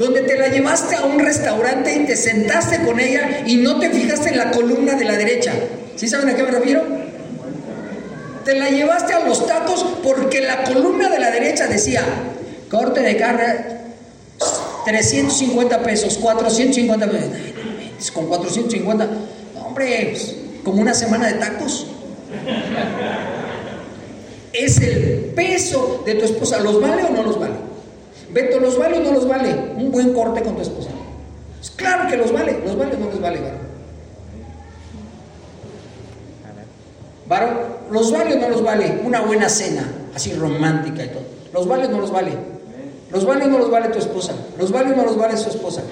donde 0.00 0.22
te 0.22 0.38
la 0.38 0.48
llevaste 0.48 0.96
a 0.96 1.04
un 1.04 1.18
restaurante 1.18 1.94
y 1.94 2.06
te 2.06 2.16
sentaste 2.16 2.80
con 2.80 2.98
ella 2.98 3.42
y 3.44 3.56
no 3.56 3.78
te 3.78 3.90
fijaste 3.90 4.30
en 4.30 4.38
la 4.38 4.50
columna 4.50 4.94
de 4.94 5.04
la 5.04 5.14
derecha. 5.14 5.52
¿Sí 5.94 6.08
saben 6.08 6.30
a 6.30 6.34
qué 6.34 6.42
me 6.42 6.50
refiero? 6.50 6.82
Te 8.46 8.58
la 8.58 8.70
llevaste 8.70 9.12
a 9.12 9.20
los 9.26 9.46
tacos 9.46 9.84
porque 10.02 10.40
la 10.40 10.64
columna 10.64 11.10
de 11.10 11.18
la 11.18 11.30
derecha 11.30 11.66
decía, 11.66 12.02
corte 12.70 13.00
de 13.00 13.18
carne, 13.18 13.44
350 14.86 15.82
pesos, 15.82 16.16
450 16.16 17.06
pesos. 17.06 18.10
Con 18.14 18.26
450, 18.26 19.06
hombre, 19.62 20.16
como 20.64 20.80
una 20.80 20.94
semana 20.94 21.26
de 21.26 21.34
tacos. 21.34 21.88
Es 24.54 24.80
el 24.80 25.32
peso 25.36 26.02
de 26.06 26.14
tu 26.14 26.24
esposa. 26.24 26.58
¿Los 26.60 26.80
vale 26.80 27.04
o 27.04 27.10
no 27.10 27.22
los 27.22 27.38
vale? 27.38 27.69
Beto, 28.32 28.60
¿los 28.60 28.78
vale 28.78 28.98
o 28.98 29.00
no 29.00 29.12
los 29.12 29.26
vale? 29.26 29.54
Un 29.76 29.90
buen 29.90 30.12
corte 30.12 30.42
con 30.42 30.54
tu 30.54 30.62
esposa. 30.62 30.90
Pues 31.58 31.70
claro 31.70 32.08
que 32.08 32.16
los 32.16 32.32
vale, 32.32 32.60
los 32.64 32.76
vale 32.76 32.94
o 32.94 32.98
no 32.98 33.06
los 33.06 33.20
vale, 33.20 33.40
varón. 33.40 33.70
Varón, 37.26 37.50
¿los 37.90 38.12
vale 38.12 38.34
o 38.34 38.38
no 38.38 38.48
los 38.48 38.62
vale? 38.62 39.00
Una 39.04 39.20
buena 39.20 39.48
cena, 39.48 39.84
así 40.14 40.32
romántica 40.32 41.04
y 41.04 41.08
todo. 41.08 41.22
¿Los 41.52 41.66
vale 41.66 41.88
no 41.88 42.00
los 42.00 42.10
vale? 42.10 42.32
¿Los 43.12 43.24
vale 43.24 43.44
o 43.44 43.48
no 43.48 43.58
los 43.58 43.70
vale 43.70 43.88
tu 43.88 43.98
esposa? 43.98 44.34
¿Los 44.58 44.70
vale 44.70 44.92
o 44.92 44.96
no 44.96 45.04
los 45.04 45.16
vale 45.16 45.36
su 45.36 45.50
esposa? 45.50 45.82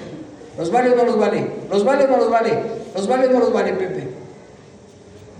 ¿Los 0.57 0.71
vale 0.71 0.91
o 0.91 0.95
no 0.95 1.03
los 1.03 1.17
vale? 1.17 1.47
¿Los 1.69 1.83
vale 1.83 2.05
o 2.05 2.07
no 2.07 2.17
los 2.17 2.29
vale? 2.29 2.59
¿Los 2.95 3.07
vale 3.07 3.27
o 3.27 3.31
no 3.31 3.39
los 3.39 3.53
vale, 3.53 3.73
Pepe? 3.73 4.07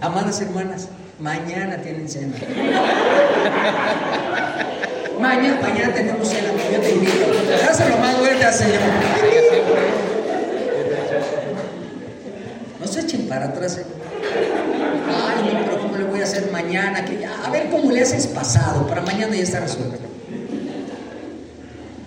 Amadas 0.02 0.41
hermanas, 0.41 0.88
mañana 1.20 1.82
tienen 1.82 2.08
cena. 2.08 2.36
Mañana, 5.20 5.59
mañana 5.61 5.93
tenemos 5.93 6.30
cena, 6.30 6.49
yo 6.72 6.80
te 6.80 6.91
invito. 6.91 7.26
Dáselo 7.65 7.97
más 7.97 8.15
fuerte 8.15 8.53
Señor. 8.53 8.80
No 12.80 12.88
se 12.88 13.01
echen 13.01 13.28
para 13.28 13.47
atrás. 13.47 13.78
¿eh? 13.80 13.86
Ay, 15.07 15.65
pero 15.65 15.82
¿cómo 15.82 15.97
le 15.97 16.05
voy 16.05 16.22
a 16.22 16.24
hacer 16.24 16.49
mañana? 16.51 17.03
Que 17.03 17.26
a 17.26 17.49
ver 17.49 17.70
cómo 17.70 17.91
le 17.91 18.01
haces 18.01 18.28
pasado, 18.28 18.88
para 18.88 19.01
mañana 19.01 19.36
ya 19.36 19.43
está 19.43 19.59
resuelto. 19.59 19.97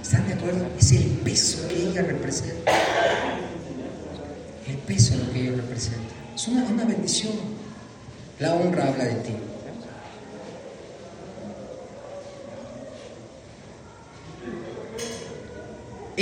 ¿Están 0.00 0.26
de 0.26 0.34
acuerdo? 0.34 0.66
Es 0.78 0.92
el 0.92 1.04
peso 1.22 1.68
que 1.68 1.88
ella 1.88 2.02
representa. 2.02 2.72
El 4.66 4.78
peso 4.78 5.18
de 5.18 5.24
lo 5.24 5.32
que 5.32 5.40
ella 5.40 5.56
representa. 5.56 6.14
Es 6.34 6.48
una 6.48 6.84
bendición. 6.84 7.34
La 8.38 8.54
honra 8.54 8.88
habla 8.88 9.04
de 9.04 9.14
ti. 9.16 9.36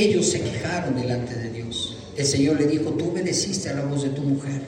Ellos 0.00 0.30
se 0.30 0.40
quejaron 0.40 0.94
delante 0.94 1.34
de 1.34 1.50
Dios. 1.50 1.98
El 2.16 2.24
Señor 2.24 2.58
le 2.58 2.66
dijo, 2.66 2.90
tú 2.92 3.10
obedeciste 3.10 3.68
a 3.68 3.74
la 3.74 3.84
voz 3.84 4.02
de 4.02 4.08
tu 4.08 4.22
mujer. 4.22 4.62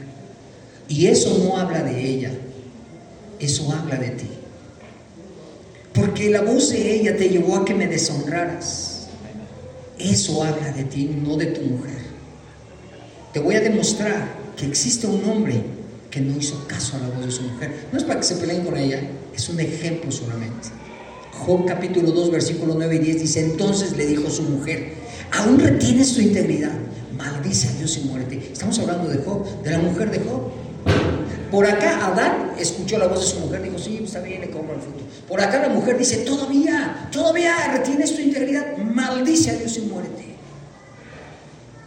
Y 0.88 1.06
eso 1.06 1.38
no 1.42 1.56
habla 1.56 1.82
de 1.82 2.06
ella, 2.06 2.30
eso 3.40 3.72
habla 3.72 3.96
de 3.96 4.10
ti. 4.10 4.28
Porque 5.94 6.28
la 6.28 6.42
voz 6.42 6.68
de 6.68 6.96
ella 6.96 7.16
te 7.16 7.30
llevó 7.30 7.56
a 7.56 7.64
que 7.64 7.72
me 7.72 7.86
deshonraras. 7.86 9.06
Eso 9.98 10.44
habla 10.44 10.70
de 10.72 10.84
ti, 10.84 11.04
no 11.24 11.38
de 11.38 11.46
tu 11.46 11.62
mujer. 11.62 12.02
Te 13.32 13.40
voy 13.40 13.54
a 13.54 13.60
demostrar 13.60 14.34
que 14.54 14.66
existe 14.66 15.06
un 15.06 15.24
hombre 15.24 15.62
que 16.10 16.20
no 16.20 16.36
hizo 16.38 16.62
caso 16.66 16.98
a 16.98 17.00
la 17.00 17.08
voz 17.08 17.24
de 17.24 17.32
su 17.32 17.42
mujer. 17.44 17.86
No 17.90 17.96
es 17.96 18.04
para 18.04 18.20
que 18.20 18.26
se 18.26 18.34
peleen 18.36 18.64
con 18.64 18.76
ella, 18.76 19.00
es 19.34 19.48
un 19.48 19.58
ejemplo 19.60 20.12
solamente. 20.12 20.68
Job 21.32 21.64
capítulo 21.66 22.10
2, 22.12 22.30
versículo 22.30 22.74
9 22.76 22.96
y 22.96 22.98
10 22.98 23.20
dice, 23.22 23.40
entonces 23.40 23.96
le 23.96 24.04
dijo 24.04 24.28
su 24.28 24.42
mujer, 24.42 25.01
aún 25.32 25.58
retienes 25.58 26.14
tu 26.14 26.20
integridad, 26.20 26.72
maldice 27.16 27.68
a 27.68 27.72
Dios 27.72 27.98
y 27.98 28.08
muérete. 28.08 28.50
Estamos 28.52 28.78
hablando 28.78 29.08
de 29.08 29.18
Job, 29.18 29.62
de 29.62 29.70
la 29.70 29.78
mujer 29.78 30.10
de 30.10 30.18
Job. 30.18 30.50
Por 31.50 31.66
acá 31.66 32.06
Adán 32.06 32.52
escuchó 32.58 32.98
la 32.98 33.08
voz 33.08 33.20
de 33.20 33.26
su 33.26 33.40
mujer, 33.40 33.62
dijo, 33.62 33.78
sí, 33.78 34.00
está 34.02 34.20
bien, 34.20 34.40
le 34.40 34.50
compro 34.50 34.74
el 34.74 34.80
fruto. 34.80 35.04
Por 35.28 35.40
acá 35.40 35.60
la 35.60 35.68
mujer 35.68 35.98
dice, 35.98 36.18
todavía, 36.18 37.08
todavía 37.12 37.54
retienes 37.72 38.14
tu 38.14 38.22
integridad, 38.22 38.76
maldice 38.78 39.50
a 39.50 39.54
Dios 39.56 39.76
y 39.76 39.80
muérete. 39.82 40.24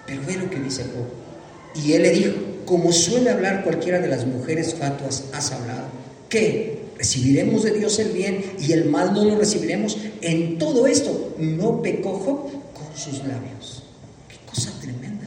Pero 0.06 0.22
ve 0.28 0.36
lo 0.36 0.50
que 0.50 0.60
dice 0.60 0.84
Job. 0.84 1.84
Y 1.84 1.94
él 1.94 2.04
le 2.04 2.12
dijo, 2.12 2.32
como 2.66 2.92
suele 2.92 3.32
hablar 3.32 3.64
cualquiera 3.64 4.00
de 4.00 4.08
las 4.08 4.26
mujeres 4.26 4.76
fatuas, 4.76 5.26
has 5.34 5.52
hablado. 5.52 5.88
¿Qué? 6.30 6.84
recibiremos 6.98 7.64
de 7.64 7.72
Dios 7.72 8.00
el 8.00 8.14
bien 8.14 8.42
y 8.58 8.72
el 8.72 8.86
mal 8.86 9.14
no 9.14 9.26
lo 9.26 9.38
recibiremos. 9.38 9.98
En 10.22 10.58
todo 10.58 10.88
esto 10.88 11.36
no 11.38 11.82
pecó 11.82 12.14
Job 12.14 12.65
sus 12.96 13.20
labios. 13.20 13.84
Qué 14.28 14.38
cosa 14.50 14.72
tremenda. 14.80 15.26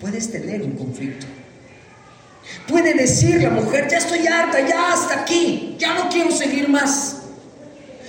Puedes 0.00 0.30
tener 0.30 0.62
un 0.62 0.72
conflicto. 0.72 1.26
Puede 2.66 2.94
decir 2.94 3.42
la 3.42 3.50
mujer, 3.50 3.88
ya 3.88 3.98
estoy 3.98 4.26
harta, 4.26 4.66
ya 4.66 4.92
hasta 4.92 5.20
aquí, 5.20 5.76
ya 5.78 5.94
no 5.94 6.08
quiero 6.08 6.30
seguir 6.30 6.68
más. 6.68 7.18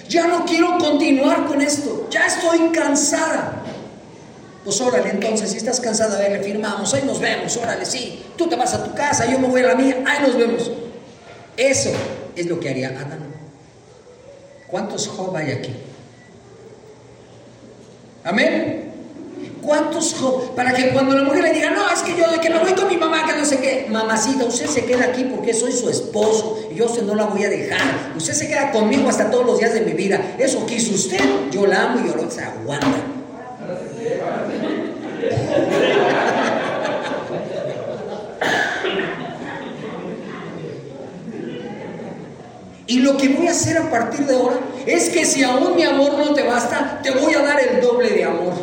Ya 0.10 0.28
no 0.28 0.46
quiero 0.46 0.78
continuar 0.78 1.46
con 1.46 1.62
esto, 1.62 2.08
ya 2.10 2.26
estoy 2.26 2.72
cansada. 2.72 3.64
Pues 4.64 4.80
órale, 4.80 5.10
entonces, 5.10 5.52
si 5.52 5.58
estás 5.58 5.80
cansada, 5.80 6.18
ver, 6.18 6.32
le 6.32 6.44
firmamos, 6.44 6.94
ahí 6.94 7.04
nos 7.06 7.20
vemos, 7.20 7.58
órale, 7.58 7.86
sí. 7.86 8.24
Tú 8.38 8.48
te 8.48 8.56
vas 8.56 8.74
a 8.74 8.84
tu 8.84 8.94
casa, 8.94 9.30
yo 9.30 9.40
me 9.40 9.48
voy 9.48 9.62
a 9.62 9.68
la 9.68 9.76
mía, 9.76 10.04
ahí 10.06 10.26
nos 10.26 10.38
vemos. 10.38 10.72
Eso 11.58 11.92
es 12.36 12.46
lo 12.48 12.60
que 12.60 12.70
haría 12.70 12.90
Adán. 12.90 13.34
¿Cuántos 14.68 15.08
Job 15.08 15.36
hay 15.36 15.52
aquí? 15.52 15.74
Amén. 18.24 18.92
¿Cuántos 19.62 20.16
Para 20.56 20.74
que 20.74 20.90
cuando 20.90 21.16
la 21.16 21.24
mujer 21.24 21.44
le 21.44 21.54
diga, 21.54 21.72
no, 21.72 21.90
es 21.90 22.02
que 22.02 22.18
yo 22.18 22.26
que 22.42 22.50
me 22.50 22.60
voy 22.60 22.74
con 22.74 22.88
mi 22.88 22.98
mamá, 22.98 23.26
que 23.26 23.34
no 23.34 23.46
sé 23.46 23.60
qué, 23.60 23.88
mamacita, 23.90 24.44
usted 24.44 24.68
se 24.68 24.84
queda 24.84 25.06
aquí 25.06 25.24
porque 25.24 25.54
soy 25.54 25.72
su 25.72 25.90
esposo 25.90 26.60
y 26.70 26.76
yo 26.76 26.86
usted 26.86 27.04
no 27.04 27.16
la 27.16 27.26
voy 27.26 27.44
a 27.46 27.50
dejar. 27.50 27.80
Usted 28.16 28.34
se 28.34 28.48
queda 28.50 28.72
conmigo 28.72 29.08
hasta 29.08 29.32
todos 29.32 29.46
los 29.46 29.60
días 29.60 29.74
de 29.74 29.82
mi 29.82 29.94
vida. 29.94 30.36
Eso 30.38 30.66
quiso 30.66 30.94
usted, 30.94 31.20
yo 31.52 31.66
la 31.66 31.84
amo 31.84 32.06
y 32.06 32.10
ahora 32.10 32.30
se 32.30 32.42
aguanta. 32.42 33.13
Y 42.94 43.00
lo 43.00 43.18
que 43.18 43.28
voy 43.30 43.48
a 43.48 43.52
hacer 43.54 43.76
a 43.80 43.90
partir 43.90 44.24
de 44.28 44.36
ahora 44.36 44.60
es 44.86 45.10
que 45.10 45.26
si 45.26 45.42
aún 45.42 45.76
mi 45.76 45.82
amor 45.82 46.16
no 46.16 46.32
te 46.36 46.44
basta, 46.44 47.02
te 47.02 47.10
voy 47.10 47.34
a 47.34 47.42
dar 47.42 47.60
el 47.60 47.82
doble 47.82 48.12
de 48.12 48.24
amor. 48.24 48.54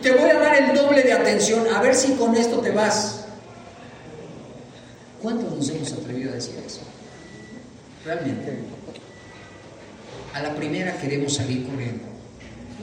Te 0.00 0.12
voy 0.12 0.30
a 0.30 0.38
dar 0.38 0.54
el 0.62 0.76
doble 0.76 1.02
de 1.02 1.12
atención. 1.12 1.66
A 1.66 1.82
ver 1.82 1.96
si 1.96 2.12
con 2.12 2.36
esto 2.36 2.60
te 2.60 2.70
vas. 2.70 3.24
¿Cuántos 5.20 5.56
nos 5.56 5.68
hemos 5.70 5.92
atrevido 5.94 6.30
a 6.30 6.34
decir 6.36 6.54
eso? 6.64 6.82
Realmente. 8.04 8.58
A 10.32 10.42
la 10.42 10.54
primera 10.54 10.96
queremos 10.98 11.34
salir 11.34 11.66
corriendo. 11.66 12.04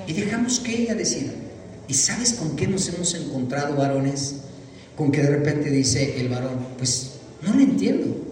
Y 0.05 0.11
dejamos 0.11 0.59
que 0.59 0.81
ella 0.81 0.95
decida. 0.95 1.31
¿Y 1.87 1.93
sabes 1.93 2.33
con 2.33 2.57
qué 2.57 2.67
nos 2.67 2.89
hemos 2.89 3.13
encontrado, 3.13 3.73
varones? 3.77 4.35
Con 4.97 5.13
que 5.13 5.21
de 5.21 5.29
repente 5.29 5.69
dice 5.69 6.19
el 6.19 6.27
varón, 6.27 6.59
pues 6.77 7.11
no 7.41 7.53
lo 7.53 7.61
entiendo. 7.61 8.28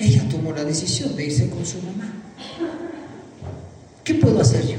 Ella 0.00 0.26
tomó 0.30 0.52
la 0.52 0.64
decisión 0.64 1.14
de 1.14 1.26
irse 1.26 1.50
con 1.50 1.64
su 1.66 1.76
mamá. 1.82 2.10
¿Qué 4.02 4.14
puedo 4.14 4.40
hacer 4.40 4.66
yo? 4.66 4.78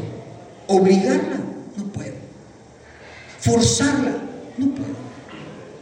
¿Obligarla? 0.65 1.39
No 1.77 1.83
puedo. 1.93 2.15
¿Forzarla? 3.39 4.15
No 4.57 4.73
puedo. 4.73 4.95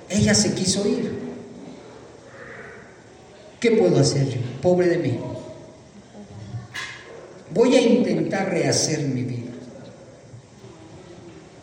Ella 0.10 0.36
se 0.36 0.54
quiso 0.54 0.86
ir. 0.86 1.18
¿Qué 3.62 3.72
puedo 3.72 3.98
hacer 3.98 4.28
yo? 4.28 4.42
Pobre 4.62 4.88
de 4.88 4.98
mí. 4.98 5.18
Voy 7.54 7.76
a 7.78 7.82
intentar 7.82 8.50
rehacer 8.50 9.08
mi 9.08 9.24
vida. 9.24 9.52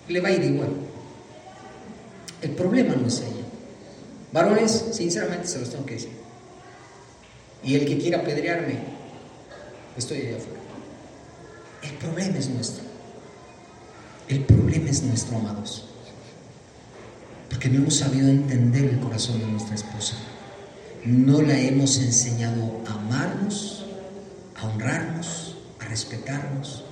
Le 0.08 0.20
va 0.20 0.28
a 0.28 0.32
ir 0.32 0.44
igual. 0.44 0.70
El 2.40 2.52
problema 2.52 2.94
no 2.94 3.06
es 3.06 3.18
ella. 3.18 3.44
Varones, 4.32 4.86
sinceramente 4.92 5.46
se 5.46 5.58
los 5.58 5.68
tengo 5.68 5.84
que 5.84 5.94
decir. 5.94 6.15
Y 7.66 7.74
el 7.74 7.84
que 7.84 7.98
quiera 7.98 8.20
apedrearme, 8.20 8.78
estoy 9.96 10.18
allá 10.18 10.36
afuera. 10.36 10.60
El 11.82 11.90
problema 11.94 12.38
es 12.38 12.48
nuestro. 12.48 12.84
El 14.28 14.44
problema 14.44 14.88
es 14.88 15.02
nuestro, 15.02 15.36
amados. 15.36 15.84
Porque 17.50 17.68
no 17.68 17.78
hemos 17.78 17.96
sabido 17.96 18.28
entender 18.28 18.84
el 18.84 19.00
corazón 19.00 19.40
de 19.40 19.46
nuestra 19.46 19.74
esposa. 19.74 20.14
No 21.04 21.42
la 21.42 21.58
hemos 21.58 21.98
enseñado 21.98 22.82
a 22.86 22.92
amarnos, 22.92 23.84
a 24.54 24.66
honrarnos, 24.66 25.56
a 25.80 25.86
respetarnos 25.86 26.84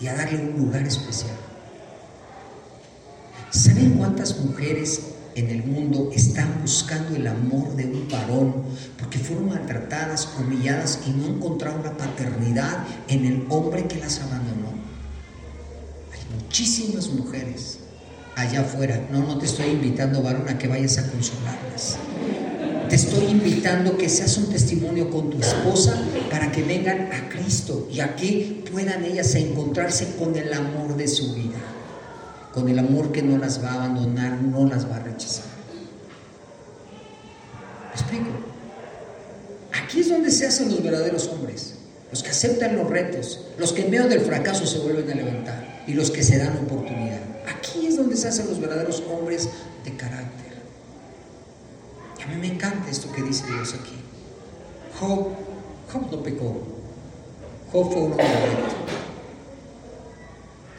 y 0.00 0.08
a 0.08 0.16
darle 0.16 0.38
un 0.38 0.66
lugar 0.66 0.86
especial. 0.86 1.36
¿Saben 3.50 3.94
cuántas 3.96 4.38
mujeres 4.38 5.13
en 5.34 5.50
el 5.50 5.64
mundo 5.64 6.10
están 6.14 6.60
buscando 6.60 7.16
el 7.16 7.26
amor 7.26 7.74
de 7.76 7.86
un 7.86 8.08
varón 8.08 8.54
porque 8.98 9.18
fueron 9.18 9.48
maltratadas, 9.48 10.28
humilladas 10.38 11.00
y 11.06 11.10
no 11.10 11.26
encontraron 11.26 11.82
la 11.82 11.96
paternidad 11.96 12.84
en 13.08 13.24
el 13.24 13.46
hombre 13.48 13.86
que 13.86 13.98
las 13.98 14.20
abandonó. 14.20 14.72
Hay 16.12 16.40
muchísimas 16.40 17.08
mujeres 17.08 17.78
allá 18.36 18.60
afuera. 18.60 19.08
No, 19.10 19.20
no 19.20 19.38
te 19.38 19.46
estoy 19.46 19.70
invitando, 19.70 20.22
varón, 20.22 20.48
a 20.48 20.58
que 20.58 20.68
vayas 20.68 20.98
a 20.98 21.10
consolarlas. 21.10 21.96
Te 22.88 22.96
estoy 22.96 23.26
invitando 23.26 23.96
que 23.96 24.08
seas 24.08 24.36
un 24.36 24.50
testimonio 24.50 25.10
con 25.10 25.30
tu 25.30 25.38
esposa 25.38 26.00
para 26.30 26.52
que 26.52 26.62
vengan 26.62 27.10
a 27.12 27.28
Cristo 27.28 27.88
y 27.90 28.00
aquí 28.00 28.62
puedan 28.70 29.04
ellas 29.04 29.34
encontrarse 29.34 30.14
con 30.16 30.36
el 30.36 30.52
amor 30.52 30.96
de 30.96 31.08
su 31.08 31.34
vida 31.34 31.73
con 32.54 32.68
el 32.68 32.78
amor 32.78 33.10
que 33.10 33.20
no 33.20 33.36
las 33.36 33.62
va 33.62 33.72
a 33.72 33.74
abandonar, 33.74 34.40
no 34.40 34.64
las 34.66 34.88
va 34.88 34.96
a 34.96 35.00
rechazar. 35.00 35.44
¿Me 37.88 38.00
explico? 38.00 38.30
Aquí 39.72 40.00
es 40.00 40.08
donde 40.08 40.30
se 40.30 40.46
hacen 40.46 40.70
los 40.70 40.80
verdaderos 40.80 41.26
hombres, 41.28 41.74
los 42.12 42.22
que 42.22 42.30
aceptan 42.30 42.76
los 42.76 42.88
retos, 42.88 43.40
los 43.58 43.72
que 43.72 43.82
en 43.82 43.90
medio 43.90 44.06
del 44.06 44.20
fracaso 44.20 44.66
se 44.66 44.78
vuelven 44.78 45.10
a 45.10 45.14
levantar 45.16 45.82
y 45.88 45.94
los 45.94 46.12
que 46.12 46.22
se 46.22 46.38
dan 46.38 46.56
oportunidad. 46.58 47.18
Aquí 47.48 47.86
es 47.86 47.96
donde 47.96 48.16
se 48.16 48.28
hacen 48.28 48.46
los 48.46 48.60
verdaderos 48.60 49.02
hombres 49.10 49.48
de 49.84 49.96
carácter. 49.96 50.54
Y 52.20 52.22
a 52.22 52.26
mí 52.28 52.36
me 52.36 52.54
encanta 52.54 52.88
esto 52.88 53.10
que 53.10 53.22
dice 53.22 53.44
Dios 53.48 53.74
aquí. 53.74 53.96
Job, 55.00 55.30
Job 55.92 56.10
no 56.12 56.22
pecó. 56.22 56.62
Job 57.72 57.92
fue 57.92 58.02
un 58.02 58.12
hombre 58.12 58.26
recto. 58.26 58.74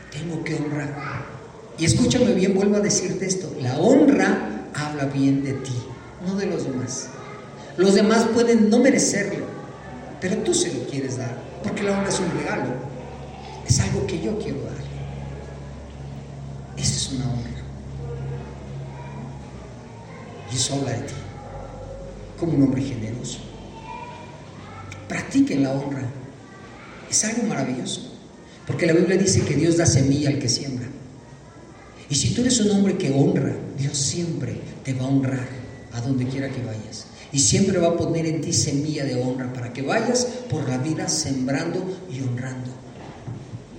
Tengo 0.09 0.41
que 0.45 0.55
honrar 0.55 1.34
y 1.77 1.85
escúchame 1.85 2.33
bien, 2.33 2.53
vuelvo 2.53 2.77
a 2.77 2.79
decirte 2.79 3.25
esto, 3.25 3.51
la 3.61 3.77
honra 3.77 4.69
habla 4.73 5.05
bien 5.05 5.43
de 5.43 5.53
ti, 5.53 5.73
no 6.25 6.35
de 6.35 6.45
los 6.45 6.63
demás. 6.63 7.07
Los 7.77 7.95
demás 7.95 8.25
pueden 8.33 8.69
no 8.69 8.79
merecerlo, 8.79 9.45
pero 10.21 10.37
tú 10.37 10.53
se 10.53 10.73
lo 10.73 10.85
quieres 10.87 11.17
dar, 11.17 11.35
porque 11.63 11.83
la 11.83 11.97
honra 11.97 12.09
es 12.09 12.19
un 12.19 12.31
regalo, 12.31 12.69
es 13.67 13.79
algo 13.81 14.07
que 14.07 14.21
yo 14.21 14.39
quiero 14.39 14.61
dar. 14.63 14.85
Esa 16.77 16.95
es 16.95 17.11
una 17.11 17.25
honra. 17.25 17.51
Y 20.51 20.55
eso 20.55 20.75
habla 20.75 20.91
de 20.91 21.01
ti, 21.01 21.13
como 22.39 22.53
un 22.53 22.63
hombre 22.63 22.81
generoso. 22.81 23.39
Practiquen 25.09 25.63
la 25.63 25.71
honra. 25.71 26.05
Es 27.09 27.23
algo 27.25 27.43
maravilloso, 27.43 28.13
porque 28.65 28.85
la 28.85 28.93
Biblia 28.93 29.17
dice 29.17 29.41
que 29.41 29.55
Dios 29.55 29.77
da 29.77 29.85
semilla 29.85 30.29
al 30.29 30.39
que 30.39 30.49
siembra. 30.49 30.87
Y 32.09 32.15
si 32.15 32.33
tú 32.33 32.41
eres 32.41 32.59
un 32.59 32.71
hombre 32.71 32.97
que 32.97 33.11
honra, 33.11 33.55
Dios 33.77 33.97
siempre 33.97 34.59
te 34.83 34.93
va 34.93 35.05
a 35.05 35.09
honrar 35.09 35.47
a 35.91 36.01
donde 36.01 36.25
quiera 36.27 36.49
que 36.49 36.63
vayas. 36.63 37.07
Y 37.31 37.39
siempre 37.39 37.79
va 37.79 37.89
a 37.89 37.97
poner 37.97 38.25
en 38.25 38.41
ti 38.41 38.53
semilla 38.53 39.03
de 39.03 39.21
honra 39.21 39.51
para 39.51 39.73
que 39.73 39.81
vayas 39.81 40.25
por 40.49 40.69
la 40.69 40.77
vida 40.77 41.07
sembrando 41.09 41.83
y 42.11 42.21
honrando. 42.21 42.71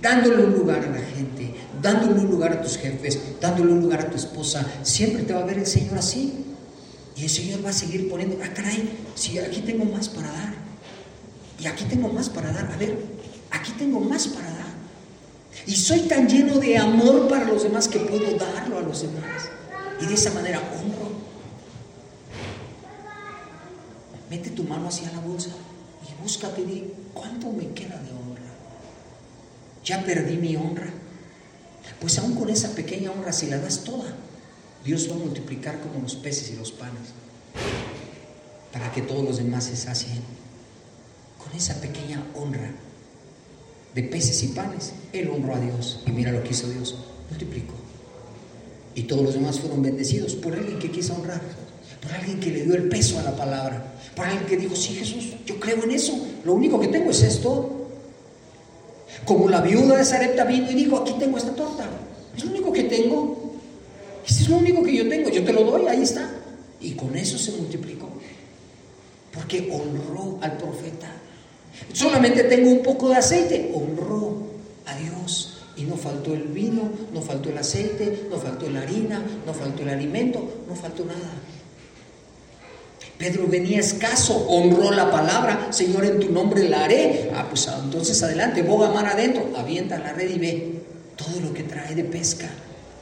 Dándole 0.01 0.43
un 0.43 0.53
lugar 0.53 0.83
a 0.83 0.91
la 0.91 0.99
gente, 0.99 1.55
dándole 1.81 2.19
un 2.19 2.27
lugar 2.29 2.53
a 2.53 2.61
tus 2.61 2.77
jefes, 2.77 3.19
dándole 3.41 3.71
un 3.71 3.81
lugar 3.81 4.01
a 4.01 4.09
tu 4.09 4.17
esposa. 4.17 4.65
Siempre 4.83 5.23
te 5.23 5.33
va 5.33 5.41
a 5.41 5.45
ver 5.45 5.59
el 5.59 5.65
Señor 5.65 5.97
así. 5.97 6.43
Y 7.15 7.23
el 7.23 7.29
Señor 7.29 7.65
va 7.65 7.71
a 7.71 7.73
seguir 7.73 8.09
poniendo, 8.09 8.37
ah, 8.43 8.53
caray, 8.53 8.89
si 9.15 9.39
aquí 9.39 9.61
tengo 9.61 9.85
más 9.85 10.07
para 10.07 10.27
dar. 10.27 10.53
Y 11.59 11.65
aquí 11.65 11.85
tengo 11.85 12.09
más 12.09 12.29
para 12.29 12.51
dar. 12.51 12.71
A 12.71 12.77
ver, 12.77 12.95
aquí 13.49 13.71
tengo 13.79 13.99
más 13.99 14.27
para 14.27 14.51
dar. 14.51 14.56
Y 15.65 15.75
soy 15.75 16.01
tan 16.01 16.27
lleno 16.27 16.59
de 16.59 16.77
amor 16.77 17.27
para 17.27 17.45
los 17.45 17.63
demás 17.63 17.87
que 17.87 17.99
puedo 17.99 18.37
darlo 18.37 18.77
a 18.77 18.81
los 18.81 19.01
demás. 19.01 19.49
Y 20.01 20.05
de 20.05 20.13
esa 20.13 20.31
manera 20.31 20.59
honro. 20.59 21.11
Mete 24.29 24.49
tu 24.51 24.63
mano 24.63 24.87
hacia 24.89 25.11
la 25.11 25.19
bolsa 25.19 25.49
y 26.03 26.21
búscate 26.21 26.65
de 26.65 26.93
cuánto 27.13 27.51
me 27.51 27.67
queda 27.69 27.97
de 28.01 28.11
honra. 28.11 28.53
Ya 29.83 30.03
perdí 30.05 30.37
mi 30.37 30.55
honra. 30.55 30.87
Pues 31.99 32.19
aún 32.19 32.35
con 32.35 32.49
esa 32.49 32.75
pequeña 32.75 33.11
honra, 33.11 33.33
si 33.33 33.47
la 33.47 33.57
das 33.57 33.83
toda, 33.83 34.13
Dios 34.85 35.09
va 35.09 35.15
a 35.15 35.19
multiplicar 35.19 35.79
como 35.79 36.01
los 36.01 36.15
peces 36.15 36.51
y 36.51 36.55
los 36.55 36.71
panes 36.71 37.13
para 38.71 38.91
que 38.91 39.01
todos 39.01 39.23
los 39.23 39.37
demás 39.37 39.65
se 39.65 39.75
sacien 39.75 40.21
con 41.43 41.51
esa 41.55 41.81
pequeña 41.81 42.23
honra 42.35 42.71
de 43.93 44.03
peces 44.03 44.43
y 44.43 44.47
panes, 44.47 44.93
él 45.13 45.29
honró 45.29 45.55
a 45.55 45.59
Dios. 45.59 46.03
Y 46.05 46.11
mira 46.11 46.31
lo 46.31 46.43
que 46.43 46.51
hizo 46.51 46.69
Dios, 46.69 46.95
multiplicó. 47.29 47.73
Y 48.95 49.03
todos 49.03 49.23
los 49.23 49.33
demás 49.33 49.59
fueron 49.59 49.81
bendecidos 49.81 50.35
por 50.35 50.53
alguien 50.53 50.79
que 50.79 50.91
quiso 50.91 51.13
honrar, 51.15 51.41
por 52.01 52.11
alguien 52.11 52.39
que 52.39 52.51
le 52.51 52.63
dio 52.63 52.75
el 52.75 52.89
peso 52.89 53.19
a 53.19 53.23
la 53.23 53.35
palabra, 53.35 53.93
por 54.15 54.25
alguien 54.25 54.45
que 54.45 54.57
dijo, 54.57 54.75
sí 54.75 54.93
Jesús, 54.95 55.33
yo 55.45 55.59
creo 55.59 55.83
en 55.83 55.91
eso, 55.91 56.17
lo 56.43 56.53
único 56.53 56.79
que 56.79 56.87
tengo 56.87 57.11
es 57.11 57.21
esto. 57.21 57.73
Como 59.25 59.49
la 59.49 59.61
viuda 59.61 59.97
de 59.97 60.05
Sarepta 60.05 60.45
vino 60.45 60.71
y 60.71 60.73
dijo, 60.73 60.97
aquí 60.97 61.13
tengo 61.19 61.37
esta 61.37 61.53
torta, 61.53 61.87
es 62.35 62.43
lo 62.43 62.51
único 62.51 62.71
que 62.71 62.83
tengo, 62.83 63.53
este 64.25 64.43
es 64.43 64.49
lo 64.49 64.57
único 64.57 64.83
que 64.83 64.95
yo 64.95 65.07
tengo, 65.07 65.29
yo 65.29 65.43
te 65.43 65.53
lo 65.53 65.63
doy, 65.63 65.87
ahí 65.87 66.01
está. 66.01 66.29
Y 66.81 66.91
con 66.91 67.15
eso 67.15 67.37
se 67.37 67.51
multiplicó, 67.53 68.09
porque 69.33 69.69
honró 69.71 70.39
al 70.41 70.57
profeta. 70.57 71.11
Solamente 71.93 72.43
tengo 72.43 72.69
un 72.69 72.83
poco 72.83 73.09
de 73.09 73.15
aceite. 73.15 73.71
Honró 73.73 74.47
a 74.85 74.95
Dios. 74.95 75.53
Y 75.75 75.83
no 75.83 75.95
faltó 75.95 76.33
el 76.33 76.43
vino, 76.43 76.89
no 77.13 77.21
faltó 77.21 77.49
el 77.49 77.57
aceite, 77.57 78.27
no 78.31 78.37
faltó 78.37 78.67
la 78.69 78.81
harina, 78.81 79.21
no 79.45 79.53
faltó 79.53 79.83
el 79.83 79.89
alimento, 79.89 80.63
no 80.67 80.75
faltó 80.75 81.05
nada. 81.05 81.33
Pedro 83.17 83.47
venía 83.47 83.79
escaso, 83.79 84.45
honró 84.47 84.91
la 84.91 85.11
palabra, 85.11 85.67
Señor, 85.71 86.05
en 86.05 86.19
tu 86.19 86.31
nombre 86.31 86.67
la 86.69 86.85
haré. 86.85 87.31
Ah, 87.35 87.45
pues 87.49 87.67
entonces 87.67 88.21
adelante, 88.21 88.61
boga 88.61 88.91
mar 88.91 89.07
adentro, 89.07 89.49
avienta 89.55 89.97
la 89.97 90.13
red 90.13 90.29
y 90.29 90.39
ve 90.39 90.81
todo 91.15 91.39
lo 91.41 91.53
que 91.53 91.63
trae 91.63 91.95
de 91.95 92.03
pesca. 92.03 92.47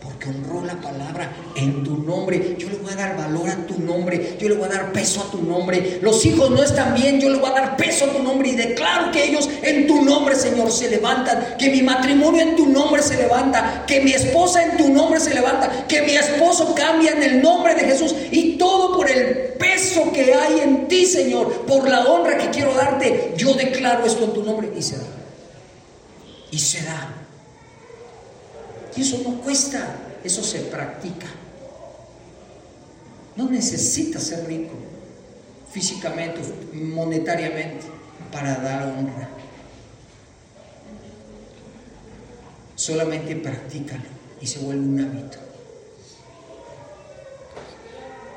Porque 0.05 0.29
honró 0.29 0.63
la 0.63 0.75
palabra 0.75 1.31
en 1.55 1.83
tu 1.83 1.97
nombre. 1.97 2.55
Yo 2.59 2.69
le 2.69 2.77
voy 2.77 2.93
a 2.93 2.95
dar 2.95 3.17
valor 3.17 3.49
a 3.49 3.55
tu 3.65 3.79
nombre, 3.79 4.37
yo 4.39 4.47
le 4.47 4.55
voy 4.55 4.65
a 4.65 4.73
dar 4.73 4.91
peso 4.91 5.21
a 5.21 5.31
tu 5.31 5.41
nombre. 5.41 5.99
Los 6.01 6.23
hijos 6.25 6.51
no 6.51 6.63
están 6.63 6.93
bien, 6.93 7.19
yo 7.19 7.29
le 7.29 7.39
voy 7.39 7.49
a 7.49 7.53
dar 7.53 7.77
peso 7.77 8.05
a 8.05 8.09
tu 8.09 8.21
nombre 8.21 8.49
y 8.49 8.55
declaro 8.55 9.11
que 9.11 9.25
ellos 9.25 9.49
en 9.63 9.87
tu 9.87 10.03
nombre, 10.03 10.35
Señor, 10.35 10.71
se 10.71 10.89
levantan, 10.89 11.55
que 11.57 11.69
mi 11.69 11.81
matrimonio 11.81 12.41
en 12.41 12.55
tu 12.55 12.67
nombre 12.67 13.01
se 13.01 13.17
levanta, 13.17 13.83
que 13.87 14.01
mi 14.01 14.11
esposa 14.13 14.63
en 14.63 14.77
tu 14.77 14.89
nombre 14.89 15.19
se 15.19 15.33
levanta, 15.33 15.87
que 15.87 16.03
mi 16.03 16.15
esposo 16.15 16.75
cambia 16.75 17.11
en 17.11 17.23
el 17.23 17.41
nombre 17.41 17.73
de 17.73 17.85
Jesús 17.85 18.15
y 18.31 18.57
todo 18.57 18.95
por 18.95 19.09
el 19.09 19.55
peso 19.57 20.11
que 20.13 20.33
hay 20.33 20.59
en 20.59 20.87
ti, 20.87 21.07
Señor, 21.07 21.65
por 21.65 21.89
la 21.89 22.05
honra 22.05 22.37
que 22.37 22.51
quiero 22.51 22.73
darte. 22.75 23.33
Yo 23.35 23.53
declaro 23.55 24.05
esto 24.05 24.25
en 24.25 24.33
tu 24.33 24.43
nombre 24.43 24.69
y 24.77 24.81
se 24.81 24.97
da. 24.97 25.07
Y 26.51 26.59
se 26.59 26.83
da. 26.83 27.24
Y 28.95 29.01
eso 29.01 29.21
no 29.23 29.41
cuesta, 29.41 29.95
eso 30.23 30.43
se 30.43 30.59
practica. 30.61 31.27
No 33.35 33.49
necesitas 33.49 34.23
ser 34.23 34.47
rico 34.47 34.73
físicamente, 35.71 36.39
monetariamente, 36.73 37.85
para 38.31 38.55
dar 38.55 38.83
honra. 38.83 39.29
Solamente 42.75 43.35
practícalo 43.35 44.03
y 44.39 44.47
se 44.47 44.59
vuelve 44.59 44.85
un 44.85 44.99
hábito. 45.01 45.37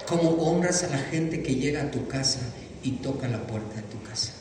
Como 0.09 0.31
honras 0.31 0.83
a 0.83 0.89
la 0.89 0.99
gente 0.99 1.43
que 1.43 1.55
llega 1.55 1.83
a 1.83 1.91
tu 1.91 2.09
casa 2.09 2.41
y 2.83 2.93
toca 2.93 3.29
la 3.29 3.47
puerta 3.47 3.77
de 3.77 3.83
tu 3.83 4.03
casa. 4.03 4.33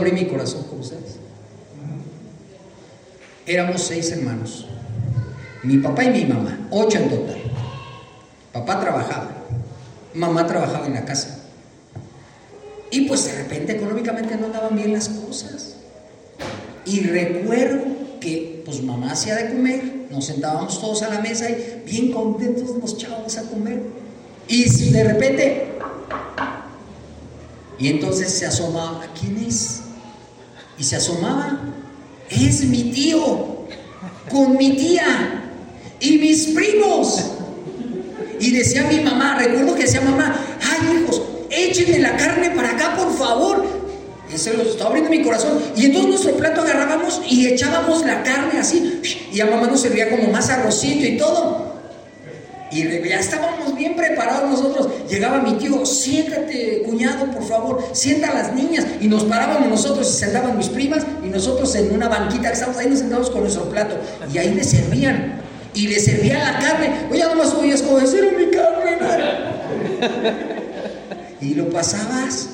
¿Puedo 0.00 0.12
abrir 0.12 0.24
mi 0.24 0.30
corazón 0.30 0.62
con 0.64 0.80
ustedes? 0.80 1.16
Éramos 3.44 3.82
seis 3.82 4.10
hermanos. 4.10 4.66
Mi 5.62 5.76
papá 5.76 6.04
y 6.04 6.10
mi 6.10 6.24
mamá, 6.24 6.58
ocho 6.70 6.96
en 6.96 7.10
total. 7.10 7.36
Papá 8.50 8.80
trabajaba, 8.80 9.30
mamá 10.14 10.46
trabajaba 10.46 10.86
en 10.86 10.94
la 10.94 11.04
casa. 11.04 11.40
Y 12.90 13.02
pues 13.02 13.26
de 13.26 13.42
repente 13.42 13.76
económicamente 13.76 14.36
no 14.36 14.46
andaban 14.46 14.74
bien 14.74 14.94
las 14.94 15.10
cosas. 15.10 15.74
Y 16.86 17.00
recuerdo 17.00 17.82
que 18.20 18.62
pues 18.64 18.82
mamá 18.82 19.12
hacía 19.12 19.36
de 19.36 19.50
comer, 19.50 20.06
nos 20.10 20.24
sentábamos 20.24 20.80
todos 20.80 21.02
a 21.02 21.10
la 21.10 21.20
mesa 21.20 21.50
y 21.50 21.82
bien 21.84 22.10
contentos 22.10 22.74
nos 22.78 22.94
echábamos 22.94 23.36
a 23.36 23.42
comer. 23.42 23.82
Y 24.48 24.64
de 24.92 25.04
repente, 25.04 25.68
y 27.78 27.88
entonces 27.88 28.30
se 28.32 28.46
asomaba, 28.46 29.06
¿quién 29.20 29.44
es? 29.46 29.82
Y 30.80 30.82
se 30.82 30.96
asomaba, 30.96 31.60
es 32.30 32.64
mi 32.64 32.84
tío, 32.84 33.66
con 34.30 34.56
mi 34.56 34.72
tía 34.76 35.44
y 36.00 36.16
mis 36.16 36.46
primos. 36.46 37.22
Y 38.40 38.50
decía 38.52 38.84
mi 38.84 39.00
mamá, 39.00 39.36
recuerdo 39.38 39.74
que 39.74 39.82
decía 39.82 40.00
mamá, 40.00 40.34
ay 40.58 41.02
hijos, 41.02 41.20
échenme 41.50 41.98
la 41.98 42.16
carne 42.16 42.52
para 42.52 42.70
acá, 42.70 42.96
por 42.96 43.14
favor. 43.14 43.66
Se 44.34 44.54
lo 44.54 44.62
estaba 44.62 44.88
abriendo 44.88 45.10
mi 45.10 45.22
corazón. 45.22 45.60
Y 45.76 45.84
entonces 45.84 46.08
nuestro 46.08 46.36
plato 46.36 46.62
agarrábamos 46.62 47.20
y 47.28 47.46
echábamos 47.48 48.06
la 48.06 48.22
carne 48.22 48.58
así. 48.58 49.02
Y 49.34 49.40
a 49.40 49.46
mamá 49.46 49.66
nos 49.66 49.82
servía 49.82 50.08
como 50.08 50.32
más 50.32 50.48
arrocito 50.48 51.04
y 51.04 51.18
todo. 51.18 51.69
Y 52.72 53.08
ya 53.08 53.18
estábamos 53.18 53.74
bien 53.76 53.96
preparados 53.96 54.50
nosotros. 54.50 54.88
Llegaba 55.08 55.40
mi 55.40 55.54
tío, 55.54 55.84
siéntate, 55.84 56.82
cuñado, 56.82 57.26
por 57.26 57.42
favor, 57.44 57.84
sienta 57.92 58.30
a 58.30 58.34
las 58.34 58.54
niñas. 58.54 58.86
Y 59.00 59.08
nos 59.08 59.24
parábamos 59.24 59.68
nosotros 59.68 60.08
y 60.08 60.12
sentaban 60.12 60.56
mis 60.56 60.68
primas 60.68 61.04
y 61.24 61.28
nosotros 61.28 61.74
en 61.74 61.92
una 61.92 62.08
banquita 62.08 62.48
que 62.48 62.54
estábamos 62.54 62.80
ahí 62.80 62.88
nos 62.88 63.00
sentábamos 63.00 63.30
con 63.30 63.40
nuestro 63.40 63.64
plato. 63.70 63.96
Y 64.32 64.38
ahí 64.38 64.54
le 64.54 64.62
servían. 64.62 65.40
Y 65.74 65.88
le 65.88 65.98
servían 65.98 66.38
la 66.38 66.58
carne. 66.58 66.90
Oye, 67.10 67.24
nomás 67.24 67.54
oías 67.54 67.82
como 67.82 67.98
decir 67.98 68.34
mi 68.36 68.50
carne. 68.50 68.98
y 71.40 71.54
lo 71.54 71.70
pasabas. 71.70 72.50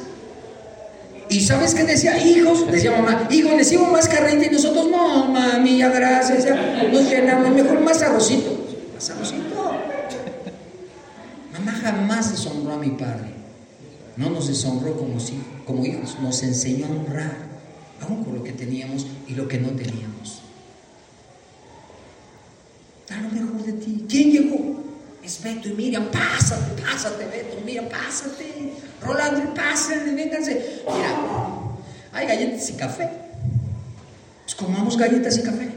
Y 1.29 1.41
sabes 1.41 1.75
qué 1.75 1.85
decía, 1.85 2.25
hijos, 2.25 2.71
decía 2.71 2.93
mamá, 2.93 3.27
hijos, 3.31 3.53
les 3.57 3.69
sirvo 3.69 3.87
más 3.87 4.09
carne 4.09 4.47
y 4.47 4.51
nosotros, 4.51 4.89
no, 4.89 5.27
mami, 5.27 5.79
ya 5.79 5.89
gracias, 5.89 6.45
ya 6.45 6.55
nos 6.93 7.11
llenamos, 7.11 7.51
mejor 7.51 7.81
más 7.81 8.01
arrocito. 8.01 8.57
Más 8.95 9.11
arrocito. 9.11 9.46
Mamá 11.59 11.73
jamás 11.73 12.33
deshonró 12.33 12.75
a 12.75 12.79
mi 12.79 12.91
padre. 12.91 13.35
No 14.17 14.31
nos 14.31 14.49
deshonró 14.49 14.97
como, 14.97 15.17
como 15.67 15.85
hijos, 15.85 16.19
nos 16.21 16.43
enseñó 16.43 16.87
a 16.87 16.91
honrar, 16.91 17.37
aún 18.03 18.25
con 18.25 18.35
lo 18.35 18.43
que 18.45 18.53
teníamos 18.53 19.07
y 19.27 19.35
lo 19.35 19.49
que 19.49 19.59
no 19.59 19.71
teníamos. 19.71 20.43
Da 23.09 23.21
lo 23.21 23.29
mejor 23.31 23.63
de 23.65 23.73
ti. 23.75 24.05
¿Quién 24.09 24.31
llegó? 24.33 24.83
Es 25.23 25.43
Beto 25.43 25.69
y 25.69 25.73
Miriam, 25.73 26.07
pásate, 26.11 26.83
pásate, 26.83 27.25
Beto, 27.27 27.61
Miriam, 27.65 27.87
pásate. 27.89 28.75
Rolando, 29.03 29.55
pásate, 29.55 30.13
vénganse. 30.13 30.83
Mira, 30.87 31.17
hay 32.13 32.27
galletas 32.27 32.71
y 32.71 32.73
café. 32.75 33.09
Pues 34.45 34.55
comamos 34.55 34.97
galletas 34.97 35.39
y 35.39 35.43
café. 35.43 35.69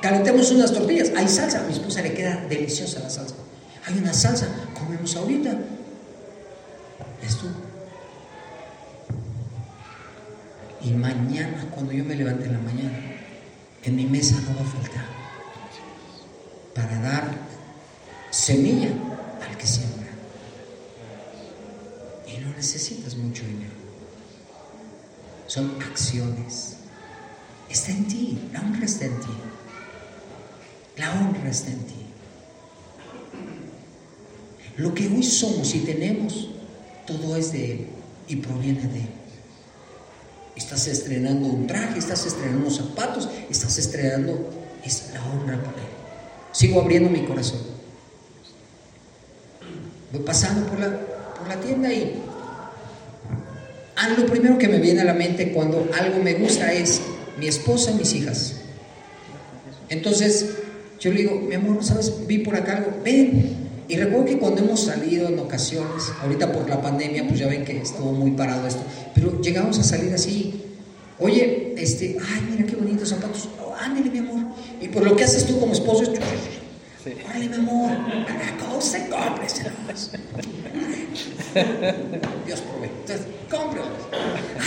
Calentemos 0.00 0.50
unas 0.50 0.72
tortillas. 0.72 1.10
Hay 1.16 1.28
salsa. 1.28 1.60
A 1.60 1.62
mi 1.64 1.72
esposa 1.72 2.02
le 2.02 2.14
queda 2.14 2.44
deliciosa 2.48 3.00
la 3.00 3.10
salsa. 3.10 3.34
Hay 3.86 3.98
una 3.98 4.12
salsa. 4.12 4.48
Comemos 4.78 5.16
ahorita. 5.16 5.58
Es 7.22 7.36
tú. 7.36 7.46
Y 10.82 10.90
mañana, 10.92 11.66
cuando 11.72 11.92
yo 11.92 12.04
me 12.04 12.14
levante 12.14 12.44
en 12.46 12.52
la 12.52 12.58
mañana, 12.58 12.98
en 13.82 13.96
mi 13.96 14.06
mesa 14.06 14.36
no 14.42 14.54
va 14.54 14.62
a 14.62 14.64
faltar 14.64 15.04
para 16.74 17.00
dar 17.00 17.24
semilla 18.30 18.90
al 19.48 19.56
que 19.56 19.66
siembra. 19.66 20.10
Y 22.26 22.38
no 22.38 22.50
necesitas 22.50 23.16
mucho 23.16 23.44
dinero. 23.44 23.72
Son 25.46 25.80
acciones. 25.82 26.76
Está 27.68 27.92
en 27.92 28.06
ti, 28.06 28.38
la 28.52 28.60
honra 28.60 28.84
está 28.84 29.06
en 29.06 29.20
ti. 29.20 29.34
La 30.96 31.12
honra 31.12 31.50
está 31.50 31.70
en 31.70 31.84
ti. 31.86 32.05
Lo 34.76 34.94
que 34.94 35.06
hoy 35.08 35.22
somos 35.22 35.74
y 35.74 35.80
tenemos, 35.80 36.48
todo 37.06 37.36
es 37.36 37.52
de 37.52 37.72
Él 37.72 37.86
y 38.28 38.36
proviene 38.36 38.82
de 38.82 39.00
Él. 39.00 39.08
Estás 40.56 40.86
estrenando 40.86 41.48
un 41.48 41.66
traje, 41.66 41.98
estás 41.98 42.26
estrenando 42.26 42.66
unos 42.66 42.76
zapatos, 42.76 43.28
estás 43.50 43.78
estrenando, 43.78 44.50
es 44.84 45.10
la 45.12 45.24
honra 45.24 45.62
para 45.62 45.78
Él. 45.78 45.88
Sigo 46.52 46.80
abriendo 46.80 47.10
mi 47.10 47.24
corazón. 47.24 47.60
Voy 50.12 50.22
pasando 50.22 50.66
por 50.66 50.78
la, 50.78 50.98
por 51.36 51.48
la 51.48 51.60
tienda 51.60 51.92
y 51.92 52.22
lo 54.16 54.26
primero 54.26 54.58
que 54.58 54.68
me 54.68 54.78
viene 54.78 55.00
a 55.00 55.04
la 55.04 55.14
mente 55.14 55.52
cuando 55.52 55.88
algo 55.98 56.22
me 56.22 56.34
gusta 56.34 56.72
es 56.72 57.00
mi 57.38 57.48
esposa 57.48 57.90
y 57.90 57.94
mis 57.94 58.14
hijas. 58.14 58.54
Entonces 59.88 60.50
yo 61.00 61.12
le 61.12 61.22
digo, 61.22 61.40
mi 61.40 61.54
amor, 61.54 61.84
¿sabes? 61.84 62.26
Vi 62.26 62.38
por 62.38 62.56
acá 62.56 62.78
algo, 62.78 62.92
ven. 63.04 63.65
Y 63.88 63.96
recuerdo 63.96 64.24
que 64.24 64.38
cuando 64.38 64.62
hemos 64.62 64.80
salido 64.80 65.28
en 65.28 65.38
ocasiones, 65.38 66.12
ahorita 66.22 66.52
por 66.52 66.68
la 66.68 66.80
pandemia, 66.82 67.26
pues 67.26 67.38
ya 67.38 67.46
ven 67.46 67.64
que 67.64 67.78
estuvo 67.78 68.12
muy 68.12 68.32
parado 68.32 68.66
esto, 68.66 68.82
pero 69.14 69.40
llegamos 69.40 69.78
a 69.78 69.84
salir 69.84 70.12
así, 70.12 70.62
oye, 71.18 71.74
este, 71.76 72.16
ay, 72.20 72.48
mira 72.50 72.66
qué 72.66 72.76
bonitos 72.76 73.08
zapatos, 73.10 73.48
oh, 73.62 73.74
ándale, 73.74 74.10
mi 74.10 74.18
amor. 74.18 74.42
Y 74.80 74.88
por 74.88 75.04
lo 75.04 75.14
que 75.16 75.24
haces 75.24 75.46
tú 75.46 75.60
como 75.60 75.72
esposo 75.72 76.02
es, 76.02 76.10
órale, 77.24 77.48
mi 77.48 77.54
amor, 77.54 77.90
se 78.80 79.08
cómpreselos. 79.08 80.10
Dios 82.46 82.60
provee. 82.60 82.90
Entonces, 83.00 83.26
cómprelos. 83.50 83.88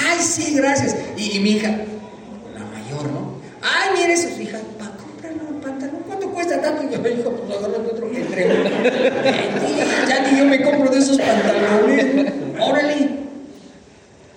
Ay, 0.07 0.19
sí, 0.19 0.55
gracias. 0.55 0.95
Y, 1.17 1.37
y 1.37 1.39
mi 1.39 1.51
hija, 1.51 1.69
la 1.69 2.65
mayor, 2.65 3.11
¿no? 3.11 3.39
Ay, 3.61 3.99
mire 3.99 4.13
eso, 4.13 4.29
hija, 4.41 4.59
pa, 4.77 4.91
cómpralo, 4.97 5.61
pantalón. 5.61 6.01
¿Cuánto 6.07 6.28
cuesta 6.39 6.61
tanto? 6.61 6.83
Y 6.83 6.89
yo, 6.89 7.09
hijo, 7.09 7.31
pues 7.31 7.57
agárrate 7.57 7.91
otro 7.91 8.11
que 8.11 8.21
entre. 8.21 8.47
ya 10.07 10.31
ni 10.31 10.39
yo 10.39 10.45
me 10.45 10.63
compro 10.63 10.89
de 10.89 10.99
esos 10.99 11.17
pantalones. 11.17 12.33
Órale. 12.59 13.09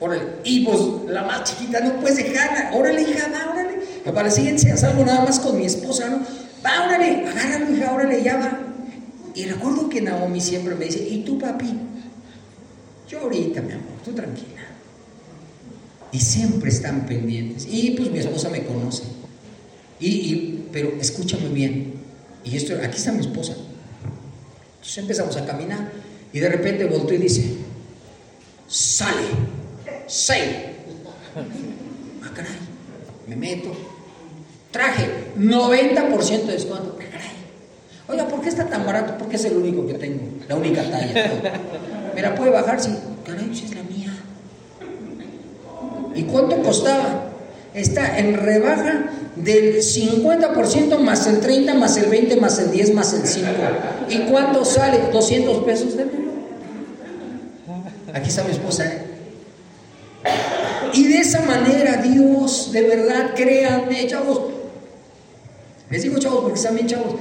Órale. 0.01 0.23
Y 0.43 0.65
pues 0.65 0.81
la 1.07 1.23
más 1.23 1.45
chiquita 1.45 1.81
no 1.81 2.01
puedes 2.01 2.17
dejarla. 2.17 2.73
Órale, 2.75 3.03
hija, 3.03 3.29
va, 3.29 3.53
órale. 3.53 3.75
Para 4.05 4.25
la 4.25 4.31
siguiente 4.31 4.73
haz 4.73 4.83
algo 4.83 5.05
nada 5.05 5.25
más 5.25 5.39
con 5.39 5.57
mi 5.57 5.65
esposa, 5.65 6.09
¿no? 6.09 6.19
Va, 6.65 6.87
órale, 6.87 7.25
agárralo, 7.29 7.73
hija, 7.73 7.93
órale, 7.93 8.23
ya 8.23 8.37
va. 8.37 8.59
Y 9.35 9.45
recuerdo 9.45 9.89
que 9.89 10.03
Naomi 10.03 10.41
siempre 10.41 10.75
me 10.75 10.87
dice, 10.87 11.07
¿y 11.09 11.23
tú, 11.23 11.39
papi? 11.39 11.73
Yo 13.09 13.21
ahorita, 13.21 13.63
mi 13.63 13.73
amor, 13.73 14.03
tú 14.05 14.13
tranquila. 14.13 14.63
Y 16.11 16.19
siempre 16.19 16.71
están 16.71 17.07
pendientes. 17.07 17.67
Y 17.71 17.93
pues 17.93 18.11
mi 18.11 18.19
esposa 18.19 18.49
me 18.49 18.65
conoce. 18.65 19.05
Y, 20.03 20.65
pero 20.73 20.95
escúchame 21.01 21.49
bien. 21.49 21.95
Y 22.45 22.57
esto, 22.57 22.75
aquí 22.83 22.97
está 22.97 23.13
mi 23.13 23.21
esposa. 23.21 23.55
Entonces 24.75 24.99
empezamos 24.99 25.37
a 25.37 25.47
caminar. 25.47 25.93
Y 26.33 26.41
de 26.41 26.49
repente 26.49 26.85
volteó 26.87 27.17
y 27.17 27.21
dice, 27.21 27.55
sale, 28.67 29.29
say. 30.09 30.77
Ah, 32.25 32.31
caray, 32.35 32.53
me 33.29 33.37
meto. 33.37 33.71
Traje 34.73 35.09
90% 35.39 36.47
de 36.47 36.53
descuento. 36.53 36.99
Ah, 36.99 37.05
caray. 37.11 37.31
Oiga, 38.09 38.27
¿por 38.27 38.41
qué 38.43 38.49
está 38.49 38.69
tan 38.69 38.85
barato? 38.85 39.17
Porque 39.19 39.37
es 39.37 39.45
el 39.45 39.57
único 39.57 39.87
que 39.87 39.95
tengo, 39.95 40.23
la 40.49 40.57
única 40.57 40.83
talla. 40.83 41.63
¿Me 42.15 42.23
la 42.23 42.35
puede 42.35 42.51
bajar? 42.51 42.81
Sí. 42.81 42.93
Caray, 43.25 43.55
si 43.55 43.67
es 43.67 43.75
la 43.75 43.83
mía. 43.85 44.13
¿Y 46.17 46.25
cuánto 46.25 46.61
costaba? 46.61 47.32
Está 47.75 48.19
en 48.19 48.35
rebaja 48.35 49.11
del 49.37 49.77
50% 49.77 50.99
más 50.99 51.27
el 51.27 51.41
30 51.41 51.75
más 51.75 51.97
el 51.97 52.11
20 52.11 52.37
más 52.37 52.59
el 52.59 52.71
10 52.71 52.95
más 52.95 53.15
el 53.15 53.27
5. 53.27 53.49
¿Y 54.11 54.19
cuánto 54.31 54.65
sale? 54.65 54.99
200 55.11 55.65
pesos 55.65 55.97
de 55.97 56.05
menos. 56.05 56.33
Aquí 58.13 58.29
está 58.29 58.45
mi 58.45 58.51
esposa. 58.51 58.85
¿eh? 58.85 59.03
Y 60.93 61.09
de 61.09 61.19
esa 61.19 61.41
manera 61.43 62.03
Dios, 62.03 62.73
de 62.73 62.83
verdad, 62.83 63.35
créanme, 63.35 64.07
chavos. 64.07 64.43
Les 65.89 66.03
digo 66.03 66.19
chavos 66.19 66.41
porque 66.43 66.59
están 66.59 66.75
bien 66.75 66.87
chavos. 66.87 67.15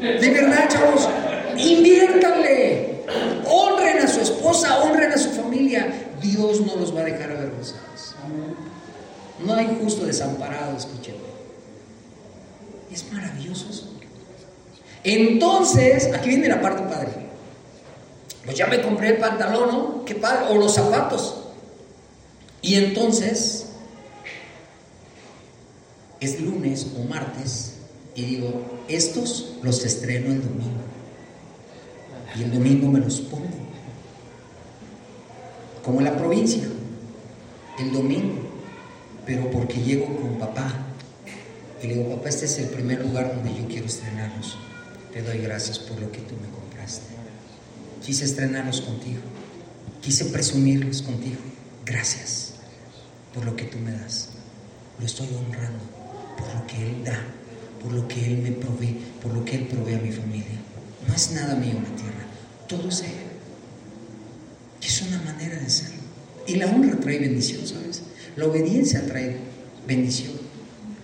De 0.00 0.30
verdad, 0.30 0.68
chavos, 0.68 1.08
inviértanle. 1.56 2.98
Honren 3.46 3.98
a 3.98 4.08
su 4.08 4.20
esposa, 4.20 4.82
honren 4.82 5.12
a 5.12 5.18
su 5.18 5.30
familia. 5.30 5.86
Dios 6.20 6.60
no 6.66 6.76
los 6.76 6.94
va 6.94 7.02
a 7.02 7.04
dejar 7.04 7.30
avergonzados. 7.30 8.16
No 9.44 9.54
hay 9.54 9.78
justo 9.80 10.04
desamparado, 10.04 10.76
escúchenme. 10.76 11.18
Es 12.92 13.12
maravilloso 13.12 13.66
eso. 13.70 13.94
Entonces, 15.04 16.12
aquí 16.12 16.28
viene 16.28 16.48
la 16.48 16.60
parte 16.60 16.82
padre. 16.82 17.10
Pues 18.44 18.56
ya 18.56 18.66
me 18.66 18.82
compré 18.82 19.10
el 19.10 19.16
pantalón, 19.18 19.68
¿no? 19.68 20.04
Qué 20.04 20.14
padre, 20.14 20.46
o 20.50 20.56
los 20.56 20.74
zapatos. 20.74 21.36
Y 22.62 22.74
entonces, 22.74 23.66
es 26.20 26.40
lunes 26.40 26.86
o 26.98 27.04
martes, 27.04 27.74
y 28.14 28.22
digo, 28.22 28.62
estos 28.88 29.52
los 29.62 29.84
estreno 29.84 30.32
el 30.32 30.42
domingo. 30.42 30.80
Y 32.36 32.42
el 32.42 32.52
domingo 32.52 32.88
me 32.88 33.00
los 33.00 33.20
pongo. 33.20 33.46
Como 35.84 36.00
en 36.00 36.04
la 36.04 36.16
provincia, 36.16 36.64
el 37.78 37.92
domingo. 37.92 38.47
Pero 39.28 39.50
porque 39.50 39.82
llego 39.82 40.06
con 40.16 40.38
papá. 40.38 40.72
Y 41.82 41.86
le 41.86 41.96
digo, 41.96 42.16
papá, 42.16 42.30
este 42.30 42.46
es 42.46 42.58
el 42.60 42.68
primer 42.68 43.04
lugar 43.04 43.36
donde 43.36 43.54
yo 43.54 43.68
quiero 43.68 43.84
estrenarlos. 43.84 44.56
Te 45.12 45.20
doy 45.20 45.38
gracias 45.38 45.78
por 45.78 46.00
lo 46.00 46.10
que 46.10 46.20
tú 46.20 46.34
me 46.40 46.48
compraste. 46.48 47.04
Quise 48.02 48.24
estrenarlos 48.24 48.80
contigo. 48.80 49.20
Quise 50.00 50.24
presumirlos 50.24 51.02
contigo. 51.02 51.36
Gracias 51.84 52.54
por 53.34 53.44
lo 53.44 53.54
que 53.54 53.64
tú 53.64 53.78
me 53.78 53.92
das. 53.92 54.30
Lo 54.98 55.04
estoy 55.04 55.28
honrando 55.28 55.84
por 56.38 56.54
lo 56.54 56.66
que 56.66 56.76
Él 56.76 57.04
da, 57.04 57.20
por 57.82 57.92
lo 57.92 58.08
que 58.08 58.24
Él 58.24 58.38
me 58.38 58.52
provee, 58.52 58.98
por 59.22 59.34
lo 59.34 59.44
que 59.44 59.56
Él 59.56 59.66
provee 59.66 59.94
a 59.94 59.98
mi 59.98 60.10
familia. 60.10 60.58
No 61.06 61.14
es 61.14 61.32
nada 61.32 61.54
mío 61.54 61.74
la 61.74 61.96
tierra, 61.96 62.24
todo 62.66 62.88
es 62.88 63.02
Él. 63.02 63.12
Es 64.80 65.02
una 65.02 65.20
manera 65.20 65.60
de 65.60 65.68
serlo. 65.68 66.00
Y 66.46 66.54
la 66.54 66.66
honra 66.66 66.98
trae 66.98 67.18
bendición, 67.18 67.66
¿sabes? 67.66 68.02
La 68.38 68.46
obediencia 68.46 69.04
trae 69.04 69.36
bendición. 69.84 70.30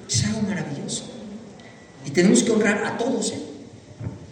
Es 0.09 0.25
algo 0.25 0.43
maravilloso. 0.43 1.03
Y 2.07 2.11
tenemos 2.11 2.45
que 2.45 2.53
honrar 2.53 2.85
a 2.85 2.97
todos, 2.97 3.33
¿eh? 3.33 3.43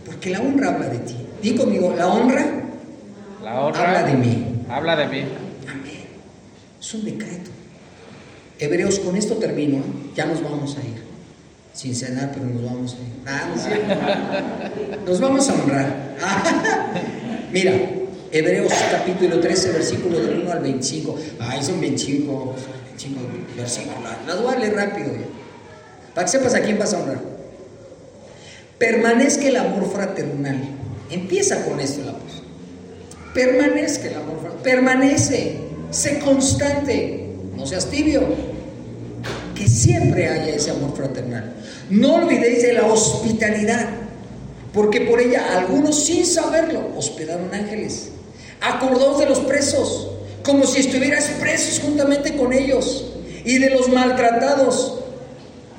Porque 0.06 0.30
la 0.30 0.40
honra 0.40 0.68
habla 0.68 0.86
de 0.86 0.98
ti. 0.98 1.16
Di 1.42 1.56
conmigo, 1.56 1.92
la 1.96 2.06
honra, 2.06 2.46
La 3.42 3.60
honra 3.60 3.88
habla 3.88 4.02
de 4.04 4.14
mí. 4.14 4.64
Habla 4.68 4.94
de 4.94 5.06
mí. 5.08 5.24
Amén. 5.68 6.04
Es 6.80 6.94
un 6.94 7.04
decreto. 7.04 7.50
Hebreos, 8.60 9.00
con 9.00 9.16
esto 9.16 9.34
termino. 9.34 9.78
¿eh? 9.78 9.82
Ya 10.14 10.26
nos 10.26 10.40
vamos 10.40 10.76
a 10.76 10.80
ir. 10.82 11.02
Sin 11.72 11.96
cenar, 11.96 12.30
pero 12.32 12.46
nos 12.46 12.62
vamos 12.62 12.94
a 12.94 12.98
ir. 12.98 13.12
Ah, 13.26 14.62
no. 15.02 15.06
Nos 15.10 15.20
vamos 15.20 15.48
a 15.48 15.54
honrar. 15.54 16.16
Mira, 17.52 17.72
Hebreos 18.30 18.72
capítulo 18.92 19.40
13, 19.40 19.72
versículo 19.72 20.20
del 20.20 20.42
1 20.42 20.52
al 20.52 20.60
25. 20.60 21.18
Ay, 21.40 21.62
son 21.64 21.80
25, 21.80 22.54
25 23.02 23.20
versículos. 23.56 23.98
Las 24.26 24.42
voy 24.42 24.54
a 24.54 24.58
leer 24.58 24.74
rápido. 24.74 25.12
ya. 25.12 25.26
Para 26.14 26.24
que 26.26 26.32
sepas 26.32 26.54
a 26.54 26.60
quién 26.60 26.78
vas 26.78 26.92
a 26.94 26.98
honrar. 26.98 27.20
Permanezca 28.78 29.46
el 29.46 29.56
amor 29.56 29.90
fraternal. 29.92 30.58
Empieza 31.10 31.64
con 31.64 31.80
esto 31.80 32.02
el 32.02 32.08
amor. 32.08 32.20
Permanezca 33.34 34.08
el 34.08 34.14
amor 34.16 34.40
fraternal. 34.40 34.62
Permanece. 34.62 35.56
Sé 35.90 36.18
constante. 36.18 37.30
No 37.56 37.66
seas 37.66 37.86
tibio. 37.86 38.22
Que 39.54 39.68
siempre 39.68 40.28
haya 40.28 40.54
ese 40.54 40.70
amor 40.70 40.94
fraternal. 40.96 41.54
No 41.90 42.16
olvidéis 42.16 42.62
de 42.62 42.72
la 42.74 42.86
hospitalidad. 42.86 43.88
Porque 44.72 45.02
por 45.02 45.20
ella 45.20 45.58
algunos 45.58 46.04
sin 46.04 46.24
saberlo 46.24 46.88
hospedaron 46.96 47.54
ángeles. 47.54 48.08
Acordaos 48.60 49.18
de 49.18 49.26
los 49.26 49.40
presos, 49.40 50.11
como 50.44 50.66
si 50.66 50.80
estuvieras 50.80 51.30
presos 51.40 51.80
juntamente 51.80 52.36
con 52.36 52.52
ellos. 52.52 53.06
Y 53.44 53.58
de 53.58 53.70
los 53.70 53.88
maltratados. 53.88 55.00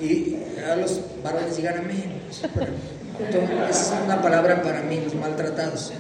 Y 0.02 0.36
a 0.70 0.76
los 0.76 1.00
varones 1.24 1.58
digan 1.58 1.78
amén. 1.78 2.22
Es 3.70 3.92
una 4.04 4.22
palabra 4.22 4.62
para 4.62 4.82
mí, 4.82 5.00
los 5.04 5.16
maltratados. 5.16 5.92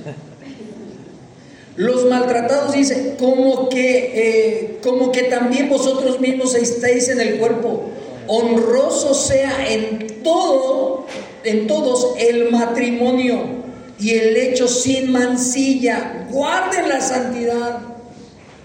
Los 1.76 2.06
maltratados 2.06 2.74
dice, 2.74 3.16
como 3.18 3.70
que, 3.70 4.12
eh, 4.14 4.80
como 4.84 5.12
que 5.12 5.24
también 5.24 5.70
vosotros 5.70 6.20
mismos 6.20 6.54
estáis 6.56 7.10
en 7.10 7.20
el 7.20 7.38
cuerpo. 7.38 7.90
Honroso 8.28 9.14
sea 9.14 9.72
en 9.72 10.22
todo, 10.24 11.06
en 11.44 11.68
todos 11.68 12.14
el 12.20 12.52
matrimonio 12.52 13.64
y 14.00 14.12
el 14.12 14.38
hecho 14.38 14.68
sin 14.68 15.12
mancilla. 15.12 16.28
Guarden 16.32 16.90
la 16.90 17.02
santidad 17.02 17.93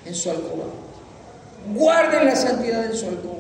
en 0.09 0.15
su 0.15 0.31
alcoba. 0.31 0.65
Guarden 1.75 2.27
la 2.27 2.35
santidad 2.35 2.85
en 2.87 2.95
su 2.95 3.07
alcoba. 3.07 3.35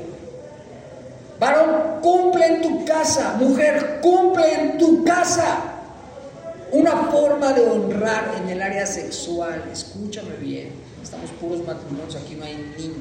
Varón, 1.41 2.01
cumple 2.03 2.47
en 2.47 2.63
tu 2.63 2.85
casa. 2.85 3.37
Mujer, 3.39 4.01
cumple 4.03 4.55
en 4.55 4.79
tu 4.79 5.05
casa. 5.05 5.59
Una 6.73 7.05
forma 7.11 7.53
de 7.53 7.63
honrar 7.63 8.35
en 8.43 8.49
el 8.51 8.61
área 8.61 8.87
sexual. 8.87 9.65
Escúchame 9.73 10.37
bien. 10.37 10.73
Estamos 11.03 11.31
puros 11.41 11.65
matrimonios, 11.67 12.17
aquí 12.17 12.35
no 12.35 12.45
hay 12.45 12.57
niños. 12.77 12.97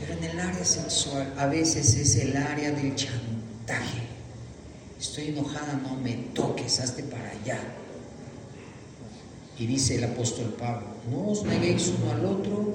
Pero 0.00 0.12
en 0.14 0.24
el 0.24 0.40
área 0.40 0.64
sexual 0.64 1.32
a 1.38 1.46
veces 1.46 1.94
es 1.94 2.16
el 2.16 2.36
área 2.36 2.72
del 2.72 2.94
chantaje. 2.94 4.02
Estoy 4.98 5.28
enojada, 5.28 5.80
no 5.82 5.94
me 5.96 6.12
toques, 6.34 6.80
hazte 6.80 7.04
para 7.04 7.30
allá. 7.30 7.58
Y 9.60 9.66
dice 9.66 9.96
el 9.96 10.04
apóstol 10.04 10.56
Pablo, 10.58 10.86
no 11.10 11.32
os 11.32 11.44
neguéis 11.44 11.92
uno 12.00 12.12
al 12.12 12.24
otro, 12.24 12.72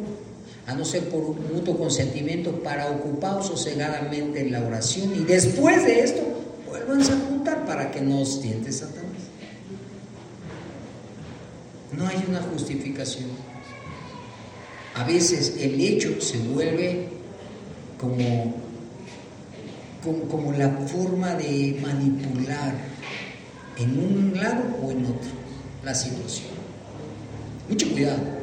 a 0.68 0.76
no 0.76 0.86
ser 0.86 1.10
por 1.10 1.22
un 1.22 1.38
mutuo 1.52 1.76
consentimiento, 1.80 2.62
para 2.62 2.92
ocuparos 2.92 3.48
sosegadamente 3.48 4.42
en 4.42 4.52
la 4.52 4.62
oración. 4.62 5.12
Y 5.16 5.24
después 5.24 5.84
de 5.84 6.02
esto, 6.02 6.22
vuélvanse 6.68 7.14
a 7.14 7.18
juntar 7.28 7.66
para 7.66 7.90
que 7.90 8.02
no 8.02 8.22
os 8.22 8.40
tiente 8.40 8.72
Satanás. 8.72 9.04
No 11.92 12.08
hay 12.08 12.24
una 12.30 12.42
justificación. 12.42 13.32
A 14.94 15.06
veces 15.06 15.56
el 15.60 15.82
hecho 15.82 16.22
se 16.22 16.38
vuelve 16.38 17.10
como, 18.00 18.54
como 20.30 20.52
la 20.54 20.70
forma 20.70 21.34
de 21.34 21.80
manipular 21.82 22.76
en 23.80 23.90
un 23.90 24.34
lado 24.36 24.64
o 24.84 24.92
en 24.92 25.06
otro 25.06 25.32
la 25.84 25.96
situación. 25.96 26.55
Mucho 27.70 27.92
cuidado. 27.92 28.36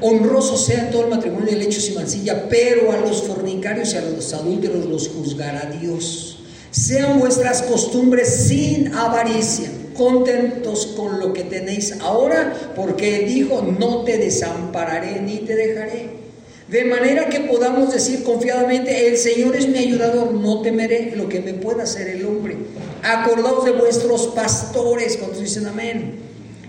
Honroso 0.00 0.56
sea 0.56 0.90
todo 0.90 1.04
el 1.04 1.10
matrimonio 1.10 1.46
del 1.46 1.62
hecho 1.62 1.80
sin 1.80 1.94
mancilla, 1.94 2.48
pero 2.48 2.92
a 2.92 2.98
los 2.98 3.22
fornicarios 3.22 3.94
y 3.94 3.96
a 3.96 4.02
los 4.02 4.32
adúlteros 4.32 4.84
los 4.86 5.08
juzgará 5.08 5.70
Dios. 5.80 6.40
Sean 6.70 7.18
vuestras 7.18 7.62
costumbres 7.62 8.28
sin 8.48 8.92
avaricia, 8.94 9.70
contentos 9.96 10.86
con 10.96 11.20
lo 11.20 11.32
que 11.32 11.44
tenéis 11.44 12.00
ahora, 12.00 12.72
porque 12.74 13.20
dijo, 13.20 13.62
no 13.62 14.02
te 14.02 14.18
desampararé 14.18 15.20
ni 15.20 15.38
te 15.38 15.54
dejaré. 15.54 16.24
De 16.68 16.84
manera 16.84 17.28
que 17.28 17.40
podamos 17.40 17.92
decir 17.92 18.24
confiadamente, 18.24 19.06
el 19.06 19.16
Señor 19.16 19.54
es 19.54 19.68
mi 19.68 19.78
ayudador, 19.78 20.32
no 20.32 20.62
temeré 20.62 21.14
lo 21.14 21.28
que 21.28 21.40
me 21.40 21.54
pueda 21.54 21.84
hacer 21.84 22.08
el 22.08 22.24
hombre. 22.24 22.56
Acordaos 23.02 23.64
de 23.64 23.72
vuestros 23.72 24.28
pastores, 24.28 25.16
cuando 25.16 25.40
dicen 25.40 25.66
amén 25.66 26.23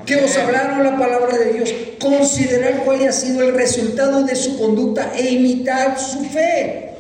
que 0.06 0.16
os 0.18 0.38
hablaron 0.38 0.84
la 0.84 0.97
palabra 0.97 1.38
de 1.38 1.53
Dios, 1.53 1.74
considerar 1.99 2.84
cuál 2.84 3.08
ha 3.08 3.12
sido 3.12 3.41
el 3.41 3.56
resultado 3.56 4.24
de 4.24 4.36
su 4.36 4.58
conducta 4.58 5.12
e 5.16 5.32
imitar 5.32 5.99
su 5.99 6.24
fe. 6.26 6.94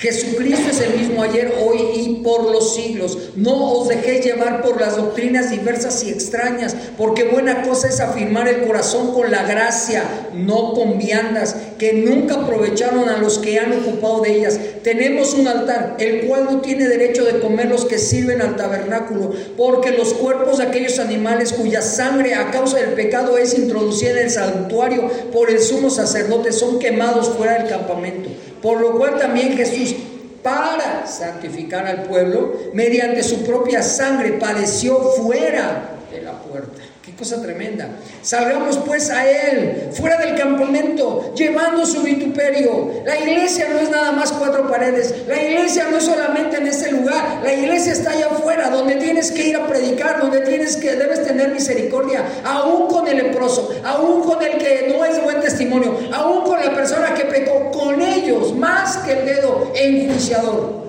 Jesucristo 0.00 0.70
es 0.70 0.80
el 0.80 0.98
mismo 0.98 1.22
ayer, 1.22 1.52
hoy 1.62 1.78
y 1.94 2.22
por 2.24 2.50
los 2.50 2.74
siglos. 2.74 3.18
No 3.36 3.70
os 3.72 3.88
dejéis 3.88 4.24
llevar 4.24 4.62
por 4.62 4.80
las 4.80 4.96
doctrinas 4.96 5.50
diversas 5.50 6.02
y 6.04 6.08
extrañas, 6.08 6.74
porque 6.96 7.24
buena 7.24 7.60
cosa 7.60 7.88
es 7.88 8.00
afirmar 8.00 8.48
el 8.48 8.66
corazón 8.66 9.12
con 9.12 9.30
la 9.30 9.42
gracia, 9.42 10.02
no 10.32 10.72
con 10.72 10.96
viandas, 10.96 11.54
que 11.78 11.92
nunca 11.92 12.36
aprovecharon 12.36 13.10
a 13.10 13.18
los 13.18 13.36
que 13.36 13.58
han 13.58 13.74
ocupado 13.74 14.22
de 14.22 14.38
ellas. 14.38 14.58
Tenemos 14.82 15.34
un 15.34 15.46
altar, 15.46 15.96
el 15.98 16.26
cual 16.26 16.46
no 16.46 16.62
tiene 16.62 16.88
derecho 16.88 17.26
de 17.26 17.38
comer 17.38 17.66
los 17.66 17.84
que 17.84 17.98
sirven 17.98 18.40
al 18.40 18.56
tabernáculo, 18.56 19.34
porque 19.58 19.90
los 19.90 20.14
cuerpos 20.14 20.56
de 20.56 20.64
aquellos 20.64 20.98
animales 20.98 21.52
cuya 21.52 21.82
sangre 21.82 22.32
a 22.36 22.50
causa 22.50 22.78
del 22.78 22.94
pecado 22.94 23.36
es 23.36 23.52
introducida 23.58 24.12
en 24.12 24.18
el 24.18 24.30
santuario 24.30 25.10
por 25.30 25.50
el 25.50 25.60
sumo 25.60 25.90
sacerdote 25.90 26.52
son 26.52 26.78
quemados 26.78 27.28
fuera 27.28 27.58
del 27.58 27.68
campamento. 27.68 28.30
Por 28.62 28.80
lo 28.80 28.96
cual 28.96 29.18
también 29.18 29.56
Jesús, 29.56 29.94
para 30.42 31.06
santificar 31.06 31.86
al 31.86 32.04
pueblo, 32.04 32.54
mediante 32.72 33.22
su 33.22 33.44
propia 33.44 33.82
sangre 33.82 34.32
padeció 34.32 34.98
fuera 34.98 35.96
de 36.10 36.22
la 36.22 36.32
puerta 36.32 36.79
cosa 37.20 37.42
tremenda. 37.42 37.86
Salgamos 38.22 38.78
pues 38.78 39.10
a 39.10 39.30
Él, 39.30 39.90
fuera 39.92 40.16
del 40.16 40.36
campamento, 40.36 41.34
llevando 41.34 41.84
su 41.84 42.02
vituperio. 42.02 43.02
La 43.04 43.18
iglesia 43.18 43.68
no 43.70 43.78
es 43.78 43.90
nada 43.90 44.10
más 44.12 44.32
cuatro 44.32 44.66
paredes. 44.70 45.14
La 45.28 45.40
iglesia 45.40 45.88
no 45.90 45.98
es 45.98 46.04
solamente 46.04 46.56
en 46.56 46.66
ese 46.66 46.90
lugar. 46.90 47.40
La 47.44 47.52
iglesia 47.52 47.92
está 47.92 48.12
allá 48.12 48.28
afuera, 48.28 48.70
donde 48.70 48.94
tienes 48.96 49.30
que 49.32 49.48
ir 49.48 49.56
a 49.56 49.66
predicar, 49.66 50.18
donde 50.18 50.40
tienes 50.40 50.78
que, 50.78 50.96
debes 50.96 51.22
tener 51.22 51.50
misericordia, 51.50 52.24
aún 52.42 52.88
con 52.88 53.06
el 53.06 53.18
leproso, 53.18 53.70
aún 53.84 54.22
con 54.22 54.42
el 54.42 54.56
que 54.56 54.86
no 54.88 55.04
es 55.04 55.22
buen 55.22 55.40
testimonio, 55.40 55.98
aún 56.14 56.44
con 56.44 56.58
la 56.58 56.74
persona 56.74 57.12
que 57.12 57.26
pecó, 57.26 57.70
con 57.70 58.00
ellos, 58.00 58.54
más 58.56 58.96
que 58.98 59.12
el 59.12 59.26
dedo 59.26 59.70
enjuiciador. 59.74 60.88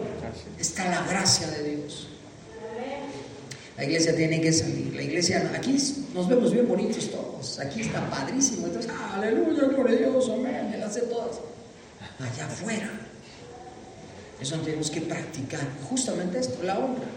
Está 0.57 0.85
la 0.85 1.01
gracia 1.09 1.47
de 1.47 1.53
Dios. 1.55 1.60
La 3.81 3.87
iglesia 3.87 4.15
tiene 4.15 4.39
que 4.39 4.53
salir. 4.53 4.93
La 4.93 5.01
iglesia, 5.01 5.51
aquí 5.55 5.75
nos 6.13 6.29
vemos 6.29 6.53
bien 6.53 6.67
bonitos 6.67 7.09
todos. 7.09 7.57
Aquí 7.57 7.81
está 7.81 8.07
padrísimo. 8.11 8.67
Entonces, 8.67 8.91
aleluya, 9.11 9.63
gloria 9.69 9.95
a 9.95 9.99
Dios, 10.01 10.29
amén. 10.29 10.67
Me 10.69 10.77
las 10.77 10.93
sé 10.93 11.01
todas. 11.01 11.39
Allá 12.19 12.45
afuera. 12.45 12.91
Eso 14.39 14.55
tenemos 14.57 14.91
que 14.91 15.01
practicar. 15.01 15.67
Justamente 15.89 16.37
esto, 16.37 16.61
la 16.61 16.77
honra. 16.77 17.07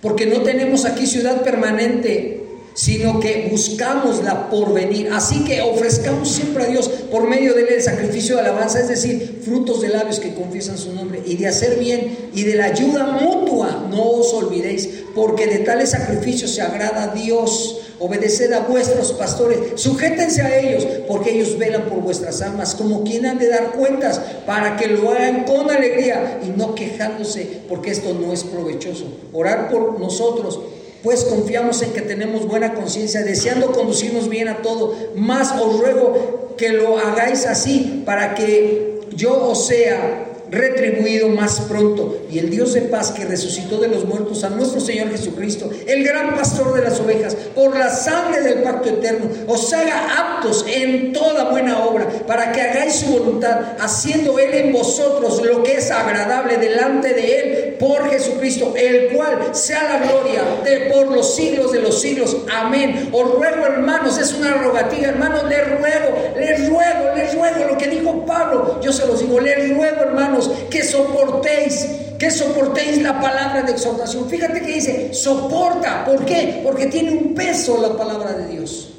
Porque 0.00 0.26
no 0.26 0.42
tenemos 0.42 0.84
aquí 0.84 1.08
ciudad 1.08 1.42
permanente 1.42 2.44
sino 2.74 3.20
que 3.20 3.48
buscamos 3.50 4.22
la 4.22 4.48
porvenir. 4.48 5.10
Así 5.12 5.44
que 5.44 5.60
ofrezcamos 5.62 6.30
siempre 6.30 6.64
a 6.64 6.66
Dios 6.66 6.88
por 7.10 7.28
medio 7.28 7.54
de 7.54 7.62
él 7.62 7.68
el 7.70 7.82
sacrificio 7.82 8.36
de 8.36 8.42
alabanza, 8.42 8.80
es 8.80 8.88
decir, 8.88 9.40
frutos 9.44 9.80
de 9.82 9.88
labios 9.88 10.20
que 10.20 10.34
confiesan 10.34 10.78
su 10.78 10.92
nombre 10.92 11.22
y 11.24 11.36
de 11.36 11.48
hacer 11.48 11.78
bien 11.78 12.30
y 12.34 12.44
de 12.44 12.54
la 12.54 12.66
ayuda 12.66 13.18
mutua. 13.20 13.86
No 13.90 14.02
os 14.02 14.32
olvidéis, 14.32 14.88
porque 15.14 15.46
de 15.46 15.58
tales 15.58 15.90
sacrificios 15.90 16.52
se 16.52 16.62
agrada 16.62 17.04
a 17.04 17.14
Dios. 17.14 17.76
Obedeced 18.02 18.50
a 18.54 18.60
vuestros 18.60 19.12
pastores, 19.12 19.58
sujétense 19.74 20.40
a 20.40 20.58
ellos, 20.58 20.86
porque 21.06 21.32
ellos 21.32 21.58
velan 21.58 21.82
por 21.82 22.00
vuestras 22.00 22.40
almas, 22.40 22.74
como 22.74 23.04
quien 23.04 23.26
han 23.26 23.38
de 23.38 23.48
dar 23.48 23.72
cuentas, 23.72 24.18
para 24.46 24.78
que 24.78 24.86
lo 24.86 25.10
hagan 25.10 25.44
con 25.44 25.70
alegría 25.70 26.40
y 26.42 26.58
no 26.58 26.74
quejándose, 26.74 27.60
porque 27.68 27.90
esto 27.90 28.14
no 28.14 28.32
es 28.32 28.44
provechoso. 28.44 29.04
Orar 29.34 29.68
por 29.70 30.00
nosotros 30.00 30.60
pues 31.02 31.24
confiamos 31.24 31.82
en 31.82 31.92
que 31.92 32.02
tenemos 32.02 32.46
buena 32.46 32.74
conciencia, 32.74 33.22
deseando 33.22 33.72
conducirnos 33.72 34.28
bien 34.28 34.48
a 34.48 34.62
todo. 34.62 34.94
Más 35.16 35.52
os 35.52 35.78
ruego 35.78 36.54
que 36.56 36.70
lo 36.70 36.98
hagáis 36.98 37.46
así, 37.46 38.02
para 38.04 38.34
que 38.34 39.00
yo 39.14 39.48
os 39.48 39.66
sea 39.66 40.29
retribuido 40.50 41.28
más 41.28 41.60
pronto. 41.60 42.22
Y 42.30 42.38
el 42.38 42.50
Dios 42.50 42.74
de 42.74 42.82
paz 42.82 43.12
que 43.12 43.24
resucitó 43.24 43.78
de 43.78 43.88
los 43.88 44.04
muertos 44.04 44.44
a 44.44 44.50
nuestro 44.50 44.80
Señor 44.80 45.10
Jesucristo, 45.10 45.70
el 45.86 46.04
gran 46.04 46.36
pastor 46.36 46.74
de 46.74 46.82
las 46.82 47.00
ovejas, 47.00 47.36
por 47.54 47.76
la 47.76 47.90
sangre 47.90 48.42
del 48.42 48.62
pacto 48.62 48.88
eterno, 48.88 49.30
os 49.46 49.72
haga 49.72 50.36
aptos 50.36 50.64
en 50.68 51.12
toda 51.12 51.50
buena 51.50 51.84
obra, 51.84 52.08
para 52.26 52.52
que 52.52 52.60
hagáis 52.60 52.94
su 52.96 53.06
voluntad, 53.06 53.76
haciendo 53.78 54.38
Él 54.38 54.54
en 54.54 54.72
vosotros 54.72 55.42
lo 55.44 55.62
que 55.62 55.76
es 55.76 55.90
agradable 55.90 56.56
delante 56.56 57.14
de 57.14 57.38
Él, 57.38 57.76
por 57.78 58.10
Jesucristo, 58.10 58.74
el 58.76 59.08
cual 59.08 59.54
sea 59.54 59.84
la 59.84 60.06
gloria 60.06 60.42
de 60.64 60.92
por 60.92 61.08
los 61.08 61.34
siglos 61.34 61.72
de 61.72 61.80
los 61.80 62.00
siglos. 62.00 62.36
Amén. 62.52 63.10
Os 63.12 63.34
ruego, 63.34 63.66
hermanos, 63.66 64.18
es 64.18 64.34
una 64.34 64.54
rogativa, 64.54 65.08
hermanos, 65.08 65.44
les 65.48 65.68
ruego, 65.68 66.34
les 66.36 66.68
ruego, 66.68 67.14
les 67.16 67.34
ruego 67.34 67.64
lo 67.70 67.78
que 67.78 67.88
dijo 67.88 68.24
Pablo. 68.26 68.80
Yo 68.82 68.92
se 68.92 69.06
los 69.06 69.20
digo, 69.20 69.40
les 69.40 69.74
ruego, 69.74 70.02
hermanos 70.02 70.39
que 70.70 70.84
soportéis, 70.84 71.86
que 72.18 72.30
soportéis 72.30 73.02
la 73.02 73.20
palabra 73.20 73.62
de 73.62 73.72
exhortación. 73.72 74.28
Fíjate 74.28 74.60
que 74.60 74.74
dice, 74.74 75.14
soporta. 75.14 76.04
¿Por 76.04 76.24
qué? 76.24 76.60
Porque 76.64 76.86
tiene 76.86 77.12
un 77.12 77.34
peso 77.34 77.80
la 77.80 77.96
palabra 77.96 78.32
de 78.32 78.46
Dios. 78.46 78.90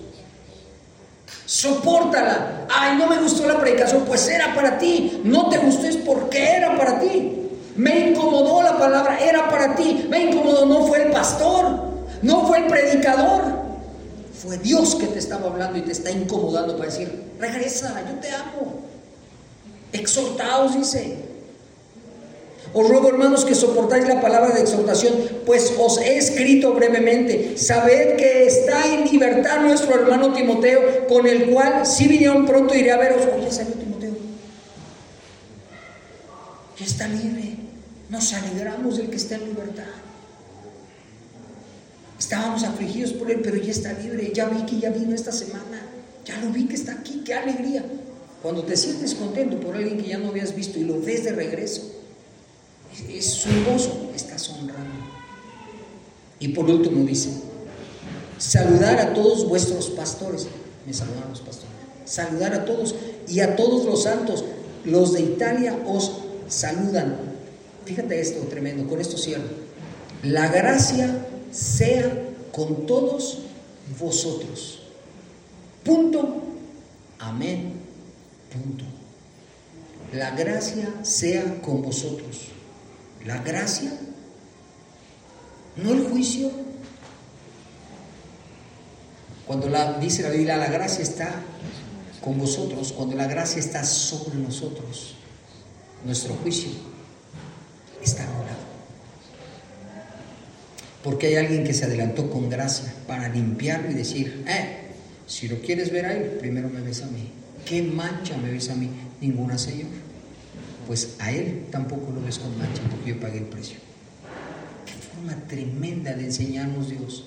Sopórtala. 1.45 2.65
Ay, 2.69 2.97
no 2.97 3.07
me 3.07 3.19
gustó 3.19 3.45
la 3.45 3.59
predicación, 3.59 4.05
pues 4.05 4.27
era 4.27 4.55
para 4.55 4.77
ti. 4.77 5.21
No 5.23 5.49
te 5.49 5.57
gustó 5.57 5.85
es 5.85 5.97
porque 5.97 6.55
era 6.55 6.77
para 6.77 6.99
ti. 6.99 7.37
Me 7.75 8.09
incomodó 8.09 8.61
la 8.61 8.77
palabra, 8.77 9.19
era 9.19 9.49
para 9.49 9.75
ti. 9.75 10.05
Me 10.09 10.25
incomodó, 10.25 10.65
no 10.65 10.85
fue 10.85 11.03
el 11.03 11.11
pastor, 11.11 11.65
no 12.21 12.47
fue 12.47 12.59
el 12.59 12.67
predicador. 12.67 13.43
Fue 14.41 14.57
Dios 14.57 14.95
que 14.95 15.07
te 15.07 15.19
estaba 15.19 15.47
hablando 15.47 15.77
y 15.77 15.81
te 15.81 15.91
está 15.91 16.09
incomodando 16.09 16.75
para 16.75 16.89
decir, 16.89 17.31
regresa, 17.37 18.01
yo 18.09 18.15
te 18.19 18.31
amo. 18.31 18.79
Exhortaos, 19.91 20.75
dice. 20.75 21.30
Os 22.73 22.87
ruego, 22.87 23.09
hermanos, 23.09 23.43
que 23.43 23.53
soportáis 23.53 24.07
la 24.07 24.21
palabra 24.21 24.55
de 24.55 24.61
exhortación, 24.61 25.13
pues 25.45 25.73
os 25.77 25.97
he 25.97 26.17
escrito 26.17 26.73
brevemente. 26.73 27.57
Sabed 27.57 28.15
que 28.15 28.45
está 28.45 28.85
en 28.87 29.11
libertad 29.11 29.59
nuestro 29.61 29.93
hermano 29.95 30.31
Timoteo, 30.31 31.05
con 31.07 31.27
el 31.27 31.49
cual, 31.49 31.85
si 31.85 32.07
vinieron 32.07 32.45
pronto, 32.45 32.73
iré 32.73 32.91
a 32.91 32.97
veros. 32.97 33.27
Oye, 33.35 33.51
salió 33.51 33.73
Timoteo. 33.73 34.13
Ya 36.79 36.85
está 36.85 37.09
libre. 37.09 37.57
Nos 38.09 38.31
alegramos 38.33 38.97
del 38.97 39.09
que 39.09 39.17
está 39.17 39.35
en 39.35 39.49
libertad. 39.49 39.83
Estábamos 42.17 42.63
afligidos 42.63 43.11
por 43.11 43.29
él, 43.31 43.41
pero 43.43 43.57
ya 43.57 43.71
está 43.71 43.91
libre. 43.91 44.31
Ya 44.33 44.45
vi 44.45 44.65
que 44.65 44.79
ya 44.79 44.91
vino 44.91 45.13
esta 45.13 45.33
semana. 45.33 45.87
Ya 46.23 46.37
lo 46.37 46.51
vi 46.51 46.67
que 46.67 46.75
está 46.75 46.93
aquí. 46.93 47.21
Qué 47.25 47.33
alegría. 47.33 47.83
Cuando 48.41 48.63
te 48.63 48.77
sientes 48.77 49.13
contento 49.13 49.59
por 49.59 49.75
alguien 49.75 49.97
que 49.97 50.07
ya 50.07 50.17
no 50.17 50.29
habías 50.29 50.55
visto 50.55 50.79
y 50.79 50.85
lo 50.85 51.01
ves 51.01 51.25
de 51.25 51.33
regreso 51.33 52.00
es 53.09 53.25
su 53.25 53.49
gozo, 53.65 54.11
estás 54.15 54.49
honrando. 54.49 54.91
Y 56.39 56.49
por 56.49 56.65
último 56.65 57.05
dice, 57.05 57.29
saludar 58.37 58.99
a 58.99 59.13
todos 59.13 59.47
vuestros 59.47 59.89
pastores. 59.91 60.47
Me 60.85 60.93
saludaron 60.93 61.29
los 61.29 61.41
pastores. 61.41 61.71
Saludar 62.05 62.53
a 62.53 62.65
todos 62.65 62.95
y 63.27 63.39
a 63.39 63.55
todos 63.55 63.85
los 63.85 64.03
santos. 64.03 64.43
Los 64.83 65.13
de 65.13 65.21
Italia 65.21 65.77
os 65.85 66.11
saludan. 66.47 67.17
Fíjate 67.85 68.19
esto 68.19 68.41
tremendo, 68.47 68.87
con 68.87 68.99
esto 68.99 69.17
cierro. 69.17 69.43
La 70.23 70.47
gracia 70.49 71.25
sea 71.51 72.31
con 72.51 72.85
todos 72.85 73.39
vosotros. 73.99 74.79
Punto. 75.83 76.41
Amén. 77.19 77.73
Punto. 78.51 78.83
La 80.13 80.31
gracia 80.31 80.93
sea 81.03 81.61
con 81.61 81.81
vosotros. 81.81 82.50
La 83.25 83.37
gracia, 83.37 83.91
no 85.77 85.91
el 85.93 86.03
juicio. 86.09 86.51
Cuando 89.45 89.69
la, 89.69 89.99
dice 89.99 90.23
la 90.23 90.29
Biblia, 90.29 90.57
la 90.57 90.69
gracia 90.69 91.03
está 91.03 91.35
con 92.21 92.37
vosotros, 92.37 92.93
cuando 92.93 93.15
la 93.15 93.27
gracia 93.27 93.59
está 93.59 93.83
sobre 93.83 94.37
nosotros, 94.37 95.15
nuestro 96.05 96.33
juicio 96.35 96.71
está 98.01 98.23
anulado. 98.23 98.71
Porque 101.03 101.27
hay 101.27 101.35
alguien 101.35 101.63
que 101.63 101.73
se 101.73 101.85
adelantó 101.85 102.29
con 102.29 102.49
gracia 102.49 102.93
para 103.07 103.27
limpiarlo 103.27 103.91
y 103.91 103.95
decir, 103.95 104.45
eh, 104.47 104.93
si 105.27 105.47
lo 105.47 105.59
quieres 105.59 105.91
ver 105.91 106.05
ahí, 106.05 106.37
primero 106.39 106.69
me 106.69 106.81
ves 106.81 107.01
a 107.03 107.07
mí. 107.07 107.31
¿Qué 107.65 107.81
mancha 107.83 108.37
me 108.37 108.51
ves 108.51 108.69
a 108.69 108.75
mí? 108.75 108.89
Ninguna, 109.19 109.57
Señor 109.57 110.00
pues 110.87 111.15
a 111.19 111.31
él 111.31 111.67
tampoco 111.71 112.11
lo 112.11 112.21
ves 112.21 112.39
con 112.39 112.57
mancha 112.57 112.81
porque 112.89 113.11
yo 113.11 113.19
pagué 113.19 113.39
el 113.39 113.45
precio. 113.45 113.77
Qué 114.85 114.93
forma 114.93 115.35
tremenda 115.47 116.13
de 116.13 116.25
enseñarnos 116.25 116.89
Dios 116.89 117.25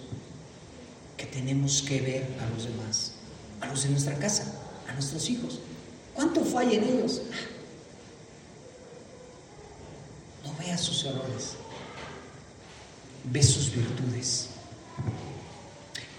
que 1.17 1.27
tenemos 1.27 1.83
que 1.83 2.01
ver 2.01 2.27
a 2.41 2.55
los 2.55 2.65
demás, 2.65 3.13
a 3.61 3.67
los 3.67 3.85
de 3.85 3.91
nuestra 3.91 4.15
casa, 4.19 4.45
a 4.89 4.93
nuestros 4.93 5.29
hijos. 5.31 5.61
¿Cuánto 6.15 6.45
falla 6.45 6.73
en 6.73 6.85
ellos? 6.85 7.23
No 10.45 10.55
veas 10.59 10.81
sus 10.81 11.05
errores, 11.05 11.55
ve 13.25 13.43
sus 13.43 13.75
virtudes. 13.75 14.49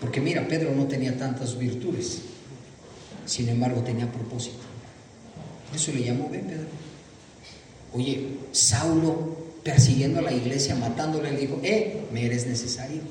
Porque 0.02 0.22
mira, 0.22 0.48
Pedro 0.48 0.74
no 0.76 0.86
tenía 0.86 1.18
tantas 1.18 1.58
virtudes, 1.58 2.22
sin 3.26 3.50
embargo 3.50 3.82
tenía 3.82 4.12
propósito. 4.12 4.64
Eso 5.74 5.92
le 5.92 6.04
llamó, 6.04 6.30
ven 6.30 6.46
Pedro 6.46 6.86
Oye, 7.96 8.28
Saulo 8.52 9.46
persiguiendo 9.64 10.20
a 10.20 10.22
la 10.22 10.32
iglesia, 10.32 10.76
matándola, 10.76 11.32
le 11.32 11.40
dijo, 11.40 11.60
eh, 11.64 12.04
me 12.12 12.26
eres 12.26 12.46
necesario. 12.46 13.02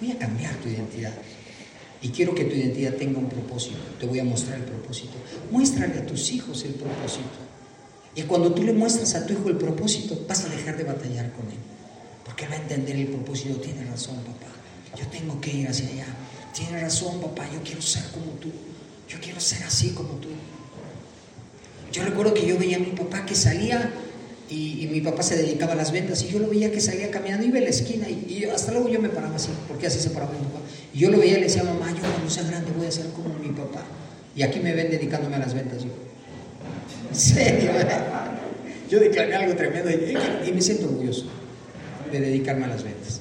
Voy 0.00 0.10
a 0.10 0.18
cambiar 0.18 0.54
tu 0.56 0.68
identidad. 0.68 1.12
Y 2.00 2.08
quiero 2.08 2.34
que 2.34 2.44
tu 2.44 2.54
identidad 2.54 2.94
tenga 2.94 3.18
un 3.18 3.28
propósito. 3.28 3.78
Te 4.00 4.06
voy 4.06 4.18
a 4.18 4.24
mostrar 4.24 4.58
el 4.58 4.64
propósito. 4.64 5.12
Muéstrale 5.50 5.98
a 5.98 6.06
tus 6.06 6.32
hijos 6.32 6.64
el 6.64 6.74
propósito. 6.74 7.28
Y 8.14 8.22
cuando 8.22 8.52
tú 8.52 8.62
le 8.62 8.72
muestras 8.72 9.14
a 9.14 9.26
tu 9.26 9.34
hijo 9.34 9.48
el 9.48 9.56
propósito, 9.56 10.24
vas 10.28 10.44
a 10.44 10.48
dejar 10.48 10.76
de 10.76 10.84
batallar 10.84 11.32
con 11.32 11.46
él. 11.46 11.58
Porque 12.24 12.48
va 12.48 12.54
a 12.54 12.62
entender 12.62 12.96
el 12.96 13.08
propósito. 13.08 13.60
Tiene 13.60 13.84
razón, 13.84 14.16
papá. 14.16 14.52
Yo 14.96 15.06
tengo 15.08 15.40
que 15.40 15.52
ir 15.52 15.68
hacia 15.68 15.88
allá. 15.88 16.06
Tiene 16.52 16.80
razón, 16.80 17.20
papá. 17.20 17.48
Yo 17.52 17.62
quiero 17.62 17.82
ser 17.82 18.04
como 18.12 18.32
tú. 18.40 18.50
Yo 19.08 19.20
quiero 19.20 19.38
ser 19.40 19.62
así 19.62 19.90
como 19.90 20.14
tú. 20.14 20.28
Yo 21.92 22.04
recuerdo 22.04 22.34
que 22.34 22.46
yo 22.46 22.58
veía 22.58 22.76
a 22.76 22.80
mi 22.80 22.92
papá 22.92 23.24
que 23.24 23.34
salía 23.34 23.90
y, 24.50 24.88
mi 24.90 25.00
papá 25.00 25.22
se 25.22 25.36
dedicaba 25.36 25.72
a 25.72 25.76
las 25.76 25.92
ventas 25.92 26.22
y 26.22 26.28
yo 26.28 26.38
lo 26.38 26.48
veía 26.48 26.72
que 26.72 26.80
salía 26.80 27.10
caminando, 27.10 27.46
iba 27.46 27.58
a 27.58 27.62
la 27.62 27.68
esquina 27.68 28.08
y, 28.08 28.44
hasta 28.44 28.72
luego 28.72 28.88
yo 28.88 29.00
me 29.00 29.08
paraba 29.08 29.36
así, 29.36 29.50
porque 29.66 29.86
así 29.86 30.00
se 30.00 30.10
paraba 30.10 30.32
mi 30.32 30.38
papá. 30.38 30.60
Y 30.94 30.98
yo 30.98 31.10
lo 31.10 31.18
veía 31.18 31.32
y 31.32 31.40
le 31.40 31.46
decía, 31.46 31.64
mamá, 31.64 31.90
yo 31.90 32.00
cuando 32.00 32.30
sea 32.30 32.44
grande 32.44 32.70
voy 32.76 32.86
a 32.86 32.90
ser 32.90 33.06
como 33.12 33.34
mi 33.34 33.48
papá. 33.48 33.82
Y 34.34 34.42
aquí 34.42 34.60
me 34.60 34.74
ven 34.74 34.90
dedicándome 34.90 35.36
a 35.36 35.40
las 35.40 35.54
ventas. 35.54 35.82
Yo, 35.82 35.90
en 37.10 37.14
serio, 37.14 37.70
yo 38.90 39.00
declaré 39.00 39.34
algo 39.34 39.54
tremendo 39.54 39.90
y, 39.90 40.52
me 40.52 40.62
siento 40.62 40.86
orgulloso 40.86 41.26
de 42.10 42.20
dedicarme 42.20 42.64
a 42.64 42.68
las 42.68 42.82
ventas. 42.82 43.20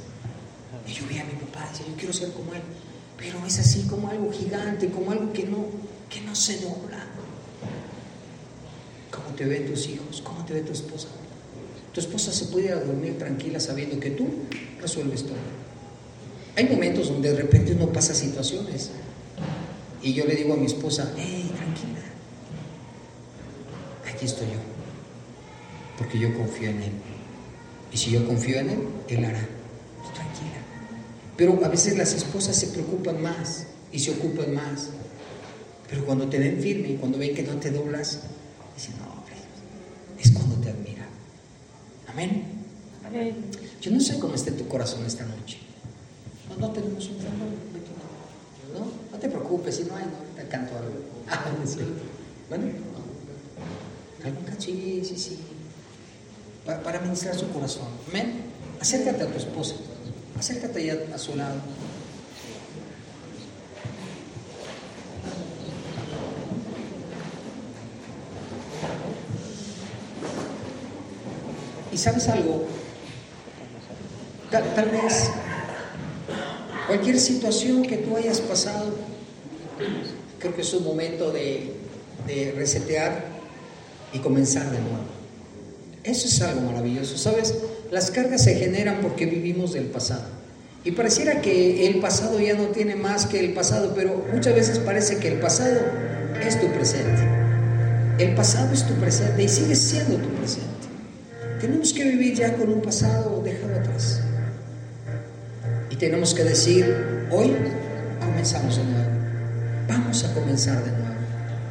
Y 0.87 0.93
yo 0.93 1.05
veía 1.07 1.21
a 1.21 1.25
mi 1.25 1.33
papá, 1.33 1.67
decía, 1.69 1.85
yo 1.87 1.95
quiero 1.97 2.13
ser 2.13 2.31
como 2.31 2.53
él, 2.53 2.61
pero 3.17 3.45
es 3.45 3.59
así 3.59 3.83
como 3.83 4.09
algo 4.09 4.31
gigante, 4.31 4.89
como 4.89 5.11
algo 5.11 5.33
que 5.33 5.43
no, 5.43 5.65
que 6.09 6.21
no 6.21 6.33
se 6.35 6.59
dobla. 6.61 7.05
¿Cómo 9.11 9.35
te 9.35 9.45
ven 9.45 9.67
tus 9.67 9.87
hijos? 9.87 10.21
¿Cómo 10.21 10.43
te 10.45 10.53
ve 10.53 10.61
tu 10.61 10.73
esposa? 10.73 11.07
Tu 11.93 11.99
esposa 11.99 12.31
se 12.31 12.45
puede 12.45 12.69
dormir 12.71 13.17
tranquila 13.17 13.59
sabiendo 13.59 13.99
que 13.99 14.11
tú 14.11 14.27
resuelves 14.79 15.23
todo. 15.23 15.37
Hay 16.55 16.65
momentos 16.65 17.09
donde 17.09 17.31
de 17.31 17.37
repente 17.37 17.73
uno 17.73 17.91
pasa 17.91 18.13
situaciones 18.13 18.91
y 20.01 20.13
yo 20.13 20.25
le 20.25 20.35
digo 20.35 20.53
a 20.53 20.57
mi 20.57 20.65
esposa, 20.65 21.13
hey, 21.17 21.51
tranquila, 21.55 21.99
aquí 24.07 24.25
estoy 24.25 24.47
yo, 24.47 24.59
porque 25.97 26.19
yo 26.19 26.33
confío 26.35 26.69
en 26.69 26.81
Él. 26.81 26.91
Y 27.91 27.97
si 27.97 28.11
yo 28.11 28.25
confío 28.27 28.59
en 28.59 28.69
Él, 28.69 28.79
Él 29.07 29.25
hará. 29.25 29.47
Tranquila. 30.13 30.61
Pero 31.35 31.63
a 31.63 31.69
veces 31.69 31.97
las 31.97 32.13
esposas 32.13 32.55
se 32.55 32.67
preocupan 32.67 33.21
más 33.21 33.67
y 33.91 33.99
se 33.99 34.11
ocupan 34.11 34.53
más. 34.53 34.89
Pero 35.89 36.05
cuando 36.05 36.27
te 36.27 36.37
ven 36.37 36.59
firme 36.59 36.89
y 36.89 36.95
cuando 36.95 37.17
ven 37.17 37.33
que 37.33 37.43
no 37.43 37.55
te 37.57 37.71
doblas, 37.71 38.21
dicen, 38.77 38.95
no, 38.99 39.23
es 40.21 40.31
cuando 40.31 40.55
te 40.57 40.69
admira. 40.69 41.05
Amén. 42.07 42.57
Yo 43.81 43.91
no 43.91 43.99
sé 43.99 44.19
cómo 44.19 44.35
esté 44.35 44.51
tu 44.51 44.67
corazón 44.67 45.05
esta 45.05 45.25
noche. 45.25 45.57
No, 46.49 46.67
no 46.67 46.73
tenemos 46.73 47.07
un. 47.09 47.17
¿no? 48.73 48.85
No 49.11 49.17
te 49.17 49.29
preocupes, 49.29 49.75
si 49.75 49.83
no 49.83 49.95
hay, 49.95 50.03
no, 50.05 50.41
te 50.41 50.47
canto 50.47 50.77
algo. 50.77 51.07
Ah, 51.29 51.43
sí. 51.65 51.79
Bueno, 52.47 52.67
sí, 54.57 55.01
sí, 55.03 55.17
sí. 55.17 55.39
Para, 56.65 56.81
para 56.81 56.99
ministrar 57.01 57.35
su 57.35 57.49
corazón. 57.49 57.87
Amén. 58.09 58.43
Acércate 58.79 59.23
a 59.23 59.27
tu 59.27 59.37
esposa. 59.37 59.75
Acércate 60.39 60.85
ya 60.85 60.95
a 61.13 61.17
su 61.17 61.35
lado. 61.35 61.55
Y 71.97 71.99
sabes 71.99 72.29
algo, 72.29 72.63
tal, 74.51 74.89
vez 74.91 75.31
cualquier 76.85 77.19
situación 77.19 77.81
que 77.81 77.97
tú 77.97 78.15
hayas 78.15 78.39
pasado, 78.39 78.93
creo 80.37 80.55
que 80.55 80.61
es 80.61 80.71
un 80.75 80.83
momento 80.83 81.31
de, 81.31 81.71
de 82.27 82.53
resetear 82.55 83.25
y 84.13 84.19
comenzar 84.19 84.69
de 84.69 84.77
nuevo. 84.77 85.07
Eso 86.03 86.27
es 86.27 86.39
algo 86.43 86.61
maravilloso. 86.61 87.17
¿Sabes? 87.17 87.55
Las 87.89 88.11
cargas 88.11 88.43
se 88.43 88.53
generan 88.53 88.99
porque 89.01 89.25
vivimos 89.25 89.73
del 89.73 89.85
pasado. 89.85 90.25
Y 90.83 90.91
pareciera 90.91 91.41
que 91.41 91.87
el 91.87 91.99
pasado 91.99 92.39
ya 92.39 92.53
no 92.53 92.65
tiene 92.65 92.95
más 92.95 93.25
que 93.25 93.39
el 93.39 93.53
pasado, 93.53 93.93
pero 93.95 94.23
muchas 94.31 94.53
veces 94.53 94.77
parece 94.77 95.17
que 95.17 95.29
el 95.29 95.39
pasado 95.39 95.79
es 96.45 96.61
tu 96.61 96.67
presente. 96.67 97.23
El 98.19 98.35
pasado 98.35 98.71
es 98.71 98.85
tu 98.85 98.93
presente 98.93 99.41
y 99.41 99.49
sigue 99.49 99.75
siendo 99.75 100.17
tu 100.17 100.29
presente. 100.35 100.66
Tenemos 101.59 101.91
que 101.91 102.03
vivir 102.03 102.35
ya 102.35 102.53
con 102.53 102.69
un 102.69 102.81
pasado 102.81 103.41
dejado 103.43 103.79
atrás. 103.79 104.21
Y 105.89 105.95
tenemos 105.95 106.35
que 106.35 106.43
decir, 106.43 107.27
hoy 107.31 107.55
comenzamos 108.19 108.77
de 108.77 108.83
nuevo. 108.83 109.09
Vamos 109.87 110.23
a 110.23 110.33
comenzar 110.35 110.83
de 110.83 110.91
nuevo. 110.91 111.15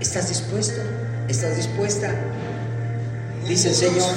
¿Estás 0.00 0.28
dispuesto? 0.28 0.80
¿Estás 1.28 1.56
dispuesta? 1.56 2.12
Dice 3.46 3.68
el 3.68 3.74
Señor, 3.74 4.12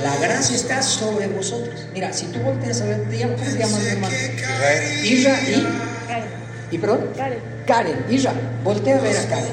la 0.00 0.16
gracia 0.18 0.54
está 0.54 0.82
sobre 0.82 1.26
vosotros. 1.26 1.86
Mira, 1.92 2.12
si 2.12 2.26
tú 2.26 2.38
volteas 2.38 2.80
a 2.80 2.84
ver, 2.84 3.02
¿cómo 3.02 3.34
te 3.34 3.58
llamas 3.58 3.86
hermano? 3.86 4.14
Isra 5.02 5.40
y... 5.42 5.66
¿Y 6.70 6.78
perdón? 6.78 7.08
Karen. 7.16 7.38
Karen, 7.66 8.04
Isra, 8.08 8.32
voltea 8.62 8.98
a 8.98 9.00
ver 9.00 9.16
a 9.16 9.28
Karen. 9.28 9.52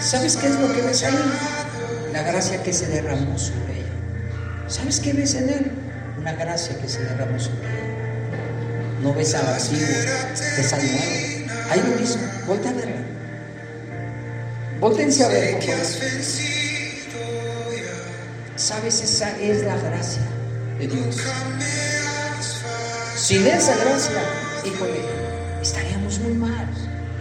¿Sabes 0.00 0.36
qué 0.36 0.48
es 0.48 0.58
lo 0.58 0.72
que 0.72 0.82
ves 0.82 1.04
ahí? 1.04 1.14
La 2.18 2.24
gracia 2.24 2.60
que 2.64 2.72
se 2.72 2.86
derramó 2.88 3.38
sobre 3.38 3.84
¿Sabes 4.66 4.98
qué 4.98 5.12
ves 5.12 5.36
en 5.36 5.50
él? 5.50 5.70
Una 6.18 6.32
gracia 6.32 6.76
que 6.76 6.88
se 6.88 6.98
derramó 7.04 7.38
sobre 7.38 7.68
él. 7.68 7.94
No 9.04 9.14
ves 9.14 9.36
al 9.36 9.46
vacío, 9.46 9.86
ves 10.56 10.72
al 10.72 10.80
nuevo. 10.80 11.52
Ahí 11.70 11.80
lo 11.80 12.00
mismo, 12.00 12.22
voltea 12.44 12.72
a 12.72 12.74
verla. 12.74 13.02
Voltense 14.80 15.24
a 15.24 15.28
ver. 15.28 15.62
¿Sabes? 18.56 19.00
Esa 19.00 19.38
es 19.38 19.62
la 19.62 19.76
gracia 19.76 20.22
de 20.80 20.88
Dios. 20.88 21.18
Sin 23.14 23.46
esa 23.46 23.76
gracia, 23.76 24.22
híjole, 24.64 25.02
estaríamos 25.62 26.18
muy 26.18 26.32
mal. 26.32 26.66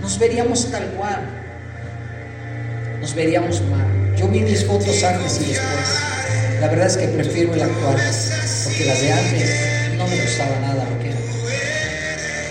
Nos 0.01 0.17
veríamos 0.17 0.71
tal 0.71 0.87
cual. 0.93 1.21
Nos 2.99 3.13
veríamos 3.13 3.61
mal. 3.61 3.96
Yo 4.17 4.27
vi 4.27 4.39
mis 4.39 4.65
fotos 4.65 5.03
antes 5.03 5.39
y 5.41 5.45
después. 5.49 5.87
La 6.59 6.67
verdad 6.67 6.87
es 6.87 6.97
que 6.97 7.07
prefiero 7.07 7.53
el 7.53 7.61
actual, 7.61 7.97
porque 8.63 8.85
la 8.85 8.95
de 8.95 9.13
antes 9.13 9.49
no 9.95 10.07
me 10.07 10.21
gustaba 10.21 10.59
nada 10.59 10.87
lo 10.89 10.99
que 10.99 11.09
era. 11.09 11.19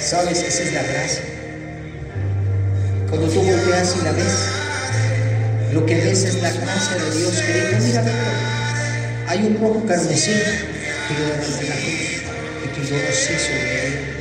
¿Sabes? 0.01 0.43
Esa 0.43 0.63
es 0.63 0.73
la 0.73 0.83
gracia. 0.83 1.23
Cuando 3.11 3.29
tú 3.29 3.41
volteas 3.43 3.97
y 4.01 4.05
la 4.05 4.13
ves, 4.13 4.49
lo 5.73 5.85
que 5.85 5.97
ves 5.97 6.23
es 6.23 6.41
la 6.41 6.53
gracia 6.53 6.97
de 6.97 7.19
Dios 7.19 7.33
que 7.41 7.53
dice, 7.53 7.81
mira, 7.81 8.05
hay 9.27 9.47
un 9.47 9.61
rojo 9.61 9.85
carmesí 9.87 10.33
que 10.33 11.15
yo 11.15 11.27
desde 11.37 11.69
la 11.69 11.75
cruz 11.75 12.23
y 12.65 12.69
que 12.69 12.81
yo 12.87 12.97
sí 13.13 13.33
sobre 13.39 13.89
ella. 13.89 14.17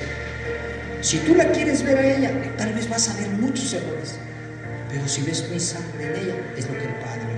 Si 1.02 1.18
tú 1.20 1.36
la 1.36 1.52
quieres 1.52 1.84
ver 1.84 1.98
a 2.00 2.18
ella, 2.18 2.32
tal 2.58 2.74
vez 2.74 2.89
vas 2.89 3.08
a 3.10 3.14
ver 3.14 3.30
muchos 3.30 3.72
errores, 3.74 4.16
pero 4.89 5.08
si 5.08 5.22
ves 5.22 5.48
mi 5.52 5.60
sangre 5.60 6.06
en 6.06 6.16
ella, 6.16 6.36
es 6.58 6.68
lo 6.68 6.74
que 6.74 6.86
el 6.86 6.96
Padre 6.96 7.35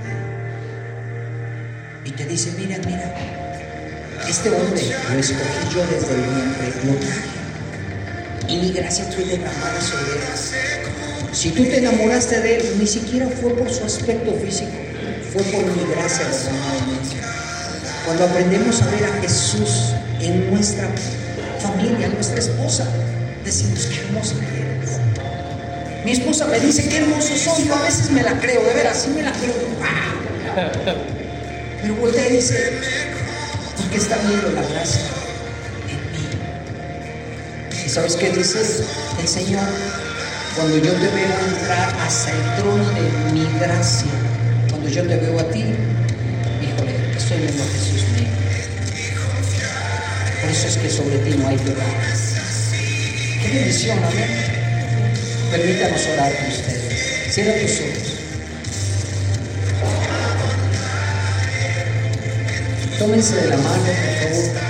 y 2.07 2.11
te 2.11 2.25
dice, 2.25 2.53
mira, 2.57 2.77
mira, 2.85 3.13
este 4.29 4.49
hombre 4.49 4.81
lo 5.11 5.19
escogí 5.19 5.75
yo 5.75 5.85
desde 5.87 6.15
el 6.15 6.21
vientre, 6.21 6.71
lo 6.85 6.93
traje. 6.95 7.27
Y 8.47 8.57
mi 8.59 8.71
gracia 8.71 9.03
fue 9.13 9.25
derramada 9.25 9.81
sobre 9.81 10.13
él. 10.13 10.21
Si 11.33 11.49
tú 11.51 11.63
te 11.63 11.79
enamoraste 11.79 12.39
de 12.39 12.55
él, 12.55 12.75
ni 12.79 12.87
siquiera 12.87 13.27
fue 13.27 13.53
por 13.55 13.69
su 13.69 13.83
aspecto 13.83 14.31
físico, 14.35 14.71
fue 15.33 15.43
por 15.43 15.65
mi 15.65 15.93
gracia 15.93 16.25
derramada. 16.29 16.85
Cuando 18.05 18.23
aprendemos 18.23 18.81
a 18.81 18.85
ver 18.87 19.03
a 19.03 19.21
Jesús 19.21 19.91
en 20.21 20.49
nuestra 20.49 20.87
familia, 21.59 22.07
nuestra 22.07 22.39
esposa, 22.39 22.87
decimos 23.43 23.85
qué 23.87 23.99
hermosa 23.99 24.35
eres. 24.55 24.91
Mi 26.05 26.11
esposa 26.13 26.47
me 26.47 26.57
dice 26.61 26.87
qué 26.87 26.99
hermoso 26.99 27.35
soy, 27.35 27.65
yo 27.67 27.75
a 27.75 27.81
veces 27.81 28.11
me 28.11 28.23
la 28.23 28.39
creo, 28.39 28.63
de 28.63 28.73
veras, 28.73 29.03
sí 29.03 29.09
me 29.09 29.23
la 29.23 29.33
creo. 29.33 31.26
Pero 31.81 31.95
voltea 31.95 32.27
y 32.29 32.33
dice, 32.37 32.79
porque 33.77 33.97
está 33.97 34.17
viendo 34.17 34.51
la 34.51 34.63
gracia 34.63 35.01
en 35.89 36.11
mí. 36.11 36.27
¿Y 37.85 37.89
sabes 37.89 38.15
qué 38.15 38.31
dice 38.31 38.59
el 39.19 39.27
Señor? 39.27 39.67
Cuando 40.55 40.77
yo 40.77 40.91
te 40.91 41.07
veo 41.07 41.39
entrar 41.55 41.95
hasta 42.01 42.31
el 42.31 42.55
trono 42.61 42.83
de 42.89 43.31
mi 43.31 43.59
gracia, 43.59 44.11
cuando 44.69 44.89
yo 44.89 45.03
te 45.03 45.15
veo 45.17 45.39
a 45.39 45.43
ti, 45.51 45.65
híjole, 46.61 46.95
estoy 47.15 47.37
viendo 47.37 47.63
a 47.63 47.67
Jesús 47.67 48.03
mío. 48.15 48.27
Por 50.41 50.49
eso 50.49 50.67
es 50.67 50.77
que 50.77 50.89
sobre 50.89 51.17
ti 51.19 51.37
no 51.37 51.47
hay 51.47 51.57
pecado. 51.57 51.91
Qué 53.41 53.49
bendición, 53.53 53.99
amén. 54.03 54.47
Permítanos 55.51 56.07
orar 56.13 56.35
con 56.37 56.47
ustedes. 56.47 57.33
Cierra 57.33 57.61
tus 57.61 57.79
ojos. 57.81 57.96
Tómense 62.99 63.35
de 63.35 63.49
la 63.49 63.57
mano, 63.57 63.83
por 63.83 64.31
favor. 64.31 64.67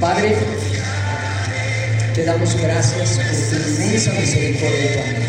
Padre, 0.00 0.36
te 2.14 2.24
damos 2.24 2.56
gracias 2.60 3.18
por 3.18 3.58
tu 3.58 3.68
inmensa 3.68 4.12
misericordia 4.12 4.84
y 4.84 4.94
tu 4.94 5.00
amor. 5.00 5.22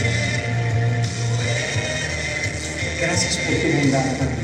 Gracias 3.02 3.38
por 3.38 3.56
tu 3.56 3.78
bondad, 3.78 4.06
Padre, 4.20 4.36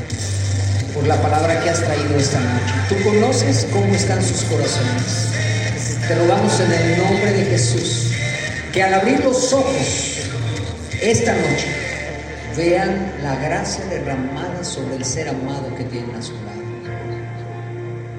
por 0.92 1.06
la 1.06 1.22
palabra 1.22 1.60
que 1.62 1.70
has 1.70 1.80
traído 1.80 2.16
esta 2.18 2.40
noche. 2.40 2.74
Tú 2.88 2.96
conoces 3.04 3.68
cómo 3.72 3.94
están 3.94 4.20
sus 4.20 4.42
corazones. 4.42 5.28
Te 6.08 6.14
rogamos 6.16 6.58
en 6.58 6.72
el 6.72 6.98
nombre 6.98 7.32
de 7.34 7.44
Jesús 7.44 8.08
que 8.72 8.82
al 8.82 8.94
abrir 8.94 9.20
los 9.24 9.52
ojos 9.52 10.18
esta 11.00 11.32
noche 11.34 11.79
vean 12.56 13.12
la 13.22 13.36
gracia 13.36 13.84
derramada 13.86 14.64
sobre 14.64 14.96
el 14.96 15.04
ser 15.04 15.28
amado 15.28 15.74
que 15.76 15.84
tienen 15.84 16.14
a 16.14 16.22
su 16.22 16.32
lado. 16.32 16.60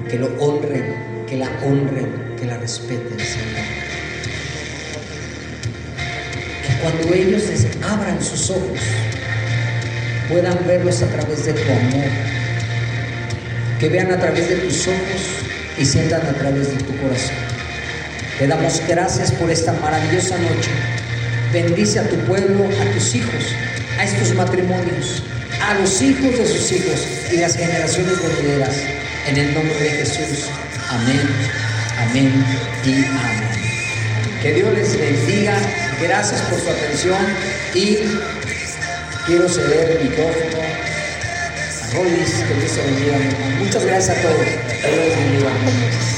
Que 0.09 0.17
lo 0.17 0.27
honren, 0.39 1.25
que 1.27 1.37
la 1.37 1.49
honren, 1.63 2.35
que 2.39 2.45
la 2.45 2.57
respeten, 2.57 3.19
Señor. 3.19 3.65
Que 6.65 6.81
cuando 6.81 7.13
ellos 7.13 7.43
les 7.49 7.67
abran 7.83 8.21
sus 8.21 8.49
ojos, 8.49 8.79
puedan 10.29 10.57
verlos 10.65 11.01
a 11.01 11.07
través 11.07 11.45
de 11.45 11.53
tu 11.53 11.71
amor. 11.71 12.09
Que 13.79 13.89
vean 13.89 14.11
a 14.11 14.19
través 14.19 14.49
de 14.49 14.55
tus 14.57 14.87
ojos 14.87 15.21
y 15.77 15.85
sientan 15.85 16.21
a 16.21 16.33
través 16.33 16.69
de 16.69 16.83
tu 16.83 16.95
corazón. 16.97 17.35
Te 18.37 18.47
damos 18.47 18.81
gracias 18.87 19.31
por 19.31 19.49
esta 19.49 19.73
maravillosa 19.73 20.37
noche. 20.37 20.71
Bendice 21.53 21.99
a 21.99 22.07
tu 22.07 22.15
pueblo, 22.25 22.65
a 22.65 22.93
tus 22.93 23.13
hijos, 23.15 23.55
a 24.01 24.03
estos 24.03 24.33
matrimonios, 24.33 25.21
a 25.61 25.75
los 25.75 26.01
hijos 26.01 26.35
de 26.35 26.47
sus 26.47 26.71
hijos 26.71 27.05
y 27.31 27.37
las 27.37 27.55
generaciones 27.55 28.17
venideras. 28.19 28.75
En 29.27 29.37
el 29.37 29.53
nombre 29.53 29.75
de 29.75 29.89
Jesús. 29.91 30.49
Amén, 30.89 31.21
amén 31.99 32.43
y 32.83 32.93
amén. 33.05 34.41
Que 34.41 34.53
Dios 34.53 34.73
les 34.73 34.97
bendiga. 34.97 35.55
Gracias 36.01 36.41
por 36.41 36.59
su 36.59 36.67
atención 36.67 37.19
y 37.75 37.97
quiero 39.27 39.47
ceder 39.47 39.97
el 39.97 40.09
micrófono 40.09 40.63
a 40.63 41.91
que 41.93 42.53
Dios 42.55 42.71
te 42.73 42.81
bendiga. 42.81 43.17
Muchas 43.59 43.85
gracias 43.85 44.17
a 44.17 44.21
todos. 44.23 44.35
Que 44.35 44.87
Dios 44.87 45.05
les 45.05 45.15
bendiga. 45.15 46.10